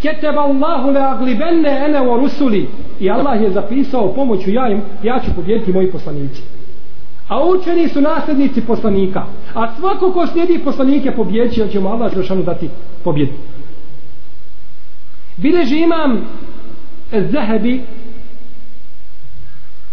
keteba 0.03 0.41
Allahu 0.41 0.91
le 0.91 0.99
aglibenne 0.99 1.69
ene 1.85 1.99
o 1.99 2.17
rusuli 2.17 2.67
i 2.99 3.09
Allah 3.09 3.41
je 3.41 3.51
zapisao 3.51 4.13
pomoću 4.13 4.51
ja, 4.51 4.69
im, 4.69 4.81
ja 5.03 5.19
ću 5.25 5.31
pobjediti 5.35 5.73
moji 5.73 5.91
poslanici. 5.91 6.41
A 7.27 7.45
učeni 7.45 7.89
su 7.89 8.01
nasljednici 8.01 8.61
poslanika. 8.61 9.23
A 9.53 9.75
svako 9.75 10.11
ko 10.11 10.27
slijedi 10.27 10.59
poslanike 10.59 11.11
pobjeći, 11.11 11.61
on 11.61 11.69
će 11.69 11.79
mu 11.79 11.89
Allah 11.89 12.15
Žešanu 12.15 12.43
dati 12.43 12.69
pobjedu. 13.03 13.33
Bileži 15.37 15.79
imam 15.79 16.21
Zahebi 17.11 17.81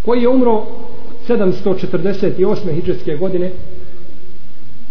koji 0.05 0.23
je 0.23 0.29
umro 0.29 0.63
748. 1.29 2.75
hijđarske 2.75 3.17
godine 3.17 3.51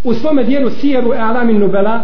u 0.04 0.14
svome 0.14 0.44
dijelu 0.44 0.70
Sijeru 0.70 1.12
Alamin 1.12 1.60
Nubela 1.60 2.02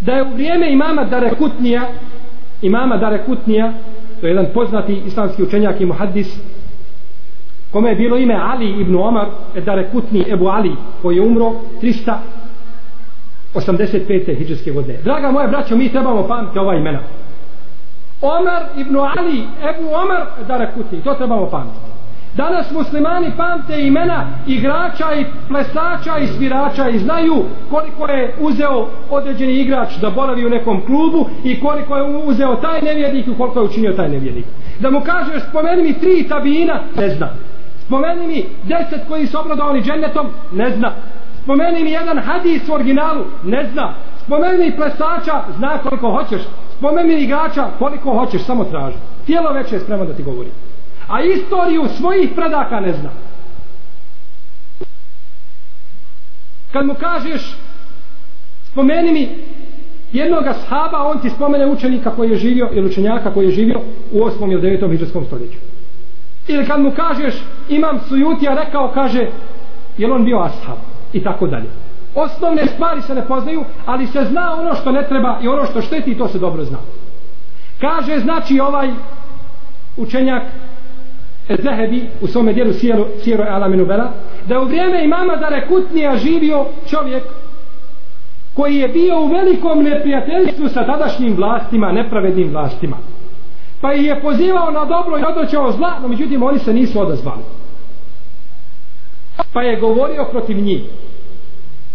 da 0.00 0.12
je 0.12 0.22
u 0.22 0.34
vrijeme 0.34 0.72
imama 0.72 1.04
Darekutnija 1.04 1.82
imama 2.62 2.96
Darekutnija 2.96 3.72
to 4.20 4.26
je 4.26 4.30
jedan 4.30 4.46
poznati 4.54 5.02
islamski 5.06 5.42
učenjak 5.42 5.80
i 5.80 5.86
muhaddis 5.86 6.40
kome 7.70 7.88
je 7.88 7.96
bilo 7.96 8.16
ime 8.16 8.34
Ali 8.34 8.80
ibn 8.80 8.96
Omar 8.96 9.26
e, 9.54 9.60
Darekutni 9.60 10.24
Ebu 10.32 10.48
Ali 10.48 10.76
koji 11.02 11.16
je 11.16 11.22
umro 11.22 11.52
385. 13.54 14.36
hijđarske 14.38 14.70
godine 14.70 14.98
draga 15.04 15.30
moja 15.30 15.46
braćo 15.46 15.76
mi 15.76 15.88
trebamo 15.88 16.28
pamiti 16.28 16.58
ova 16.58 16.74
imena 16.74 17.00
Omar 18.20 18.62
ibn 18.76 18.96
Ali 18.96 19.38
Ebu 19.40 19.88
Omar 20.02 20.26
Darekutni 20.48 21.02
to 21.02 21.14
trebamo 21.14 21.46
pamtiti 21.50 21.89
Danas 22.34 22.70
muslimani 22.70 23.30
pamte 23.36 23.86
imena 23.86 24.26
igrača 24.46 25.14
i 25.14 25.24
plesača 25.48 26.18
i 26.18 26.26
svirača 26.26 26.88
i 26.88 26.98
znaju 26.98 27.44
koliko 27.70 28.06
je 28.06 28.34
uzeo 28.40 28.88
određeni 29.10 29.52
igrač 29.52 29.96
da 30.00 30.10
boravi 30.10 30.46
u 30.46 30.50
nekom 30.50 30.86
klubu 30.86 31.28
i 31.44 31.60
koliko 31.60 31.96
je 31.96 32.02
uzeo 32.02 32.56
taj 32.56 32.82
nevjednik 32.82 33.26
i 33.26 33.34
koliko 33.38 33.60
je 33.60 33.64
učinio 33.64 33.92
taj 33.92 34.08
nevjednik. 34.08 34.44
Da 34.80 34.90
mu 34.90 35.00
kažeš 35.00 35.42
spomeni 35.48 35.82
mi 35.82 36.00
tri 36.00 36.28
tabina, 36.28 36.80
ne 36.96 37.08
zna. 37.08 37.28
Spomeni 37.86 38.26
mi 38.26 38.44
deset 38.64 39.08
koji 39.08 39.26
su 39.26 39.40
obradovani 39.40 39.82
džennetom, 39.82 40.26
ne 40.52 40.70
zna. 40.70 40.92
Spomeni 41.42 41.84
mi 41.84 41.90
jedan 41.90 42.18
hadis 42.18 42.68
u 42.68 42.72
originalu, 42.72 43.24
ne 43.44 43.68
zna. 43.72 43.94
Spomeni 44.24 44.64
mi 44.64 44.76
plesača, 44.76 45.42
zna 45.58 45.78
koliko 45.78 46.10
hoćeš. 46.10 46.42
Spomeni 46.78 47.14
mi 47.14 47.22
igrača, 47.22 47.68
koliko 47.78 48.10
hoćeš, 48.10 48.42
samo 48.42 48.64
traži. 48.64 48.96
Tijelo 49.26 49.52
veće 49.52 49.74
je 49.74 49.80
spremno 49.80 50.04
da 50.04 50.14
ti 50.14 50.22
govori 50.22 50.50
a 51.10 51.22
istoriju 51.22 51.88
svojih 51.96 52.30
predaka 52.34 52.80
ne 52.80 52.92
zna 52.92 53.10
kad 56.72 56.86
mu 56.86 56.94
kažeš 56.94 57.56
spomeni 58.70 59.12
mi 59.12 59.28
jednog 60.12 60.44
sahaba 60.44 60.98
on 60.98 61.20
ti 61.20 61.30
spomene 61.30 61.66
učenika 61.66 62.10
koji 62.10 62.30
je 62.30 62.36
živio 62.36 62.70
ili 62.72 62.86
učenjaka 62.86 63.34
koji 63.34 63.46
je 63.46 63.52
živio 63.52 63.80
u 64.12 64.18
8. 64.18 64.52
ili 64.52 64.78
9. 64.78 64.90
hiđarskom 64.90 65.24
stoljeću 65.24 65.58
ili 66.48 66.66
kad 66.66 66.80
mu 66.80 66.90
kažeš 66.90 67.34
imam 67.68 68.00
sujutija 68.08 68.54
rekao 68.54 68.90
kaže 68.94 69.26
je 69.98 70.12
on 70.12 70.24
bio 70.24 70.38
ashab 70.38 70.78
i 71.12 71.22
tako 71.22 71.46
dalje 71.46 71.70
osnovne 72.14 72.66
stvari 72.66 73.02
se 73.02 73.14
ne 73.14 73.26
poznaju 73.26 73.64
ali 73.86 74.06
se 74.06 74.24
zna 74.30 74.54
ono 74.54 74.74
što 74.74 74.92
ne 74.92 75.08
treba 75.08 75.38
i 75.42 75.48
ono 75.48 75.66
što 75.66 75.82
šteti 75.82 76.18
to 76.18 76.28
se 76.28 76.38
dobro 76.38 76.64
zna 76.64 76.78
kaže 77.80 78.18
znači 78.18 78.60
ovaj 78.60 78.90
učenjak 79.96 80.42
Zahebi 81.58 82.08
u 82.20 82.26
svome 82.26 82.52
dijelu 82.52 82.72
Sijero, 82.72 83.06
Sijero 83.22 83.44
Alaminu 83.48 83.86
Bela 83.86 84.12
da 84.46 84.60
u 84.60 84.64
vrijeme 84.64 85.04
imama 85.04 85.36
Dare 85.36 85.66
Kutnija 85.68 86.16
živio 86.16 86.64
čovjek 86.88 87.22
koji 88.54 88.76
je 88.76 88.88
bio 88.88 89.20
u 89.20 89.26
velikom 89.26 89.82
neprijateljstvu 89.82 90.68
sa 90.68 90.86
tadašnjim 90.86 91.36
vlastima, 91.36 91.92
nepravednim 91.92 92.50
vlastima. 92.50 92.96
Pa 93.80 93.92
je 93.92 94.20
pozivao 94.20 94.70
na 94.70 94.84
dobro 94.84 95.18
i 95.18 95.24
odnoćao 95.24 95.72
zla, 95.72 95.98
no 96.02 96.08
međutim 96.08 96.42
oni 96.42 96.58
se 96.58 96.72
nisu 96.72 97.00
odazvali. 97.00 97.42
Pa 99.52 99.62
je 99.62 99.80
govorio 99.80 100.24
protiv 100.30 100.56
njih. 100.56 100.82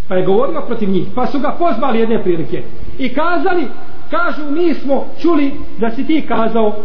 Pa 0.08 0.16
je 0.16 0.26
govorio 0.26 0.62
protiv 0.62 0.90
njih. 0.90 1.08
Pa 1.16 1.28
su 1.28 1.40
ga 1.40 1.56
pozvali 1.60 2.00
jedne 2.00 2.24
prilike. 2.24 2.64
I 3.00 3.14
kazali, 3.14 3.68
kažu, 4.10 4.52
mi 4.52 4.74
smo 4.74 5.06
čuli 5.22 5.54
da 5.78 5.92
si 5.92 6.08
ti 6.08 6.26
kazao 6.28 6.76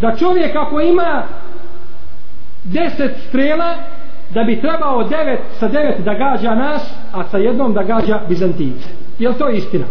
da 0.00 0.16
čovjek 0.16 0.56
ako 0.56 0.80
ima 0.80 1.22
deset 2.64 3.16
strela, 3.28 3.74
da 4.34 4.42
bi 4.42 4.60
trebao 4.60 5.04
devet, 5.04 5.40
sa 5.58 5.68
devet 5.68 6.04
da 6.04 6.14
gađa 6.14 6.54
nas, 6.54 6.82
a 7.12 7.24
sa 7.24 7.38
jednom 7.38 7.72
da 7.72 7.82
gađa 7.82 8.20
Bizantijice. 8.28 8.88
Je 9.18 9.38
to 9.38 9.48
istina? 9.48 9.84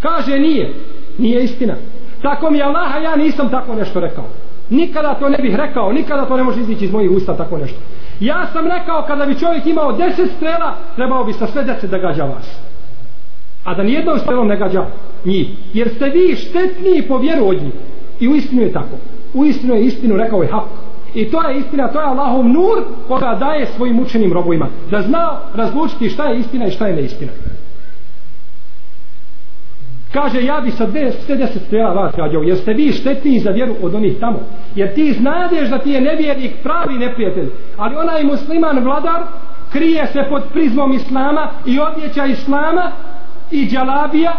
Kaže 0.00 0.38
nije. 0.38 0.74
Nije 1.18 1.44
istina. 1.44 1.74
Tako 2.22 2.50
mi 2.50 2.62
Allaha, 2.62 2.98
ja 2.98 3.16
nisam 3.16 3.48
tako 3.48 3.74
nešto 3.74 4.00
rekao. 4.00 4.24
Nikada 4.70 5.14
to 5.14 5.28
ne 5.28 5.38
bih 5.38 5.54
rekao, 5.54 5.92
nikada 5.92 6.24
to 6.24 6.36
ne 6.36 6.42
može 6.42 6.60
izići 6.60 6.84
iz 6.84 6.92
mojih 6.92 7.10
usta 7.10 7.36
tako 7.36 7.58
nešto. 7.58 7.78
Ja 8.20 8.46
sam 8.52 8.66
rekao 8.66 9.04
kada 9.06 9.26
bi 9.26 9.38
čovjek 9.38 9.66
imao 9.66 9.92
deset 9.92 10.30
strela, 10.36 10.76
trebao 10.96 11.24
bi 11.24 11.32
sa 11.32 11.46
sve 11.46 11.64
deset 11.64 11.90
da 11.90 11.98
gađa 11.98 12.24
vas. 12.24 12.60
A 13.64 13.74
da 13.74 13.82
nijednom 13.82 14.18
strelom 14.18 14.48
ne 14.48 14.56
gađa 14.56 14.86
njih. 15.24 15.48
Jer 15.74 15.88
ste 15.88 16.04
vi 16.04 16.36
štetniji 16.36 17.02
po 17.08 17.18
vjeru 17.18 17.46
od 17.46 17.62
njih. 17.62 17.72
I 18.20 18.28
u 18.28 18.34
istinu 18.34 18.62
je 18.62 18.72
tako. 18.72 18.96
U 19.34 19.44
istinu 19.44 19.74
je 19.74 19.84
istinu, 19.84 20.16
rekao 20.16 20.42
je 20.42 20.48
hak. 20.48 20.64
I 21.14 21.30
to 21.30 21.48
je 21.48 21.58
istina, 21.58 21.88
to 21.88 22.00
je 22.00 22.06
Allahov 22.06 22.48
nur 22.48 22.84
koga 23.08 23.36
daje 23.40 23.66
svojim 23.66 24.00
učenim 24.00 24.32
robovima. 24.32 24.68
Da 24.90 25.02
zna 25.02 25.38
razlučiti 25.54 26.08
šta 26.08 26.24
je 26.24 26.38
istina 26.38 26.66
i 26.66 26.70
šta 26.70 26.86
je 26.86 26.96
neistina. 26.96 27.32
Kaže, 30.12 30.44
ja 30.44 30.60
bi 30.60 30.70
sa 30.70 30.86
sve 31.26 31.36
deset 31.36 31.62
strela 31.62 31.92
vas 31.92 32.14
gađao, 32.16 32.42
jer 32.42 32.56
ste 32.56 32.72
vi 32.72 32.92
štetniji 32.92 33.40
za 33.40 33.50
vjeru 33.50 33.74
od 33.82 33.94
onih 33.94 34.18
tamo. 34.20 34.40
Jer 34.74 34.94
ti 34.94 35.12
znadeš 35.12 35.68
da 35.68 35.78
ti 35.78 35.90
je 35.90 36.00
nevjernik 36.00 36.52
pravi 36.62 36.98
neprijatelj. 36.98 37.48
Ali 37.76 37.96
onaj 37.96 38.24
musliman 38.24 38.84
vladar 38.84 39.22
krije 39.72 40.06
se 40.06 40.24
pod 40.28 40.42
prizmom 40.52 40.92
islama 40.92 41.50
i 41.66 41.78
odjeća 41.80 42.26
islama 42.26 42.92
i 43.50 43.68
džalabija 43.70 44.32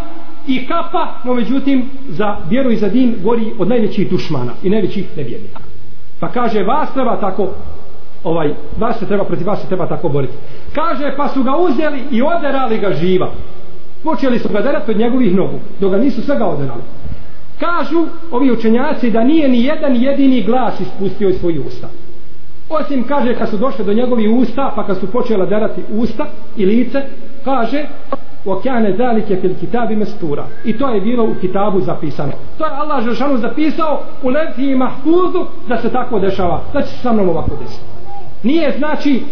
i 0.48 0.68
kapa, 0.68 1.08
no 1.24 1.34
međutim 1.34 1.90
za 2.10 2.38
vjeru 2.50 2.72
i 2.72 2.76
za 2.76 2.90
din 2.90 3.16
gori 3.24 3.52
od 3.60 3.68
najvećih 3.68 4.10
dušmana 4.10 4.52
i 4.64 4.70
najvećih 4.70 5.18
nevjernika. 5.18 5.60
Pa 6.24 6.30
kaže, 6.30 6.64
vas 6.64 6.94
treba 6.94 7.16
tako 7.20 7.48
ovaj, 8.24 8.54
vas 8.80 9.00
se 9.00 9.06
treba, 9.06 9.24
protiv 9.24 9.48
vas 9.48 9.62
se 9.62 9.68
treba 9.68 9.88
tako 9.88 10.10
boriti. 10.10 10.34
Kaže, 10.76 11.14
pa 11.18 11.28
su 11.28 11.44
ga 11.44 11.58
uzeli 11.58 12.04
i 12.12 12.22
oderali 12.22 12.78
ga 12.78 12.94
živa. 12.94 13.32
Počeli 14.04 14.40
su 14.40 14.50
ga 14.50 14.62
derati 14.62 14.92
od 14.92 14.98
njegovih 14.98 15.36
nogu 15.36 15.60
dok 15.80 15.92
ga 15.92 15.98
nisu 15.98 16.22
sve 16.22 16.38
ga 16.38 16.46
oderali. 16.46 16.82
Kažu 17.60 18.06
ovi 18.32 18.52
učenjaci 18.52 19.12
da 19.12 19.24
nije 19.24 19.50
ni 19.50 19.64
jedan 19.64 19.96
jedini 19.96 20.44
glas 20.44 20.80
ispustio 20.80 21.30
iz 21.30 21.40
svojih 21.40 21.66
usta. 21.68 21.88
Osim 22.70 23.04
kaže 23.08 23.36
kad 23.36 23.50
su 23.50 23.58
došli 23.58 23.86
do 23.86 23.94
njegovih 23.94 24.32
usta 24.32 24.72
pa 24.76 24.88
kad 24.88 24.98
su 25.00 25.12
počela 25.12 25.46
derati 25.46 25.82
usta 25.92 26.26
i 26.58 26.66
lice 26.66 27.02
kaže 27.46 27.86
وكان 28.46 28.86
ذلك 28.86 29.26
في 29.26 29.48
الكتاب 29.48 29.92
mestura 29.92 30.44
i 30.66 30.78
to 30.78 30.90
je 30.90 31.02
bilo 31.02 31.24
u 31.24 31.36
kitabu 31.42 31.82
zapisano. 31.82 32.32
To 32.58 32.66
je 32.66 32.72
Allah 32.72 33.04
Žešanu 33.04 33.38
zapisao 33.38 34.02
u 34.24 34.30
levhi 34.30 34.76
mahfuzu 34.76 35.46
da 35.68 35.78
se 35.78 35.90
tako 35.90 36.20
dešava 36.20 36.62
da 36.74 36.82
će 36.82 36.88
se 36.88 36.98
sa 36.98 37.14
mnom 37.14 37.30
ovako 37.30 37.56
desiti. 37.64 37.84
Nije 38.44 38.78
znači 38.78 39.24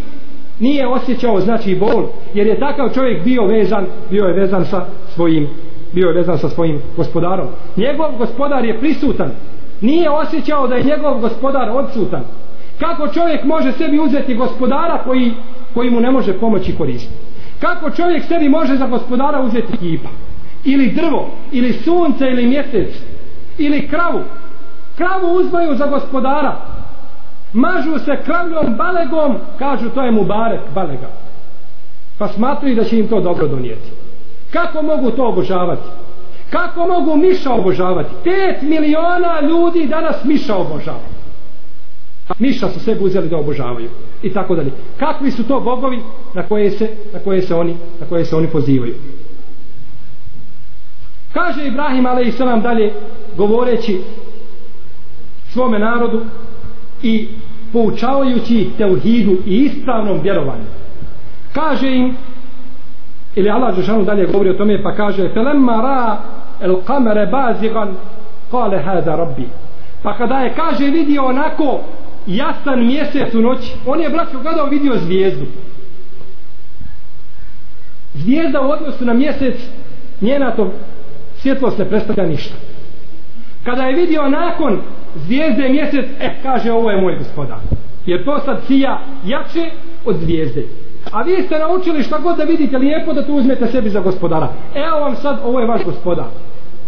nije 0.59 0.87
osjećao 0.87 1.39
znači 1.39 1.75
bol 1.75 2.03
jer 2.33 2.47
je 2.47 2.59
takav 2.59 2.89
čovjek 2.93 3.23
bio 3.23 3.45
vezan 3.45 3.85
bio 4.09 4.23
je 4.23 4.33
vezan 4.33 4.65
sa 4.65 4.85
svojim 5.15 5.47
bio 5.93 6.07
je 6.07 6.13
vezan 6.13 6.37
sa 6.37 6.49
svojim 6.49 6.81
gospodarom. 6.97 7.47
Njegov 7.77 8.17
gospodar 8.17 8.65
je 8.65 8.79
prisutan. 8.79 9.31
Nije 9.81 10.09
osjećao 10.09 10.67
da 10.67 10.75
je 10.75 10.83
njegov 10.83 11.19
gospodar 11.19 11.69
odsutan. 11.69 12.23
Kako 12.79 13.07
čovjek 13.07 13.43
može 13.43 13.71
sebi 13.71 13.99
uzeti 13.99 14.35
gospodara 14.35 14.97
koji, 15.05 15.31
koji 15.73 15.89
mu 15.89 15.99
ne 15.99 16.11
može 16.11 16.33
pomoći 16.33 16.75
koristiti 16.75 17.30
kako 17.61 17.91
čovjek 17.91 18.23
sebi 18.27 18.49
može 18.49 18.75
za 18.75 18.85
gospodara 18.85 19.41
uzeti 19.41 19.77
kipa? 19.77 20.09
Ili 20.63 20.91
drvo 20.91 21.29
ili 21.51 21.73
sunce 21.73 22.25
ili 22.25 22.45
mjesec 22.45 22.95
ili 23.57 23.87
kravu. 23.87 24.19
Kravu 24.95 25.33
uzmaju 25.35 25.75
za 25.75 25.85
gospodara. 25.85 26.55
Mažu 27.53 27.99
se 28.05 28.17
kravljom 28.25 28.75
balegom 28.77 29.35
kažu 29.59 29.89
to 29.89 30.01
je 30.01 30.11
mu 30.11 30.23
barek 30.23 30.61
balega. 30.75 31.07
Pa 32.17 32.27
smatruju 32.27 32.75
da 32.75 32.83
će 32.83 32.99
im 32.99 33.07
to 33.07 33.21
dobro 33.21 33.47
donijeti. 33.47 33.91
Kako 34.53 34.81
mogu 34.81 35.11
to 35.11 35.27
obožavati? 35.27 35.87
Kako 36.49 36.87
mogu 36.87 37.15
miša 37.15 37.53
obožavati? 37.53 38.09
5 38.25 38.61
miliona 38.61 39.41
ljudi 39.41 39.87
danas 39.87 40.23
miša 40.23 40.55
obožava 40.55 40.99
miša 42.39 42.69
su 42.69 42.79
sebi 42.79 43.03
uzeli 43.03 43.29
da 43.29 43.37
obožavaju. 43.37 43.89
I 44.23 44.33
tako 44.33 44.55
dalje. 44.55 44.71
Kakvi 44.99 45.31
su 45.31 45.43
to 45.43 45.59
bogovi 45.59 45.99
na 46.33 46.43
koje 46.43 46.71
se, 46.71 46.89
na 47.13 47.19
koje 47.19 47.41
se, 47.41 47.55
oni, 47.55 47.75
na 47.99 48.05
koje 48.09 48.25
se 48.25 48.35
oni 48.35 48.47
pozivaju? 48.47 48.93
Kaže 51.33 51.67
Ibrahim 51.67 52.05
a.s. 52.05 52.37
dalje 52.63 52.93
govoreći 53.37 54.01
svome 55.53 55.79
narodu 55.79 56.21
i 57.03 57.27
poučavajući 57.73 58.69
teuhidu 58.77 59.37
i 59.45 59.57
ispravnom 59.57 60.19
vjerovanju. 60.21 60.65
Kaže 61.53 61.87
im 61.87 62.15
ili 63.35 63.49
Allah 63.49 63.75
Žešanu 63.75 64.03
dalje 64.03 64.25
govori 64.25 64.49
o 64.49 64.53
tome 64.53 64.83
pa 64.83 64.95
kaže 64.95 65.29
felemma 65.33 65.81
ra 65.81 66.17
el 66.61 66.75
kamere 66.85 67.25
bazigan 67.25 67.95
kale 68.51 68.79
hada 68.79 69.15
rabbi. 69.15 69.47
Pa 70.03 70.17
kada 70.17 70.39
je 70.39 70.53
kaže 70.55 70.85
vidio 70.85 71.25
onako 71.25 71.79
jasan 72.27 72.85
mjesec 72.85 73.33
u 73.33 73.41
noći 73.41 73.71
on 73.85 74.01
je 74.01 74.09
braćo 74.09 74.39
gledao 74.41 74.65
vidio 74.65 74.97
zvijezdu 74.97 75.45
zvijezda 78.13 78.61
u 78.61 78.69
odnosu 78.69 79.05
na 79.05 79.13
mjesec 79.13 79.55
njena 80.21 80.55
to 80.55 80.73
svjetlost 81.37 81.77
ne 81.77 81.89
predstavlja 81.89 82.25
ništa 82.25 82.53
kada 83.63 83.83
je 83.83 83.95
vidio 83.95 84.29
nakon 84.29 84.81
zvijezde 85.15 85.69
mjesec, 85.69 86.05
e, 86.19 86.29
kaže 86.43 86.71
ovo 86.71 86.91
je 86.91 87.01
moj 87.01 87.17
gospodar. 87.17 87.57
Jer 88.05 88.25
to 88.25 88.39
sad 88.39 88.61
sija 88.67 89.01
jače 89.25 89.71
od 90.05 90.15
zvijezde. 90.15 90.65
A 91.11 91.21
vi 91.21 91.43
ste 91.43 91.59
naučili 91.59 92.03
šta 92.03 92.19
god 92.19 92.37
da 92.37 92.43
vidite 92.43 92.77
lijepo 92.77 93.13
da 93.13 93.25
to 93.25 93.33
uzmete 93.33 93.67
sebi 93.67 93.89
za 93.89 93.99
gospodara. 93.99 94.49
Evo 94.75 94.99
vam 94.99 95.15
sad, 95.15 95.39
ovo 95.45 95.59
je 95.59 95.67
vaš 95.67 95.83
gospodar. 95.83 96.25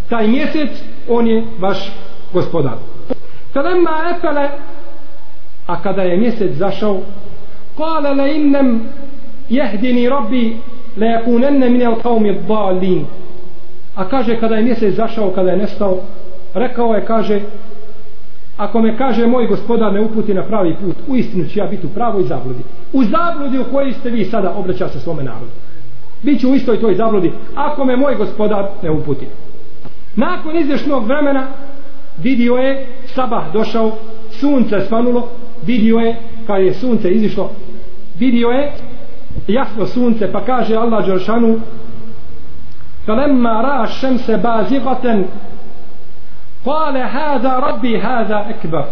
Taj 0.10 0.28
mjesec, 0.28 0.70
on 1.10 1.28
je 1.28 1.46
vaš 1.60 1.92
gospodar. 2.34 2.74
Felemma 3.54 3.92
efele, 4.16 4.50
a 5.68 5.82
kada 5.82 6.02
je 6.02 6.18
mjesec 6.18 6.52
zašao, 6.58 7.02
kale 7.78 8.14
le 8.14 8.36
innem 8.36 8.82
jehdini 9.50 10.10
rabbi 10.10 10.58
le 10.98 11.08
jakunenne 11.08 11.70
mine 11.70 11.86
al 11.86 11.96
kaumi 12.02 12.38
dalin. 12.48 13.06
A 13.96 14.06
kaže 14.06 14.40
kada 14.40 14.56
je 14.56 14.64
mjesec 14.64 14.96
zašao, 14.96 15.32
kada 15.32 15.52
je 15.52 15.58
nestao, 15.58 15.98
rekao 16.54 16.96
je, 16.96 17.06
kaže, 17.06 17.42
ako 18.58 18.82
me 18.82 18.98
kaže 18.98 19.28
moj 19.28 19.48
gospodar 19.48 19.94
ne 19.94 20.02
uputi 20.02 20.34
na 20.34 20.44
pravi 20.44 20.76
put, 20.76 20.96
u 21.08 21.16
istinu 21.16 21.46
ću 21.46 21.60
ja 21.60 21.66
biti 21.66 21.88
u 21.88 21.90
pravoj 21.90 22.24
zabludi. 22.24 22.64
U 22.94 23.04
zabludi 23.04 23.60
u 23.60 23.74
kojoj 23.74 23.94
ste 23.94 24.10
vi 24.10 24.26
sada 24.26 24.54
obraća 24.58 24.90
se 24.90 25.00
svome 25.00 25.24
narodu. 25.24 25.52
Biću 26.22 26.52
u 26.52 26.56
istoj 26.56 26.82
toj 26.82 26.96
zabludi, 26.96 27.32
ako 27.56 27.86
me 27.86 27.98
moj 27.98 28.16
gospodar 28.16 28.68
ne 28.84 28.92
uputi. 28.92 29.28
Nakon 30.16 30.58
izvješnog 30.58 31.06
vremena, 31.06 31.48
vidio 32.24 32.56
je, 32.56 32.88
sabah 33.06 33.54
došao, 33.54 33.92
sunce 34.32 34.82
svanulo, 34.88 35.30
vidio 35.67 35.99
je, 35.99 36.17
kad 36.47 36.63
je 36.63 36.75
sunce 36.75 37.11
izišlo, 37.11 37.51
vidio 38.19 38.49
je, 38.49 38.73
jasno 39.49 39.87
sunce, 39.87 40.33
pa 40.33 40.41
kaže 40.45 40.77
Allah 40.77 41.07
Đoršanu, 41.07 41.61
فَلَمَّا 43.07 43.63
رَا 43.63 43.87
شَمْسَ 43.87 44.31
بَازِغَةً 44.31 45.25
Kale 46.65 47.01
hada 47.01 47.61
rabbi 47.61 47.97
hada 47.97 48.47
ekbar. 48.51 48.85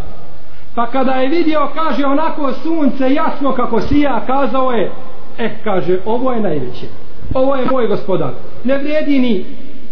Pa 0.74 0.86
kada 0.86 1.12
je 1.12 1.28
vidio, 1.28 1.68
kaže 1.74 2.06
onako 2.06 2.52
sunce 2.52 3.14
jasno 3.14 3.52
kako 3.52 3.80
sija, 3.80 4.20
kazao 4.26 4.70
je, 4.70 4.90
eh, 5.38 5.50
kaže, 5.64 5.98
ovo 6.06 6.32
je 6.32 6.40
najveće. 6.40 6.86
Ovo 7.34 7.56
je 7.56 7.66
moj 7.70 7.86
gospodar. 7.86 8.30
Ne 8.64 8.78
vrijedi 8.78 9.18
ni 9.18 9.44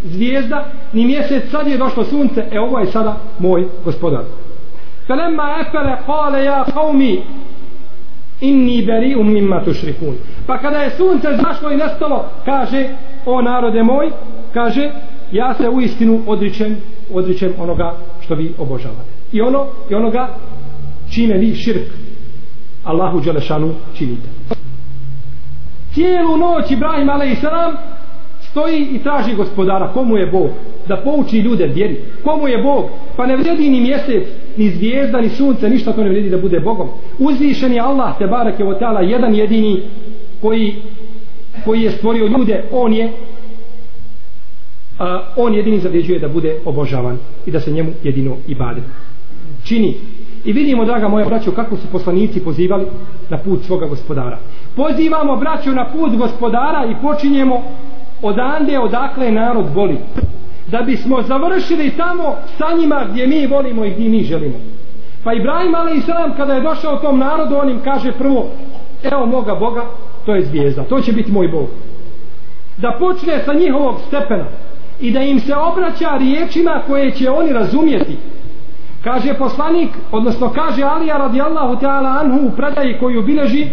zvijezda, 0.05 0.65
ni 0.93 1.07
mjesec, 1.07 1.51
sad 1.51 1.67
je 1.67 1.79
došlo 1.79 2.05
sunce, 2.05 2.45
e 2.53 2.61
ovo 2.61 2.79
je 2.79 2.87
sada 2.87 3.17
moj 3.39 3.67
gospodar. 3.85 4.23
فلما 5.10 5.62
أفل 5.62 5.96
قال 6.08 6.34
يا 6.34 6.64
قومي 6.64 7.24
inni 8.42 8.82
beri 8.82 9.16
um 9.16 9.32
mimma 9.32 9.64
tušrikun. 9.64 10.16
Pa 10.48 10.58
kada 10.58 10.78
je 10.78 10.90
sunce 10.90 11.28
zašlo 11.44 11.72
i 11.72 11.78
nestalo, 11.78 12.26
kaže, 12.46 12.90
o 13.26 13.42
narode 13.42 13.84
moj, 13.84 14.12
kaže, 14.54 14.92
ja 15.32 15.54
se 15.54 15.70
u 15.70 15.82
istinu 15.82 16.22
odričem 16.28 16.78
odričem 17.14 17.54
onoga 17.60 17.96
što 18.22 18.36
vi 18.36 18.54
obožavate. 18.58 19.10
I 19.32 19.42
ono 19.42 19.66
i 19.90 19.96
onoga 19.96 20.28
čime 21.14 21.38
vi 21.38 21.56
širk 21.56 21.88
Allahu 22.84 23.20
Đelešanu 23.20 23.74
činite. 23.98 24.30
Cijelu 25.94 26.38
noć 26.38 26.72
Ibrahim 26.72 27.10
a.s. 27.10 27.44
stoji 28.50 28.88
i 28.92 29.00
traži 29.00 29.36
gospodara. 29.36 29.88
Komu 29.94 30.18
je 30.18 30.32
Bog? 30.32 30.50
Da 30.90 30.98
pouči 30.98 31.40
ljude 31.40 31.68
vjeri. 31.68 31.98
Komu 32.24 32.48
je 32.48 32.58
Bog? 32.64 32.86
Pa 33.16 33.26
ne 33.26 33.36
vredi 33.38 33.70
ni 33.70 33.82
mjesec, 33.82 34.24
ni 34.58 34.70
zvijezda, 34.70 35.22
ni 35.22 35.30
sunce, 35.30 35.70
ništa 35.70 35.94
to 35.94 36.04
ne 36.04 36.10
vredi 36.10 36.30
da 36.30 36.38
bude 36.38 36.60
Bogom. 36.60 36.88
Uzvišen 37.20 37.74
je 37.74 37.80
Allah, 37.80 38.18
te 38.18 38.28
barek 38.28 38.60
je 38.60 38.66
o 38.66 39.02
jedan 39.02 39.36
jedini 39.36 39.82
koji 40.42 40.76
koji 41.66 41.82
je 41.82 41.92
stvorio 41.92 42.28
ljude, 42.28 42.64
on 42.72 42.94
je 42.94 43.12
a, 45.00 45.24
on 45.36 45.54
jedini 45.54 45.80
zavređuje 45.80 46.20
da 46.20 46.28
bude 46.28 46.60
obožavan 46.66 47.18
i 47.46 47.52
da 47.52 47.60
se 47.60 47.72
njemu 47.72 47.92
jedino 48.04 48.38
i 48.48 48.56
bade. 48.56 48.82
Čini. 49.64 49.96
I 50.46 50.54
vidimo, 50.54 50.86
draga 50.86 51.08
moja 51.08 51.26
braćo, 51.26 51.52
kako 51.52 51.78
su 51.78 51.88
poslanici 51.92 52.40
pozivali 52.40 52.86
na 53.30 53.38
put 53.38 53.64
svoga 53.64 53.86
gospodara. 53.86 54.38
Pozivamo 54.76 55.36
braćo 55.36 55.72
na 55.72 55.86
put 55.92 56.18
gospodara 56.18 56.86
i 56.86 57.02
počinjemo 57.02 57.64
odande 58.22 58.80
odakle 58.80 59.32
narod 59.32 59.66
voli. 59.76 59.98
Da 60.72 60.82
bismo 60.82 61.22
završili 61.22 61.92
tamo 61.98 62.36
sa 62.58 62.78
njima 62.78 63.06
gdje 63.12 63.28
mi 63.28 63.48
volimo 63.48 63.86
i 63.86 63.92
gdje 63.92 64.10
mi 64.10 64.24
želimo. 64.24 64.58
Pa 65.24 65.34
Ibrahim 65.34 65.76
a.s. 65.76 66.38
kada 66.38 66.54
je 66.54 66.62
došao 66.62 66.98
tom 66.98 67.20
narodu, 67.20 67.56
on 67.58 67.70
im 67.70 67.82
kaže 67.84 68.12
prvo, 68.12 68.48
evo 69.04 69.26
moga 69.26 69.56
Boga, 69.56 69.82
to 70.26 70.36
je 70.36 70.46
zvijezda, 70.46 70.84
to 70.84 71.02
će 71.02 71.12
biti 71.12 71.32
moj 71.32 71.48
Bog. 71.48 71.68
Da 72.78 72.96
počne 73.00 73.44
sa 73.46 73.54
njihovog 73.54 73.96
stepena 74.08 74.46
i 75.00 75.12
da 75.12 75.20
im 75.20 75.40
se 75.40 75.56
obraća 75.56 76.18
riječima 76.18 76.82
koje 76.88 77.12
će 77.12 77.30
oni 77.30 77.54
razumjeti. 77.54 78.18
Kaže 79.04 79.34
poslanik, 79.34 79.90
odnosno 80.12 80.50
kaže 80.50 80.84
Alija 80.84 81.18
radijallahu 81.18 81.76
ta'ala 81.76 82.20
anhu 82.20 82.48
u 82.48 82.52
predaji 82.52 82.98
koju 83.00 83.22
bileži 83.22 83.68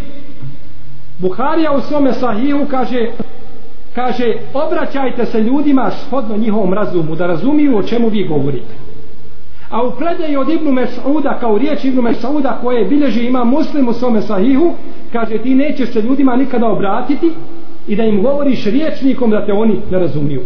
Buharija 1.19 1.73
u 1.73 1.81
svome 1.81 2.13
sahiju 2.13 2.67
kaže 2.71 3.11
kaže 3.97 4.35
obraćajte 4.55 5.27
se 5.27 5.41
ljudima 5.41 5.91
shodno 5.91 6.37
njihovom 6.37 6.73
razumu 6.73 7.17
da 7.17 7.27
razumiju 7.27 7.77
o 7.77 7.83
čemu 7.83 8.09
vi 8.09 8.29
govorite. 8.29 8.75
A 9.71 9.87
u 9.87 9.91
predaji 9.91 10.37
od 10.37 10.49
Ibnu 10.49 10.73
Mesauda 10.73 11.39
kao 11.41 11.59
riječ 11.59 11.85
Ibnu 11.85 12.03
Mesauda 12.03 12.59
koje 12.63 12.85
bilježi 12.85 13.27
ima 13.27 13.45
muslim 13.45 13.89
u 13.89 13.93
svome 13.93 14.23
sahihu 14.23 14.73
kaže 15.13 15.39
ti 15.39 15.55
nećeš 15.55 15.93
se 15.93 16.03
ljudima 16.03 16.37
nikada 16.37 16.67
obratiti 16.67 17.31
i 17.89 17.97
da 17.97 18.05
im 18.05 18.23
govoriš 18.23 18.65
riječnikom 18.65 19.31
da 19.31 19.47
te 19.47 19.53
oni 19.53 19.81
ne 19.91 19.99
razumiju. 19.99 20.41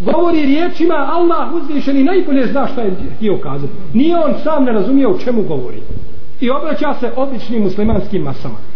Govori 0.00 0.46
riječima 0.46 0.94
Allah 0.94 1.54
uzvišeni 1.54 2.04
najbolje 2.04 2.46
zna 2.46 2.66
šta 2.66 2.82
je 2.82 2.96
htio 3.16 3.38
kazati. 3.38 3.72
Nije 3.92 4.16
on 4.16 4.34
sam 4.44 4.64
ne 4.64 4.72
razumije 4.72 5.08
o 5.08 5.18
čemu 5.18 5.42
govori. 5.42 5.80
I 6.40 6.50
obraća 6.50 6.94
se 7.00 7.12
običnim 7.16 7.62
muslimanskim 7.62 8.22
masama 8.22 8.73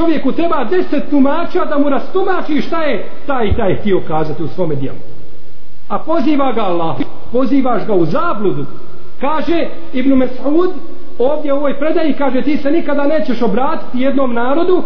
čovjeku 0.00 0.32
treba 0.32 0.64
deset 0.64 1.10
tumača 1.10 1.64
da 1.64 1.78
mu 1.78 1.88
rastumači 1.88 2.62
šta 2.62 2.82
je 2.82 3.08
taj 3.26 3.46
i 3.48 3.56
taj 3.56 3.74
htio 3.74 4.00
kazati 4.08 4.42
u 4.42 4.48
svome 4.48 4.74
dijelu. 4.74 4.98
A 5.88 5.98
poziva 5.98 6.52
ga 6.52 6.62
Allah 6.62 6.96
pozivaš 7.32 7.86
ga 7.86 7.94
u 7.94 8.04
zabludu. 8.04 8.66
Kaže 9.20 9.68
Ibn 9.92 10.12
Mes'ud 10.12 10.70
ovdje 11.18 11.52
u 11.52 11.56
ovoj 11.56 11.78
predaji 11.78 12.14
kaže 12.18 12.42
ti 12.42 12.56
se 12.56 12.70
nikada 12.70 13.04
nećeš 13.04 13.42
obratiti 13.42 14.00
jednom 14.00 14.34
narodu 14.34 14.82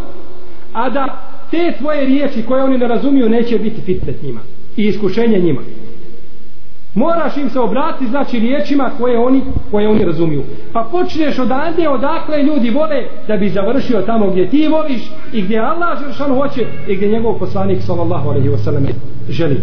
a 0.72 0.90
da 0.90 1.18
te 1.50 1.72
tvoje 1.78 2.04
riječi 2.04 2.46
koje 2.48 2.62
oni 2.62 2.78
ne 2.78 2.88
razumiju 2.88 3.28
neće 3.28 3.58
biti 3.58 3.80
fitnet 3.80 4.22
njima 4.22 4.40
i 4.76 4.82
iskušenje 4.86 5.38
njima 5.38 5.60
moraš 6.94 7.36
im 7.36 7.50
se 7.50 7.60
obratiti 7.60 8.10
znači 8.10 8.38
riječima 8.38 8.90
koje 8.98 9.18
oni 9.18 9.42
koje 9.70 9.88
oni 9.88 10.04
razumiju. 10.04 10.42
Pa 10.72 10.88
počneš 10.92 11.38
odande 11.38 11.88
odakle 11.88 12.42
ljudi 12.42 12.70
vole 12.70 13.04
da 13.28 13.36
bi 13.36 13.48
završio 13.48 14.02
tamo 14.02 14.30
gdje 14.30 14.50
ti 14.50 14.68
voliš 14.68 15.02
i 15.32 15.42
gdje 15.42 15.58
Allah 15.58 15.98
Žešan 16.06 16.34
hoće 16.34 16.66
i 16.88 16.96
gdje 16.96 17.08
njegov 17.08 17.38
poslanik 17.38 17.82
sallallahu 17.82 18.28
alaihi 18.28 18.48
wasallam 18.48 18.92
želi. 19.28 19.60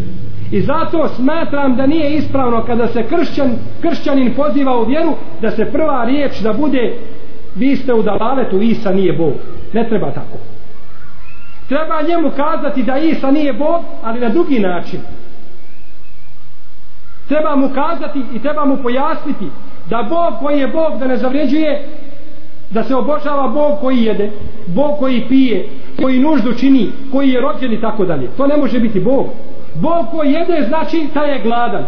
I 0.52 0.62
zato 0.62 1.08
smatram 1.08 1.76
da 1.76 1.86
nije 1.86 2.16
ispravno 2.16 2.64
kada 2.66 2.88
se 2.88 3.04
kršćan, 3.04 3.52
kršćanin 3.82 4.34
poziva 4.36 4.78
u 4.78 4.86
vjeru 4.86 5.14
da 5.42 5.52
se 5.52 5.66
prva 5.66 6.06
riječ 6.06 6.40
da 6.40 6.54
bude 6.54 6.94
vi 7.56 7.76
ste 7.76 7.94
u 7.94 8.04
dalavetu 8.04 8.62
Isa 8.62 8.92
nije 8.92 9.14
Bog. 9.14 9.34
Ne 9.74 9.90
treba 9.90 10.12
tako. 10.12 10.38
Treba 11.68 12.02
njemu 12.02 12.30
kazati 12.30 12.84
da 12.84 12.98
Isa 12.98 13.32
nije 13.32 13.54
Bog 13.54 13.82
ali 14.04 14.20
na 14.20 14.30
drugi 14.30 14.60
način 14.60 15.00
treba 17.32 17.56
mu 17.56 17.70
kazati 17.70 18.22
i 18.34 18.40
treba 18.40 18.66
mu 18.66 18.78
pojasniti 18.78 19.46
da 19.90 20.08
Bog 20.10 20.34
koji 20.40 20.60
je 20.60 20.68
Bog 20.68 21.00
da 21.00 21.08
ne 21.08 21.18
zavređuje 21.18 21.88
da 22.70 22.84
se 22.84 22.96
obožava 22.96 23.48
Bog 23.48 23.80
koji 23.82 24.04
jede 24.04 24.32
Bog 24.68 25.00
koji 25.00 25.26
pije 25.30 25.70
koji 26.02 26.20
nuždu 26.20 26.54
čini 26.54 26.90
koji 27.12 27.30
je 27.30 27.42
rođen 27.42 27.74
i 27.74 27.82
tako 27.82 28.06
dalje. 28.06 28.28
To 28.38 28.48
ne 28.48 28.58
može 28.58 28.80
biti 28.80 29.00
Bog. 29.00 29.26
Bog 29.76 30.06
koji 30.12 30.32
jede 30.32 30.66
znači 30.68 31.08
taj 31.14 31.32
je 31.32 31.42
gladan. 31.44 31.84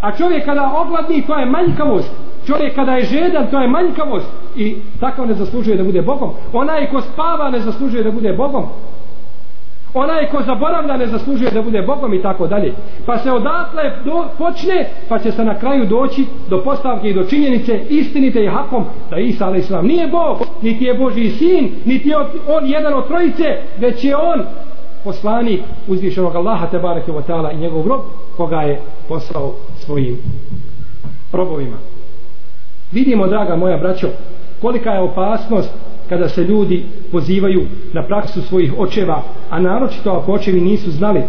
A 0.00 0.16
čovjek 0.16 0.44
kada 0.44 0.72
ogladni 0.76 1.22
to 1.26 1.38
je 1.38 1.46
manjkavost. 1.46 2.10
Čovjek 2.46 2.74
kada 2.74 2.92
je 2.92 3.04
žedan 3.04 3.46
to 3.50 3.60
je 3.60 3.68
manjkavost. 3.68 4.26
I 4.56 4.76
takav 5.00 5.26
ne 5.26 5.34
zaslužuje 5.34 5.76
da 5.76 5.84
bude 5.84 6.02
Bogom. 6.02 6.30
Onaj 6.52 6.90
ko 6.90 7.00
spava 7.00 7.50
ne 7.50 7.60
zaslužuje 7.60 8.02
da 8.04 8.10
bude 8.10 8.32
Bogom 8.32 8.64
onaj 9.94 10.26
ko 10.30 10.42
zaboravlja 10.42 10.96
ne 10.96 11.06
zaslužuje 11.06 11.50
da 11.50 11.62
bude 11.62 11.82
Bogom 11.82 12.14
i 12.14 12.22
tako 12.22 12.46
dalje. 12.46 12.74
Pa 13.06 13.18
se 13.18 13.32
odatle 13.32 13.92
do, 14.04 14.24
počne, 14.38 14.88
pa 15.08 15.18
će 15.18 15.32
se 15.32 15.44
na 15.44 15.58
kraju 15.58 15.86
doći 15.86 16.26
do 16.48 16.62
postavke 16.64 17.08
i 17.08 17.14
do 17.14 17.24
činjenice 17.24 17.80
istinite 17.88 18.44
i 18.44 18.48
hakom 18.48 18.84
da 19.10 19.18
Isa 19.18 19.48
a.s. 19.48 19.70
nije 19.82 20.08
Bog, 20.08 20.38
niti 20.62 20.84
je 20.84 20.94
Boži 20.94 21.30
sin, 21.30 21.70
niti 21.84 22.08
je 22.08 22.16
on 22.48 22.66
jedan 22.66 22.94
od 22.94 23.06
trojice, 23.06 23.44
već 23.78 24.04
je 24.04 24.16
on 24.16 24.42
poslanik 25.04 25.60
uzvišenog 25.88 26.36
Allaha 26.36 26.66
te 26.66 26.78
bareke 26.78 27.12
wa 27.12 27.22
ta'ala 27.28 27.52
i 27.52 27.56
njegov 27.56 27.86
rob 27.86 28.00
koga 28.36 28.60
je 28.60 28.80
poslao 29.08 29.52
svojim 29.78 30.18
robovima. 31.32 31.76
Vidimo, 32.92 33.26
draga 33.26 33.56
moja 33.56 33.76
braćo, 33.76 34.08
kolika 34.60 34.90
je 34.90 35.00
opasnost 35.00 35.70
kada 36.08 36.28
se 36.28 36.44
ljudi 36.44 36.84
pozivaju 37.12 37.66
na 37.92 38.02
praksu 38.02 38.42
svojih 38.42 38.72
očeva, 38.78 39.22
a 39.50 39.60
naročito 39.60 40.10
ako 40.10 40.32
očevi 40.32 40.60
nisu 40.60 40.90
znali 40.90 41.22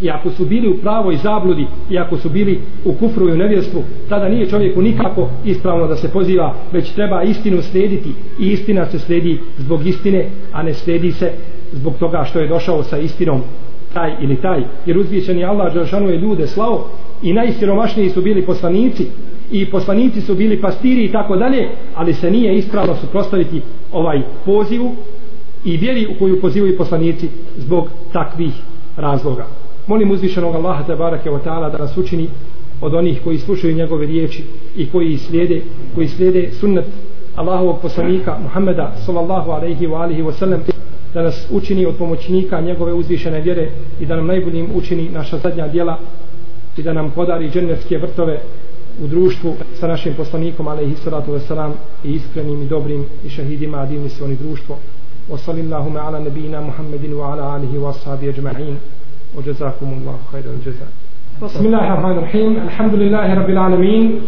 i 0.00 0.10
ako 0.10 0.30
su 0.30 0.44
bili 0.44 0.68
u 0.68 0.78
pravoj 0.78 1.16
zabludi 1.16 1.66
i 1.90 1.98
ako 1.98 2.16
su 2.16 2.28
bili 2.28 2.60
u 2.84 2.92
kufru 2.92 3.28
i 3.28 3.32
u 3.32 3.36
nevjerstvu, 3.36 3.82
tada 4.08 4.28
nije 4.28 4.48
čovjeku 4.48 4.82
nikako 4.82 5.28
ispravno 5.44 5.86
da 5.86 5.96
se 5.96 6.08
poziva, 6.08 6.54
već 6.72 6.90
treba 6.90 7.22
istinu 7.22 7.62
slediti 7.62 8.12
i 8.40 8.46
istina 8.46 8.86
se 8.86 8.98
sledi 8.98 9.38
zbog 9.58 9.86
istine, 9.86 10.30
a 10.52 10.62
ne 10.62 10.74
sledi 10.74 11.12
se 11.12 11.32
zbog 11.72 11.94
toga 11.98 12.24
što 12.24 12.38
je 12.38 12.48
došao 12.48 12.82
sa 12.82 12.98
istinom 12.98 13.42
taj 13.94 14.16
ili 14.20 14.36
taj, 14.36 14.64
jer 14.86 14.98
uzvišeni 14.98 15.44
Allah 15.44 15.74
Đelšanu 15.74 16.08
je 16.08 16.18
ljude 16.18 16.46
slao 16.46 16.86
i 17.22 17.32
najsiromašniji 17.32 18.10
su 18.10 18.22
bili 18.22 18.46
poslanici. 18.46 19.06
I 19.52 19.70
poslanici 19.70 20.20
su 20.20 20.34
bili 20.34 20.60
pastiri 20.60 21.04
i 21.04 21.12
tako 21.12 21.36
dalje, 21.36 21.68
ali 21.94 22.14
se 22.14 22.30
nije 22.30 22.56
ispravno 22.56 22.94
suprostaviti 22.94 23.60
ovaj 23.92 24.22
pozivu 24.44 24.94
i 25.64 25.76
vjeri 25.76 26.06
u 26.06 26.18
koju 26.18 26.40
pozivaju 26.40 26.78
poslanici 26.78 27.28
zbog 27.56 27.88
takvih 28.12 28.52
razloga. 28.96 29.46
Molim 29.86 30.10
uzvišenog 30.10 30.54
Allaha 30.54 30.84
te 30.84 30.96
barake 30.96 31.30
wa 31.30 31.38
ta'ala 31.44 31.72
da 31.72 31.78
nas 31.78 31.96
učini 31.96 32.28
od 32.80 32.94
onih 32.94 33.20
koji 33.24 33.38
slušaju 33.38 33.76
njegove 33.76 34.06
riječi 34.06 34.44
i 34.76 34.86
koji 34.86 35.18
slijede, 35.18 35.60
koji 35.94 36.08
slijede 36.08 36.50
sunnet 36.60 36.84
Allahovog 37.34 37.80
poslanika 37.82 38.38
Muhammeda 38.42 38.92
sallallahu 39.06 39.50
alaihi 39.50 39.86
wa 39.86 40.02
alihi 40.02 40.22
wa 40.22 40.32
sallam 40.32 40.60
da 41.14 41.22
nas 41.22 41.46
učini 41.50 41.86
od 41.86 41.96
pomoćnika 41.96 42.60
njegove 42.60 42.92
uzvišene 42.92 43.40
vjere 43.40 43.70
i 44.00 44.06
da 44.06 44.16
nam 44.16 44.26
najboljim 44.26 44.68
učini 44.74 45.08
naša 45.08 45.38
zadnja 45.38 45.68
djela 45.68 45.98
i 46.76 46.82
da 46.82 46.92
nam 46.92 47.10
podari 47.10 47.50
džennetske 47.50 47.98
vrtove 47.98 48.40
u 49.00 49.06
društvu 49.06 49.54
sa 49.74 49.86
našim 49.86 50.14
poslanikom 50.14 50.68
alaihi 50.68 50.96
salatu 50.96 51.32
wasalam 51.32 51.72
i 52.04 52.12
iskrenim 52.12 52.62
i 52.62 52.66
dobrim 52.66 53.04
i 53.24 53.28
šahidima 53.28 53.78
a 53.78 54.08
se 54.08 54.24
oni 54.24 54.36
društvo. 54.36 54.78
Wa 55.30 55.38
sallallahu 55.38 55.98
ala 55.98 56.20
nabina 56.20 56.60
muhammedin 56.60 57.12
wa 57.12 57.32
ala 57.32 57.54
alihi 57.54 57.78
wa 57.78 57.90
ashabi 57.90 58.28
ajma'in. 58.28 58.76
Wa 59.36 59.42
jazakum 59.46 59.88
allahu 59.88 60.18
khairan 60.30 60.60
jaza. 60.64 60.86
Bismillahirrahmanirrahim 61.40 62.56
Alhamdulillahi 62.60 63.34
rabbil 63.34 63.58
alamin. 63.58 64.20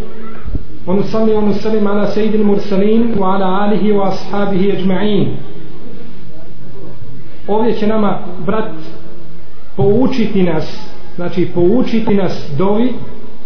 Wa 0.87 0.95
nusalli 0.95 1.33
wa 1.33 1.41
nusallim 1.41 1.87
ala 1.87 2.07
sayyidil 2.07 2.45
mursalin 2.45 3.19
wa 3.19 3.35
ala 3.35 3.47
alihi 3.63 3.93
wa 3.93 4.09
ashabihi 4.09 4.73
ajma'in. 4.73 5.37
Ovdje 7.49 7.73
će 7.73 7.87
nama 7.87 8.19
brat 8.47 8.73
poučiti 9.77 10.43
nas 10.43 10.95
znači 11.17 11.49
poučiti 11.55 12.15
nas 12.15 12.51
dovi 12.59 12.93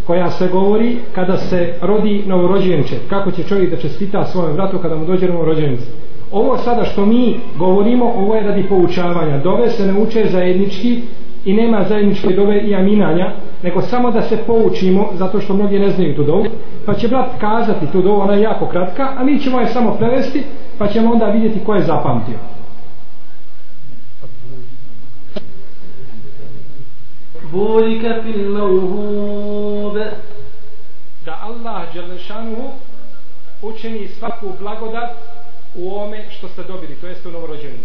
koja 0.09 0.31
se 0.31 0.49
govori 0.49 0.97
kada 1.15 1.37
se 1.37 1.75
rodi 1.83 2.23
novorođenče. 2.27 2.95
Kako 3.09 3.31
će 3.31 3.43
čovjek 3.43 3.71
da 3.71 3.77
čestita 3.77 4.25
svojem 4.25 4.53
vratu 4.53 4.79
kada 4.79 4.97
mu 4.97 5.07
dođe 5.07 5.29
novorođenče 5.29 5.87
ovo 6.33 6.59
sada 6.59 6.85
što 6.85 7.07
mi 7.07 7.37
govorimo 7.59 8.05
ovo 8.17 8.35
je 8.35 8.43
radi 8.43 8.63
poučavanja. 8.69 9.39
Dove 9.39 9.71
se 9.71 9.87
ne 9.87 10.01
uče 10.01 10.27
zajednički 10.27 11.03
i 11.45 11.53
nema 11.53 11.85
zajedničke 11.89 12.29
dove 12.29 12.61
i 12.61 12.75
aminanja 12.75 13.33
nego 13.63 13.81
samo 13.81 14.11
da 14.11 14.23
se 14.23 14.37
poučimo 14.47 15.09
zato 15.15 15.41
što 15.41 15.55
mnogi 15.55 15.79
ne 15.79 15.91
znaju 15.91 16.17
tu 16.17 16.25
dovu 16.25 16.45
pa 16.87 16.95
će 16.95 17.09
brat 17.09 17.29
kazati 17.41 17.87
tu 17.93 18.03
dovu 18.03 18.21
ona 18.21 18.35
je 18.35 18.43
jako 18.43 18.67
kratka 18.67 19.09
a 19.17 19.25
mi 19.25 19.39
ćemo 19.39 19.61
je 19.61 19.67
samo 19.67 19.95
prevesti 19.99 20.43
pa 20.79 20.87
ćemo 20.87 21.13
onda 21.13 21.27
vidjeti 21.27 21.65
ko 21.65 21.75
je 21.75 21.83
zapamtio. 21.83 22.58
بورك 27.54 28.22
في 28.22 28.32
الموهوب 28.36 29.98
da 31.26 31.34
Allah 31.42 31.94
Đelešanuhu 31.94 32.72
učini 33.62 34.08
svaku 34.08 34.54
blagodat 34.60 35.10
u 35.76 35.96
ome 35.98 36.26
što 36.32 36.48
ste 36.48 36.64
dobili, 36.64 36.96
to 36.96 37.08
jeste 37.08 37.30
u 37.30 37.32
novorođenu. 37.32 37.78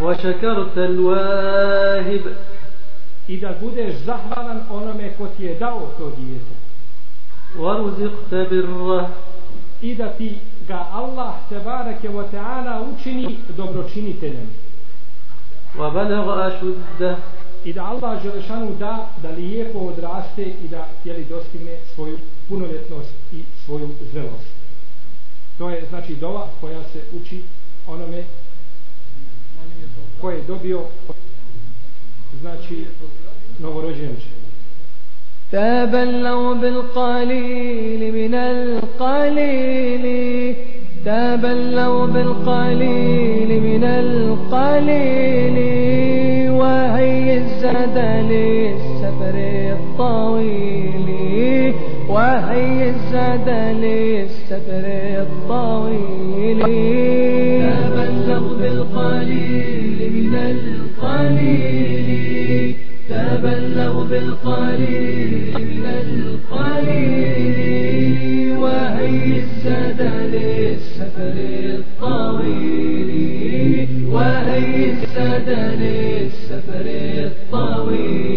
وشكرت 0.00 0.76
الواهب 0.76 2.34
i 3.28 3.36
da 3.40 3.54
budeš 3.60 3.94
zahvalan 3.94 4.60
onome 4.70 5.12
ko 5.18 5.26
ti 5.36 5.44
je 5.44 5.54
dao 5.54 5.90
to 5.98 6.10
dijete 6.16 6.54
ورزقت 7.58 8.34
بره 8.50 9.06
i 9.82 9.94
da 9.94 10.08
ti 10.08 10.38
ga 10.68 10.86
Allah 10.92 11.34
te 11.48 11.58
bareke 11.58 12.08
wa 12.08 12.24
ta'ala 12.32 12.82
učini 12.92 13.36
dobročiniteljem 13.56 14.48
وبلغ 15.78 16.26
أشده 16.46 17.16
i 17.65 17.73
da 17.73 17.83
Allah 17.85 18.23
Želešanu 18.23 18.75
da 18.79 19.09
da 19.21 19.29
lijepo 19.29 19.79
odraste 19.79 20.43
i 20.43 20.67
da 20.67 20.87
jeli 21.03 21.25
dostigne 21.25 21.77
svoju 21.95 22.17
punoljetnost 22.49 23.11
i 23.31 23.43
svoju 23.65 23.89
zrelost. 24.11 24.53
To 25.57 25.69
je 25.69 25.85
znači 25.89 26.15
dova 26.15 26.47
koja 26.61 26.83
se 26.83 27.01
uči 27.21 27.41
onome 27.87 28.23
koje 30.21 30.35
je 30.35 30.43
dobio 30.43 30.81
znači 32.41 32.85
novorođenče. 33.59 34.42
تابلوا 35.53 36.53
بالقليل 36.53 38.01
من 38.13 38.33
القليل 38.35 40.05
تابلوا 41.05 42.05
بالقليل 42.05 43.61
من 43.61 43.83
القليل 43.83 45.57
وهي 46.51 47.37
الزاد 47.37 47.97
للسفر 48.31 49.35
الطويل 49.77 51.07
وهي 52.09 52.89
الزاد 52.89 53.49
للسفر 53.83 54.85
الطويل. 55.21 56.61
بالقليل 64.13 65.85
القليل 66.85 67.57
وهي 68.57 69.39
السد 69.39 70.01
للسفر 70.33 71.35
الطويل 71.79 73.09
وهي 74.11 74.91
السد 74.91 75.49
للسفر 75.79 76.85
الطويل 77.25 78.33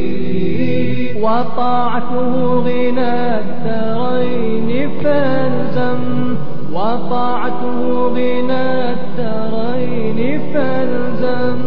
وطاعته 1.22 2.32
غنى 2.60 3.40
الدارين 3.40 4.90
فالزم 5.04 6.36
وطاعته 6.72 7.78
غنى 8.08 8.92
الدارين 8.92 10.40
فالزم 10.54 11.60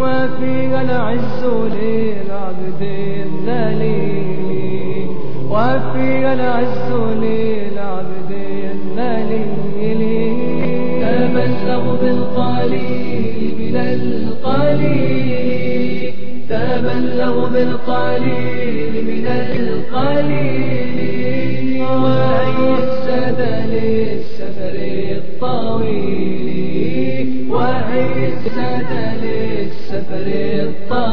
وفيها 0.00 0.82
العز 0.82 1.42
للعبد 1.44 2.82
العز 6.34 6.92
للعبد 6.92 8.30
الذليل 8.74 10.00
تبلغ 11.00 11.96
بالقليل 12.00 13.54
من 13.58 13.76
القليل 13.76 15.24
تبلغ 16.48 17.48
بالقليل 17.48 18.92
من 19.04 19.26
القليل. 19.26 20.74
وعيسد 21.82 23.40
للسفر 23.70 24.74
الطويل. 25.16 25.96
وعيسد 27.50 28.90
للسفر 29.22 30.26
الطويل. 30.26 31.03